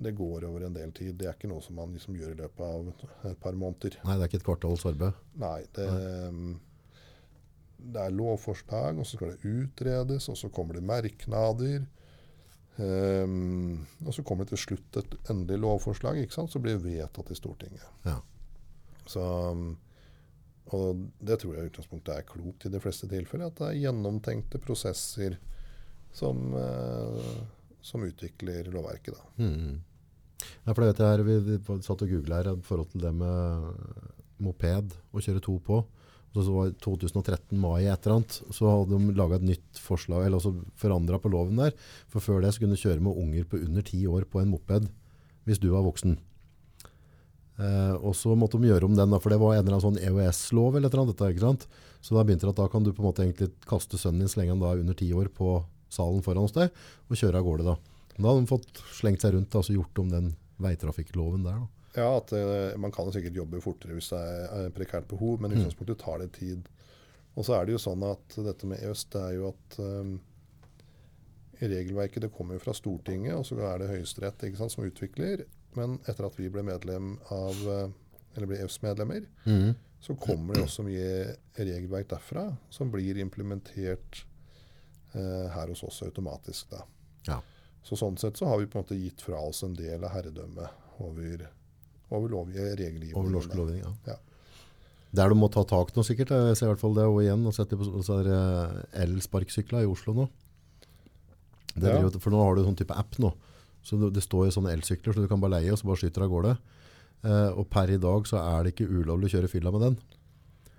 Det 0.00 0.14
går 0.16 0.44
over 0.48 0.64
en 0.64 0.72
del 0.72 0.92
tid. 0.92 1.18
Det 1.18 1.26
er 1.28 1.34
ikke 1.36 1.48
noe 1.52 1.60
som 1.60 1.76
man 1.76 1.92
liksom 1.92 2.16
gjør 2.16 2.32
i 2.32 2.40
løpet 2.40 2.60
av 2.64 3.30
et 3.30 3.40
par 3.40 3.52
måneder. 3.52 3.98
Nei, 4.04 4.16
det 4.16 4.22
er 4.24 4.28
ikke 4.30 4.40
et 4.40 4.46
kvartals 4.48 4.86
arbeid. 4.88 5.12
Nei, 5.36 5.58
det, 5.76 5.88
det 7.80 8.02
er 8.02 8.14
lovforslag, 8.14 8.98
og 8.98 9.06
så 9.06 9.16
skal 9.16 9.34
det 9.34 9.48
utredes, 9.48 10.28
og 10.30 10.38
så 10.38 10.50
kommer 10.52 10.78
det 10.78 10.86
merknader. 10.86 11.84
Um, 12.80 13.86
og 14.06 14.14
så 14.16 14.24
kommer 14.24 14.46
det 14.46 14.54
til 14.54 14.62
slutt 14.64 14.98
et 15.02 15.14
endelig 15.32 15.58
lovforslag, 15.60 16.22
ikke 16.22 16.36
sant? 16.36 16.52
så 16.52 16.62
blir 16.62 16.78
det 16.78 16.86
vedtatt 16.86 17.32
i 17.32 17.36
Stortinget. 17.36 17.84
Ja. 18.06 18.16
Så, 19.10 19.22
og 20.70 21.04
det 21.18 21.40
tror 21.42 21.56
jeg 21.56 21.66
i 21.66 21.72
utgangspunktet 21.72 22.14
er 22.14 22.28
klokt 22.28 22.66
i 22.66 22.72
de 22.72 22.80
fleste 22.80 23.08
tilfeller. 23.10 23.50
At 23.50 23.60
det 23.60 23.68
er 23.68 23.80
gjennomtenkte 23.82 24.62
prosesser 24.62 25.36
som, 26.14 26.54
uh, 26.54 27.32
som 27.84 28.06
utvikler 28.06 28.70
lovverket. 28.72 29.18
Da. 29.18 29.44
Mm. 29.44 29.80
Ja, 30.64 30.72
for 30.72 30.80
det 30.80 30.92
vet 30.92 31.02
jeg 31.02 31.14
her, 31.14 31.26
vi, 31.26 31.38
vi 31.50 31.80
satt 31.84 32.04
og 32.06 32.12
googlet 32.14 32.36
her 32.38 32.52
i 32.54 32.62
forhold 32.64 32.92
til 32.94 33.04
det 33.04 33.12
med 33.18 33.68
moped 34.40 34.94
å 35.12 35.22
kjøre 35.22 35.42
to 35.44 35.58
på. 35.64 35.82
Så, 36.30 36.44
så 36.46 36.54
var 36.54 36.70
det 36.70 36.78
2013 36.84 37.58
mai 37.58 37.88
et 37.90 38.06
eller 38.06 38.20
annet, 38.20 38.36
så 38.54 38.70
hadde 38.70 38.94
de 38.94 39.14
laget 39.18 39.40
et 39.40 39.48
nytt 39.48 39.80
forslag, 39.82 40.24
eller 40.24 40.38
altså 40.38 40.54
forandret 40.78 41.22
på 41.24 41.32
loven 41.32 41.58
der. 41.58 41.74
For 42.12 42.22
før 42.22 42.44
det 42.44 42.52
så 42.54 42.62
kunne 42.62 42.78
du 42.78 42.82
kjøre 42.84 43.02
med 43.02 43.18
unger 43.18 43.48
på 43.50 43.58
under 43.58 43.86
ti 43.86 44.04
år 44.06 44.28
på 44.30 44.42
en 44.42 44.52
moped, 44.52 44.86
hvis 45.48 45.62
du 45.62 45.72
var 45.72 45.82
voksen. 45.86 46.14
Eh, 47.60 47.94
og 47.98 48.14
så 48.16 48.32
måtte 48.38 48.60
de 48.60 48.70
gjøre 48.70 48.86
om 48.88 48.94
den, 48.96 49.10
da, 49.12 49.18
for 49.20 49.32
det 49.32 49.40
var 49.42 49.56
en 49.56 49.64
eller 49.64 49.76
annen 49.76 49.88
sånn 49.88 50.00
EOS-lov 50.00 50.78
eller 50.78 50.88
et 50.88 50.96
eller 50.96 51.50
annet? 51.50 51.66
Så 52.00 52.16
da 52.16 52.24
begynte 52.24 52.46
det 52.46 52.54
at 52.54 52.62
da 52.62 52.68
kan 52.72 52.86
du 52.86 52.92
på 52.94 53.02
en 53.02 53.10
måte 53.10 53.26
egentlig 53.26 53.50
kaste 53.68 53.98
sønnen 54.00 54.22
din 54.22 54.30
så 54.30 54.40
lenge 54.40 54.54
han 54.54 54.62
da 54.62 54.70
er 54.72 54.84
under 54.84 54.96
ti 54.96 55.10
år 55.12 55.28
på 55.34 55.58
salen 55.92 56.22
foran 56.24 56.46
hos 56.46 56.54
deg, 56.56 56.70
og 57.10 57.18
kjøre 57.18 57.42
av 57.42 57.48
gårde 57.48 57.66
da. 57.66 57.76
Da 58.14 58.28
hadde 58.28 58.44
de 58.44 58.52
fått 58.52 58.80
slengt 58.96 59.24
seg 59.24 59.34
rundt, 59.34 59.58
altså 59.58 59.74
gjort 59.74 60.00
om 60.00 60.14
den 60.14 60.32
veitrafikkloven 60.62 61.44
der 61.44 61.58
da. 61.58 61.68
Ja, 61.96 62.16
at 62.20 62.32
uh, 62.32 62.76
Man 62.78 62.92
kan 62.94 63.06
jo 63.08 63.12
sikkert 63.16 63.34
jobbe 63.34 63.60
fortere 63.64 63.96
hvis 63.96 64.10
det 64.12 64.20
er 64.20 64.70
prekært 64.76 65.08
behov, 65.10 65.40
men 65.40 65.50
i 65.52 65.54
Mm. 65.56 65.64
utgangspunktet 65.64 65.98
tar 65.98 66.18
det 66.22 66.32
tid. 66.38 66.68
Og 67.36 67.44
så 67.44 67.54
er 67.60 67.66
det 67.66 67.72
jo 67.72 67.78
sånn 67.82 68.02
at 68.06 68.36
dette 68.44 68.66
med 68.66 68.78
EØS, 68.82 69.04
det 69.10 69.20
er 69.22 69.32
jo 69.38 69.48
at 69.48 69.78
um, 69.78 70.20
regelverket 71.60 72.22
det 72.24 72.30
kommer 72.32 72.56
jo 72.56 72.62
fra 72.64 72.74
Stortinget, 72.74 73.34
og 73.36 73.44
så 73.46 73.58
er 73.68 73.78
det 73.82 73.90
Høyesterett 73.90 74.44
som 74.70 74.84
utvikler. 74.86 75.44
Men 75.76 75.98
etter 76.08 76.26
at 76.26 76.38
vi 76.38 76.48
ble 76.50 76.62
medlem 76.66 77.12
av, 77.30 77.54
eh, 77.68 77.90
eller 78.34 78.46
ble 78.50 78.56
EØS-medlemmer, 78.58 79.26
så 80.00 80.16
kommer 80.18 80.54
det 80.54 80.64
også 80.64 80.82
mye 80.86 81.36
regelverk 81.58 82.08
derfra 82.08 82.56
som 82.70 82.90
blir 82.90 83.18
implementert 83.20 84.24
eh, 85.14 85.46
her 85.52 85.68
hos 85.68 85.82
oss 85.84 86.02
automatisk. 86.02 86.70
Da. 86.70 86.82
Ja. 87.28 87.40
Så 87.84 87.96
sånn 87.96 88.16
sett 88.18 88.36
så 88.40 88.46
har 88.48 88.58
vi 88.58 88.66
på 88.66 88.78
en 88.78 88.84
måte 88.84 88.98
gitt 88.98 89.20
fra 89.22 89.38
oss 89.40 89.62
en 89.62 89.74
del 89.74 90.02
av 90.04 90.10
herredømmet 90.16 91.00
over, 91.00 91.46
over 92.10 92.28
lovlige 92.32 92.72
regelgivningen. 92.76 93.16
Over 93.16 93.30
norsk 93.36 93.54
lovgivning, 93.54 93.84
ja. 93.86 94.14
Ja. 94.14 94.18
Der 95.20 95.28
du 95.32 95.34
må 95.34 95.48
ta 95.50 95.64
tak 95.66 95.90
nå 95.96 96.04
sikkert, 96.06 96.30
jeg 96.30 96.56
ser 96.58 96.68
i 96.68 96.70
hvert 96.70 96.82
fall 96.82 96.94
det 96.94 97.06
og 97.10 97.18
igjen, 97.22 97.42
og 97.46 97.54
sette 97.56 97.74
på 97.78 97.86
så 98.06 98.20
er 98.20 98.28
det 98.28 98.40
el-sparksykler 99.04 99.82
i 99.82 99.90
Oslo 99.90 100.14
nå. 100.14 100.28
Det 101.74 101.86
Ja. 101.88 101.96
driver, 101.98 102.18
for 102.20 102.30
nå 102.30 102.42
har 102.44 102.54
du 102.54 102.62
en 102.62 102.68
sånn 102.70 102.78
type 102.78 102.94
app 102.98 103.18
nå, 103.18 103.32
så 103.82 103.98
det, 104.12 104.22
står 104.22 104.46
jo 104.50 104.54
sånne 104.60 104.72
elsykler, 104.76 105.14
så 105.14 105.22
du 105.22 105.28
kan 105.30 105.40
bare 105.40 105.60
leie, 105.60 105.72
og 105.72 105.78
så 105.78 105.86
bare 105.86 106.02
skyter 106.02 106.22
av 106.26 106.30
gårde. 106.30 106.56
Eh, 107.24 107.50
og 107.58 107.68
per 107.70 107.90
i 107.90 107.98
dag 108.00 108.26
så 108.26 108.38
er 108.38 108.64
det 108.64 108.74
ikke 108.74 108.88
ulovlig 108.90 109.28
å 109.30 109.34
kjøre 109.38 109.50
fylla 109.50 109.70
med 109.72 109.80
den. 109.86 109.98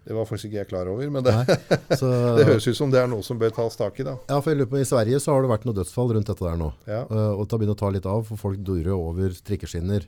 Det 0.02 0.16
var 0.18 0.26
faktisk 0.26 0.50
ikke 0.50 0.58
jeg 0.64 0.68
klar 0.72 0.88
over, 0.90 1.10
men 1.14 1.24
det, 1.24 1.34
Så, 2.00 2.08
det 2.40 2.48
høres 2.48 2.66
ut 2.68 2.76
som 2.78 2.90
det 2.90 3.00
er 3.04 3.08
noe 3.12 3.22
som 3.22 3.38
bør 3.38 3.52
tas 3.54 3.76
tak 3.78 4.00
i. 4.00 4.04
da. 4.08 4.16
ja, 4.30 4.40
for 4.42 4.50
jeg 4.50 4.58
lurer 4.58 4.72
på, 4.72 4.80
I 4.82 4.88
Sverige 4.90 5.20
så 5.22 5.36
har 5.36 5.44
det 5.44 5.52
vært 5.52 5.68
noe 5.68 5.78
dødsfall 5.78 6.14
rundt 6.16 6.26
dette 6.32 6.42
der 6.48 6.58
nå. 6.58 6.72
Ja. 6.88 7.04
Uh, 7.12 7.36
og 7.38 7.46
det 7.46 7.52
har 7.54 7.60
begynt 7.62 7.76
å 7.76 7.82
ta 7.84 7.92
litt 7.94 8.08
av, 8.10 8.24
for 8.26 8.42
folk 8.42 8.64
durer 8.66 8.96
over 8.96 9.30
trikkeskinner. 9.46 10.08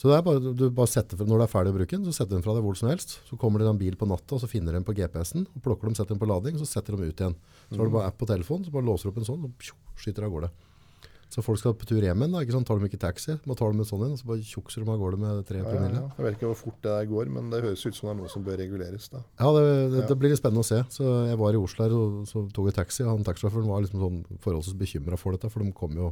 Så 0.00 0.08
det 0.08 0.14
er 0.16 0.22
bare, 0.24 0.40
du 0.56 0.62
bare 0.72 0.88
setter, 0.88 1.18
fra- 1.20 1.26
når 1.28 1.42
du 1.42 1.44
er 1.44 1.50
ferdig 1.52 1.72
å 1.74 1.76
bruke 1.76 1.92
den, 1.92 2.06
så 2.08 2.14
setter 2.16 2.32
den 2.38 2.44
fra 2.46 2.54
deg 2.56 2.64
hvor 2.64 2.78
som 2.78 2.88
helst. 2.88 3.18
Så 3.28 3.36
kommer 3.36 3.60
det 3.60 3.68
en 3.68 3.76
bil 3.82 3.98
på 4.00 4.08
natta, 4.08 4.38
og 4.38 4.40
så 4.40 4.48
finner 4.48 4.72
de 4.72 4.80
den 4.80 4.86
på 4.88 4.94
GPS-en, 4.96 5.44
og 5.52 5.60
plukker 5.66 5.90
dem, 5.90 5.98
setter 5.98 6.14
dem 6.16 6.22
på 6.22 6.30
lading, 6.30 6.56
så 6.56 6.64
setter 6.70 6.96
de 6.96 7.10
ut 7.10 7.20
igjen. 7.20 7.36
Så 7.68 7.76
har 7.76 7.84
du 7.90 7.92
bare 7.98 8.08
app 8.08 8.16
på 8.16 8.24
telefonen, 8.30 8.64
så 8.64 8.72
bare 8.72 8.88
låser 8.88 9.10
du 9.10 9.12
opp 9.12 9.20
en 9.20 9.28
sånn, 9.28 9.44
og 9.44 9.52
pjo, 9.60 9.76
skyter 10.00 10.24
av 10.24 10.32
gårde. 10.32 10.50
Så 11.30 11.44
folk 11.46 11.60
skal 11.60 11.76
på 11.78 11.86
tur 11.86 12.00
hjem 12.02 12.24
igjen, 12.24 12.32
da, 12.32 12.40
ikke 12.42 12.56
sant? 12.56 12.66
tar 12.66 12.80
de 12.80 12.88
ikke 12.88 12.98
taxi, 13.04 13.36
må 13.46 13.54
ta 13.54 13.68
dem 13.70 13.78
en 13.84 13.86
sånn 13.86 14.00
en, 14.08 14.16
og 14.16 14.18
så 14.18 14.26
bare 14.32 14.42
tjukser 14.42 14.82
de 14.82 14.88
av 14.90 14.98
gårde 14.98 15.20
med 15.20 15.44
tre 15.46 15.60
Ja, 15.60 15.62
ja, 15.62 15.70
promille. 15.76 16.00
ja. 16.00 16.08
Jeg 16.16 16.24
vet 16.26 16.34
ikke 16.40 16.48
hvor 16.48 16.58
fort 16.58 16.80
det 16.82 16.90
der 16.96 17.06
går, 17.12 17.28
men 17.36 17.50
det 17.52 17.60
høres 17.62 17.84
ut 17.86 17.94
som 17.94 18.08
det 18.08 18.14
er 18.16 18.18
noe 18.24 18.32
som 18.32 18.42
bør 18.48 18.56
reguleres. 18.58 19.06
da. 19.12 19.20
Ja, 19.38 19.52
det, 19.54 19.62
det, 19.92 20.08
det 20.08 20.16
blir 20.18 20.32
litt 20.32 20.40
spennende 20.40 20.64
å 20.64 20.66
se. 20.66 20.80
Så 20.90 21.04
jeg 21.28 21.38
var 21.38 21.52
i 21.54 21.60
Oslo 21.60 21.84
her, 21.86 21.94
og 21.94 22.24
så 22.26 22.42
tok 22.50 22.72
jeg 22.72 22.78
taxi, 22.80 23.04
og 23.04 23.12
han 23.14 23.22
taxisjåføren 23.28 23.68
var 23.70 23.84
liksom 23.84 24.00
sånn 24.02 24.18
forholdsvis 24.42 24.80
bekymra 24.80 25.20
for 25.20 25.36
dette, 25.36 25.52
for 25.52 25.62
de 25.62 25.70
kom 25.76 25.92
jo 25.94 26.10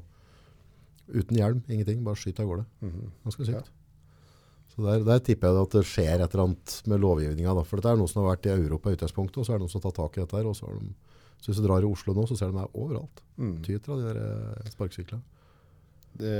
uten 1.09 1.39
hjelm, 1.39 1.61
ingenting, 1.69 2.05
bare 2.07 2.21
skyt 2.21 2.41
av 2.43 2.49
gårde. 2.51 2.65
Mhm. 2.85 3.11
Ganske 3.27 3.49
sykt. 3.49 3.71
Så 4.79 4.85
der, 4.85 5.03
der 5.03 5.23
tipper 5.27 5.51
jeg 5.51 5.67
at 5.67 5.75
det 5.75 5.85
skjer 5.91 6.21
et 6.23 6.35
eller 6.35 6.45
annet 6.45 6.75
med 6.87 7.01
lovgivninga. 7.03 7.55
For 7.67 7.81
dette 7.81 7.91
er 7.91 7.99
noe 7.99 8.11
som 8.11 8.23
har 8.23 8.37
vært 8.37 8.47
i 8.47 8.55
Europa 8.55 8.93
i 8.93 8.99
utgangspunktet, 8.99 9.41
og 9.41 9.47
så 9.47 9.55
er 9.55 9.59
det 9.59 9.65
noen 9.65 9.73
som 9.73 9.81
har 9.81 9.89
tatt 9.89 9.99
tak 9.99 10.19
i 10.19 10.23
dette 10.23 10.39
her. 10.39 10.47
Og 10.47 10.55
så 10.55 10.69
har 10.69 10.77
de, 10.79 10.93
så 11.41 11.51
hvis 11.51 11.59
du 11.59 11.67
drar 11.67 11.83
i 11.83 11.89
Oslo 11.89 12.15
nå, 12.15 12.27
så 12.31 12.37
ser 12.39 12.53
de 12.53 12.61
det 12.61 12.69
overalt. 12.79 13.23
Mm. 13.43 13.57
Tyter 13.67 13.95
av 13.95 13.99
de 13.99 14.07
der 14.07 14.21
eh, 14.23 14.71
sparkesyklene. 14.77 15.25
Det, 16.19 16.37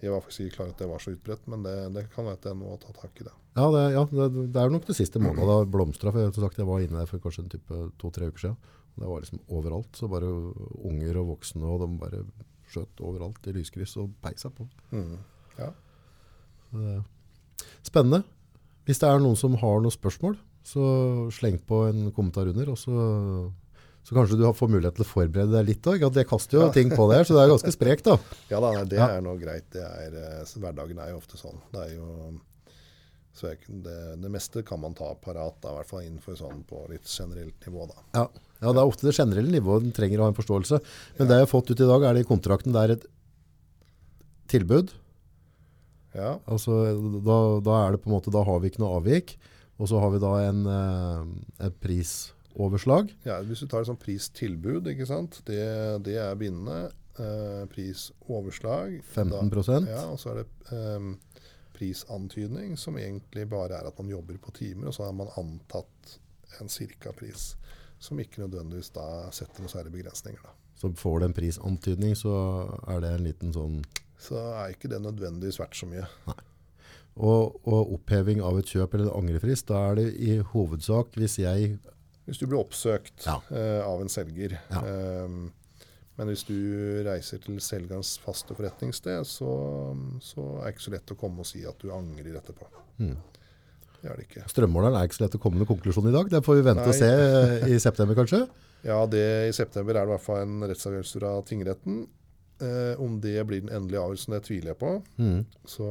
jeg 0.00 0.12
var 0.14 0.22
faktisk 0.22 0.44
ikke 0.44 0.54
klar 0.54 0.68
over 0.68 0.74
at 0.76 0.82
det 0.84 0.88
var 0.90 1.02
så 1.02 1.14
utbredt, 1.16 1.48
men 1.50 1.64
det, 1.66 1.74
det 1.96 2.04
kan 2.14 2.28
være 2.28 2.38
at 2.38 2.46
jeg 2.46 2.58
nå 2.60 2.70
har 2.70 2.78
tatt 2.84 3.00
tak 3.02 3.18
i 3.18 3.26
det. 3.26 3.34
Ja, 3.58 3.66
det, 3.74 3.82
ja 3.96 4.04
det, 4.12 4.28
det 4.54 4.62
er 4.62 4.72
nok 4.76 4.86
det 4.86 4.96
siste 5.00 5.22
måneden 5.22 5.50
da 5.52 5.58
blomstra. 5.66 6.14
For 6.14 6.22
jeg, 6.22 6.36
sagt, 6.38 6.62
jeg 6.62 6.68
var 6.70 6.84
inne 6.84 7.02
der 7.02 7.10
for 7.10 7.24
kanskje 7.24 7.44
en 7.48 7.50
type 7.56 7.80
to-tre 8.00 8.30
uker 8.30 8.46
siden. 8.46 8.78
Det 9.00 9.10
var 9.10 9.22
liksom 9.24 9.42
overalt. 9.50 9.90
Så 9.98 10.06
bare 10.12 10.30
unger 10.86 11.20
og 11.24 11.34
voksne, 11.34 11.66
og 11.66 11.82
de 11.82 11.90
bare 12.00 12.22
skjøt 12.70 13.00
overalt 13.04 13.46
i 13.50 13.54
lyskryss 13.56 13.96
og 14.00 14.12
peisa 14.24 14.50
på. 14.54 14.66
Mm. 14.94 15.16
Ja. 15.58 15.70
Spennende. 17.84 18.22
Hvis 18.88 19.00
det 19.02 19.08
er 19.10 19.20
noen 19.22 19.36
som 19.38 19.56
har 19.60 19.80
noen 19.82 19.92
spørsmål, 19.94 20.36
så 20.66 20.82
sleng 21.34 21.58
på 21.66 21.84
en 21.88 22.10
kommentar 22.14 22.48
under, 22.50 22.70
og 22.72 22.78
så, 22.78 22.94
så 24.06 24.16
kanskje 24.16 24.38
du 24.40 24.44
får 24.56 24.70
mulighet 24.72 24.96
til 24.98 25.06
å 25.06 25.08
forberede 25.08 25.54
deg 25.56 25.68
litt 25.72 25.88
òg. 25.90 26.02
Jeg 26.14 26.28
kaster 26.30 26.58
jo 26.58 26.66
Ja. 26.68 26.72
ting 26.74 26.90
på 26.92 27.08
det 27.10 27.20
her, 27.20 27.24
så 27.28 27.36
det 27.36 27.42
er 27.44 27.52
ganske 27.54 27.72
sprekt, 27.74 28.04
da. 28.08 28.18
Ja 28.52 28.60
da, 28.62 28.72
det 28.84 29.00
er 29.00 29.20
nå 29.24 29.36
greit. 29.40 29.68
Det 29.72 29.82
er, 29.84 30.14
eh, 30.20 30.44
så 30.48 30.60
hverdagen 30.62 30.98
er 31.00 31.12
jo 31.14 31.20
ofte 31.20 31.40
sånn. 31.40 31.58
Det 31.72 31.80
er 31.86 31.94
jo 31.96 32.40
så 33.36 33.52
det, 33.54 33.98
det 34.20 34.30
meste 34.32 34.62
kan 34.66 34.80
man 34.82 34.94
ta 34.98 35.12
parat, 35.22 35.56
da, 35.62 35.72
i 35.72 35.78
hvert 35.78 35.90
fall 35.90 36.02
innenfor 36.04 36.36
sånn 36.38 36.64
på 36.68 36.82
litt 36.90 37.06
generelt 37.08 37.66
nivå. 37.66 37.86
da. 37.88 38.02
Ja. 38.16 38.24
ja, 38.58 38.72
det 38.72 38.82
er 38.82 38.90
ofte 38.90 39.06
det 39.06 39.14
generelle 39.16 39.54
nivået 39.54 39.86
den 39.86 39.94
trenger 39.96 40.20
å 40.20 40.26
ha 40.26 40.32
en 40.32 40.38
forståelse. 40.38 40.80
Men 41.18 41.30
det 41.30 41.38
jeg 41.38 41.46
har 41.46 41.52
fått 41.52 41.70
ut 41.70 41.78
i 41.78 41.88
dag, 41.88 42.04
er 42.04 42.18
det 42.18 42.24
i 42.26 42.28
kontrakten. 42.28 42.74
Det 42.74 42.82
er 42.82 42.96
et 42.96 43.06
tilbud. 44.50 44.92
Ja, 46.16 46.34
Altså, 46.50 46.82
da, 47.22 47.38
da 47.62 47.78
er 47.84 47.94
det 47.94 48.02
på 48.02 48.10
en 48.10 48.16
måte, 48.16 48.34
da 48.34 48.42
har 48.44 48.60
vi 48.60 48.72
ikke 48.72 48.82
noe 48.82 48.98
avvik. 48.98 49.36
Og 49.80 49.88
så 49.88 50.00
har 50.02 50.10
vi 50.12 50.20
da 50.20 50.34
en, 50.50 50.64
en 50.68 51.30
et 51.64 51.76
prisoverslag. 51.80 53.14
ja 53.24 53.38
Hvis 53.46 53.62
du 53.62 53.70
tar 53.70 53.84
et 53.84 53.88
sånt 53.88 54.02
pristilbud, 54.02 54.90
ikke 54.90 55.06
sant? 55.08 55.38
Det, 55.46 55.62
det 56.04 56.18
er 56.20 56.36
bindende. 56.40 56.90
Eh, 57.20 57.64
prisoverslag. 57.72 59.00
15 59.14 59.50
Da, 59.50 59.80
ja, 59.88 60.04
og 60.10 60.20
så 60.20 60.34
er 60.34 60.42
det 60.42 60.46
eh, 60.74 61.08
prisantydning, 61.80 62.76
som 62.78 62.98
egentlig 63.00 63.46
bare 63.48 63.78
er 63.80 63.88
at 63.88 63.98
man 63.98 64.10
jobber 64.12 64.36
på 64.44 64.52
timer, 64.52 64.90
og 64.90 64.94
så 64.94 65.06
har 65.08 65.14
man 65.16 65.32
antatt 65.40 66.18
en 66.60 66.68
cirka-pris. 66.68 67.54
Som 68.00 68.20
ikke 68.20 68.40
nødvendigvis 68.44 68.92
da 68.96 69.06
setter 69.32 69.60
noen 69.64 69.72
særlige 69.72 69.92
begrensninger. 69.98 70.40
da. 70.44 70.52
Så 70.80 70.88
får 70.96 71.18
du 71.20 71.24
en 71.26 71.34
prisantydning, 71.36 72.14
så 72.16 72.32
er 72.88 73.00
det 73.04 73.10
en 73.16 73.24
liten 73.26 73.52
sånn 73.52 73.80
Så 74.20 74.36
er 74.36 74.72
ikke 74.72 74.88
det 74.92 75.00
nødvendigvis 75.04 75.58
verdt 75.60 75.76
så 75.76 75.88
mye. 75.88 76.06
Og, 77.20 77.56
og 77.68 77.92
oppheving 77.98 78.40
av 78.44 78.56
et 78.60 78.68
kjøp 78.70 78.94
eller 78.96 79.12
angrefrist, 79.16 79.66
da 79.68 79.80
er 79.90 79.98
det 79.98 80.06
i 80.20 80.38
hovedsak 80.52 81.16
hvis 81.20 81.38
jeg 81.42 81.78
Hvis 82.24 82.38
du 82.40 82.46
blir 82.46 82.60
oppsøkt 82.62 83.26
Ja. 83.26 83.38
uh, 83.50 83.80
av 83.88 84.00
en 84.04 84.08
selger. 84.12 84.54
Ja. 84.70 84.80
ehm, 84.86 85.50
men 86.20 86.28
hvis 86.28 86.42
du 86.44 86.56
reiser 87.06 87.40
til 87.40 87.56
selgerens 87.64 88.18
faste 88.20 88.52
forretningssted, 88.52 89.24
så, 89.24 89.50
så 90.20 90.42
er 90.58 90.66
det 90.66 90.74
ikke 90.74 90.84
så 90.84 90.92
lett 90.92 91.12
å 91.14 91.16
komme 91.16 91.40
og 91.40 91.48
si 91.48 91.62
at 91.64 91.80
du 91.80 91.88
angrer 91.96 92.34
etterpå. 92.36 92.68
Mm. 93.00 93.14
Det 94.02 94.08
er 94.10 94.18
det 94.20 94.26
ikke. 94.26 94.42
Strømmåleren 94.52 94.98
er 94.98 95.08
ikke 95.08 95.16
så 95.16 95.24
lett 95.24 95.38
å 95.38 95.40
komme 95.40 95.62
med 95.62 95.68
konklusjon 95.70 96.10
i 96.10 96.12
dag. 96.12 96.28
Det 96.28 96.42
får 96.44 96.58
vi 96.58 96.66
vente 96.66 96.84
og 96.92 96.98
se 96.98 97.08
eh, 97.08 97.64
i 97.72 97.80
september, 97.80 98.18
kanskje. 98.20 98.44
Ja, 98.80 99.02
det, 99.04 99.26
I 99.50 99.52
september 99.52 99.92
er 99.92 100.06
det 100.06 100.08
i 100.08 100.12
hvert 100.14 100.24
fall 100.24 100.38
en 100.40 100.62
rettsavgjørelse 100.64 101.18
fra 101.20 101.34
tingretten. 101.44 101.98
Eh, 102.64 103.00
om 103.00 103.18
det 103.20 103.34
blir 103.44 103.60
den 103.60 103.72
endelige 103.76 104.00
avgjørelsen, 104.00 104.32
det 104.32 104.46
tviler 104.46 104.70
jeg 104.72 104.78
på. 104.80 104.92
Mm. 105.20 105.42
Så, 105.68 105.88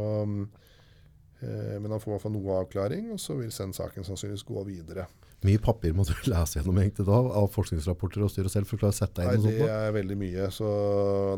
eh, 1.42 1.76
men 1.78 1.94
han 1.94 2.02
får 2.02 2.10
i 2.10 2.16
hvert 2.16 2.26
fall 2.26 2.34
noe 2.34 2.56
avklaring, 2.64 3.12
og 3.14 3.22
så 3.22 3.38
vil 3.38 3.54
den 3.54 3.76
saken 3.78 4.08
sannsynligvis 4.08 4.46
gå 4.50 4.66
videre. 4.72 5.06
Mye 5.48 5.60
papir 5.64 5.94
må 5.96 6.04
du 6.04 6.12
lese 6.34 6.60
gjennom 6.60 6.80
egentlig 6.82 7.06
da, 7.08 7.20
av 7.40 7.48
forskningsrapporter 7.54 8.26
og 8.26 8.32
styre 8.34 8.52
selv 8.52 8.68
for 8.68 8.76
å 8.76 8.84
klare 8.84 8.96
å 8.96 9.00
sette 9.00 9.24
deg 9.24 9.30
Nei, 9.30 9.40
inn 9.40 9.50
i 9.54 9.58
det 9.62 9.72
er 9.72 9.96
veldig 9.96 10.18
mye. 10.20 10.48
Så 10.52 10.70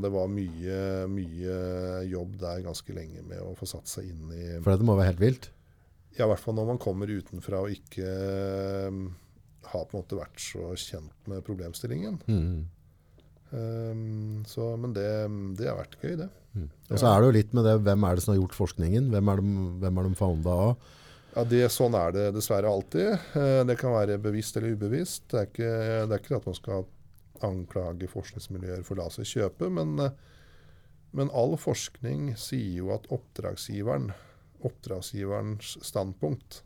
det 0.01 0.11
var 0.13 0.31
mye, 0.31 0.81
mye 1.11 1.57
jobb 2.09 2.37
der 2.41 2.63
ganske 2.65 2.97
lenge 2.97 3.25
med 3.27 3.43
å 3.45 3.53
få 3.59 3.69
satt 3.69 3.91
seg 3.91 4.09
inn 4.09 4.33
i. 4.33 4.45
For 4.59 4.73
det 4.73 4.87
må 4.87 4.97
være 4.97 5.13
helt 5.13 5.25
vilt. 5.25 5.49
Ja, 6.17 6.25
i 6.25 6.31
hvert 6.33 6.43
fall 6.43 6.57
når 6.57 6.73
man 6.73 6.81
kommer 6.81 7.11
utenfra 7.11 7.61
og 7.63 7.71
ikke 7.71 8.07
um, 8.91 9.03
har 9.71 9.85
på 9.87 9.95
en 9.95 10.01
måte 10.01 10.19
vært 10.19 10.41
så 10.43 10.73
kjent 10.79 11.29
med 11.31 11.45
problemstillingen. 11.47 12.17
Mm. 12.27 12.63
Um, 13.51 14.41
så, 14.47 14.73
men 14.79 14.95
det, 14.95 15.07
det 15.59 15.69
har 15.69 15.77
vært 15.79 15.99
gøy, 16.01 16.17
det. 16.19 16.27
Mm. 16.55 16.67
Og 16.89 16.97
så 16.97 17.07
er 17.07 17.21
det 17.21 17.29
jo 17.29 17.37
litt 17.37 17.53
med 17.55 17.67
det, 17.67 17.77
hvem 17.85 18.07
er 18.07 18.17
det 18.17 18.25
som 18.25 18.33
har 18.33 18.41
gjort 18.41 18.57
forskningen? 18.57 19.11
Hvem 19.13 19.31
er 19.31 19.41
de, 19.41 19.53
hvem 19.85 20.01
er 20.01 20.09
de 20.09 20.19
founda 20.19 20.57
av? 20.65 20.91
Ja, 21.35 21.43
det, 21.47 21.61
Sånn 21.71 21.95
er 21.95 22.11
det 22.15 22.25
dessverre 22.35 22.67
alltid. 22.71 23.13
Eh, 23.39 23.61
Det 23.67 23.77
kan 23.79 23.93
være 23.95 24.17
bevisst 24.21 24.57
eller 24.59 24.75
ubevisst. 24.75 25.29
Det 25.31 25.39
er 25.39 25.47
ikke, 25.47 25.71
det 26.09 26.17
er 26.17 26.23
ikke 26.25 26.39
at 26.41 26.49
man 26.49 26.57
skal 26.57 26.83
anklage 27.41 28.09
forskningsmiljøer 28.11 28.83
for 28.85 28.97
å 28.97 29.01
la 29.01 29.07
seg 29.13 29.25
kjøpe, 29.25 29.69
men, 29.73 29.95
men 31.17 31.31
all 31.33 31.55
forskning 31.57 32.35
sier 32.37 32.75
jo 32.83 32.91
at 32.93 33.07
oppdragsgiveren, 33.09 34.11
oppdragsgiverens 34.61 35.77
standpunkt 35.87 36.59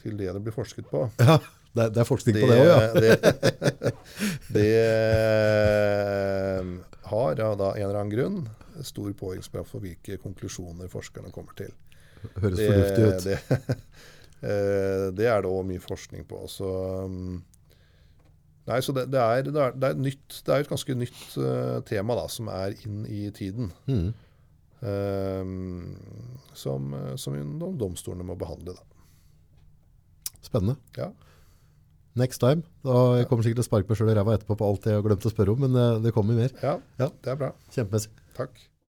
til 0.00 0.16
det 0.16 0.30
det 0.32 0.40
blir 0.46 0.54
forsket 0.56 0.88
på 0.88 1.02
Ja, 1.20 1.36
det, 1.76 1.90
det 1.92 2.00
er 2.00 2.08
forskning 2.08 2.38
på 2.40 2.48
det 2.48 2.56
òg, 2.62 2.70
ja. 2.70 2.78
det, 3.04 3.92
det 4.56 4.72
eh, 5.44 6.72
har 7.10 7.44
av 7.44 7.56
da 7.60 7.68
en 7.74 7.82
eller 7.84 8.00
annen 8.00 8.14
grunn 8.14 8.38
stor 8.80 9.12
påvirkningskraft 9.12 9.70
for 9.74 9.84
hvilke 9.84 10.16
konklusjoner 10.22 10.88
forskerne 10.90 11.30
kommer 11.34 11.52
til. 11.60 11.72
Høres 12.42 12.58
Det, 12.60 12.68
fornuftig 12.68 13.04
ut. 13.08 13.24
det, 13.24 13.76
eh, 14.50 15.06
det 15.18 15.26
er 15.30 15.42
det 15.44 15.50
òg 15.50 15.64
mye 15.68 15.82
forskning 15.82 16.24
på. 16.30 16.42
Så, 16.52 16.68
um, 17.04 17.42
nei, 18.68 18.78
så 18.84 18.94
det, 18.96 19.06
det, 19.12 19.20
er, 19.20 19.42
det, 19.48 19.56
er, 19.60 19.76
det, 19.78 19.90
er 19.92 20.00
nytt, 20.06 20.38
det 20.46 20.54
er 20.56 20.64
et 20.64 20.70
ganske 20.72 20.96
nytt 20.98 21.24
uh, 21.40 21.78
tema 21.88 22.16
da, 22.18 22.26
som 22.32 22.48
er 22.52 22.76
inn 22.86 23.04
i 23.10 23.26
tiden. 23.36 23.70
Mm. 23.90 24.08
Um, 24.84 25.94
som, 26.52 26.90
som 27.20 27.36
domstolene 27.80 28.26
må 28.28 28.36
behandle. 28.40 28.74
Da. 28.76 28.84
Spennende. 30.44 30.76
Ja. 30.98 31.08
Next 32.20 32.38
time. 32.44 32.62
Da 32.84 32.98
jeg 33.18 33.26
kommer 33.30 33.42
sikkert 33.42 33.62
til 33.62 33.64
å 33.64 33.70
sparke 33.70 33.90
meg 33.90 33.98
sjøl 33.98 34.12
i 34.12 34.18
ræva 34.18 34.36
etterpå 34.36 34.54
på 34.60 34.66
alt 34.68 34.84
jeg 34.86 34.98
har 35.00 35.02
glemt 35.06 35.24
å 35.26 35.32
spørre 35.32 35.54
om, 35.56 35.64
men 35.64 36.02
det 36.04 36.12
kommer 36.14 36.36
mer. 36.38 36.52
Ja, 36.62 36.76
Ja. 37.00 37.08
det 37.24 37.32
er 37.32 37.40
bra. 37.40 37.48
Kjempemessig. 37.74 38.12
Takk. 38.36 38.60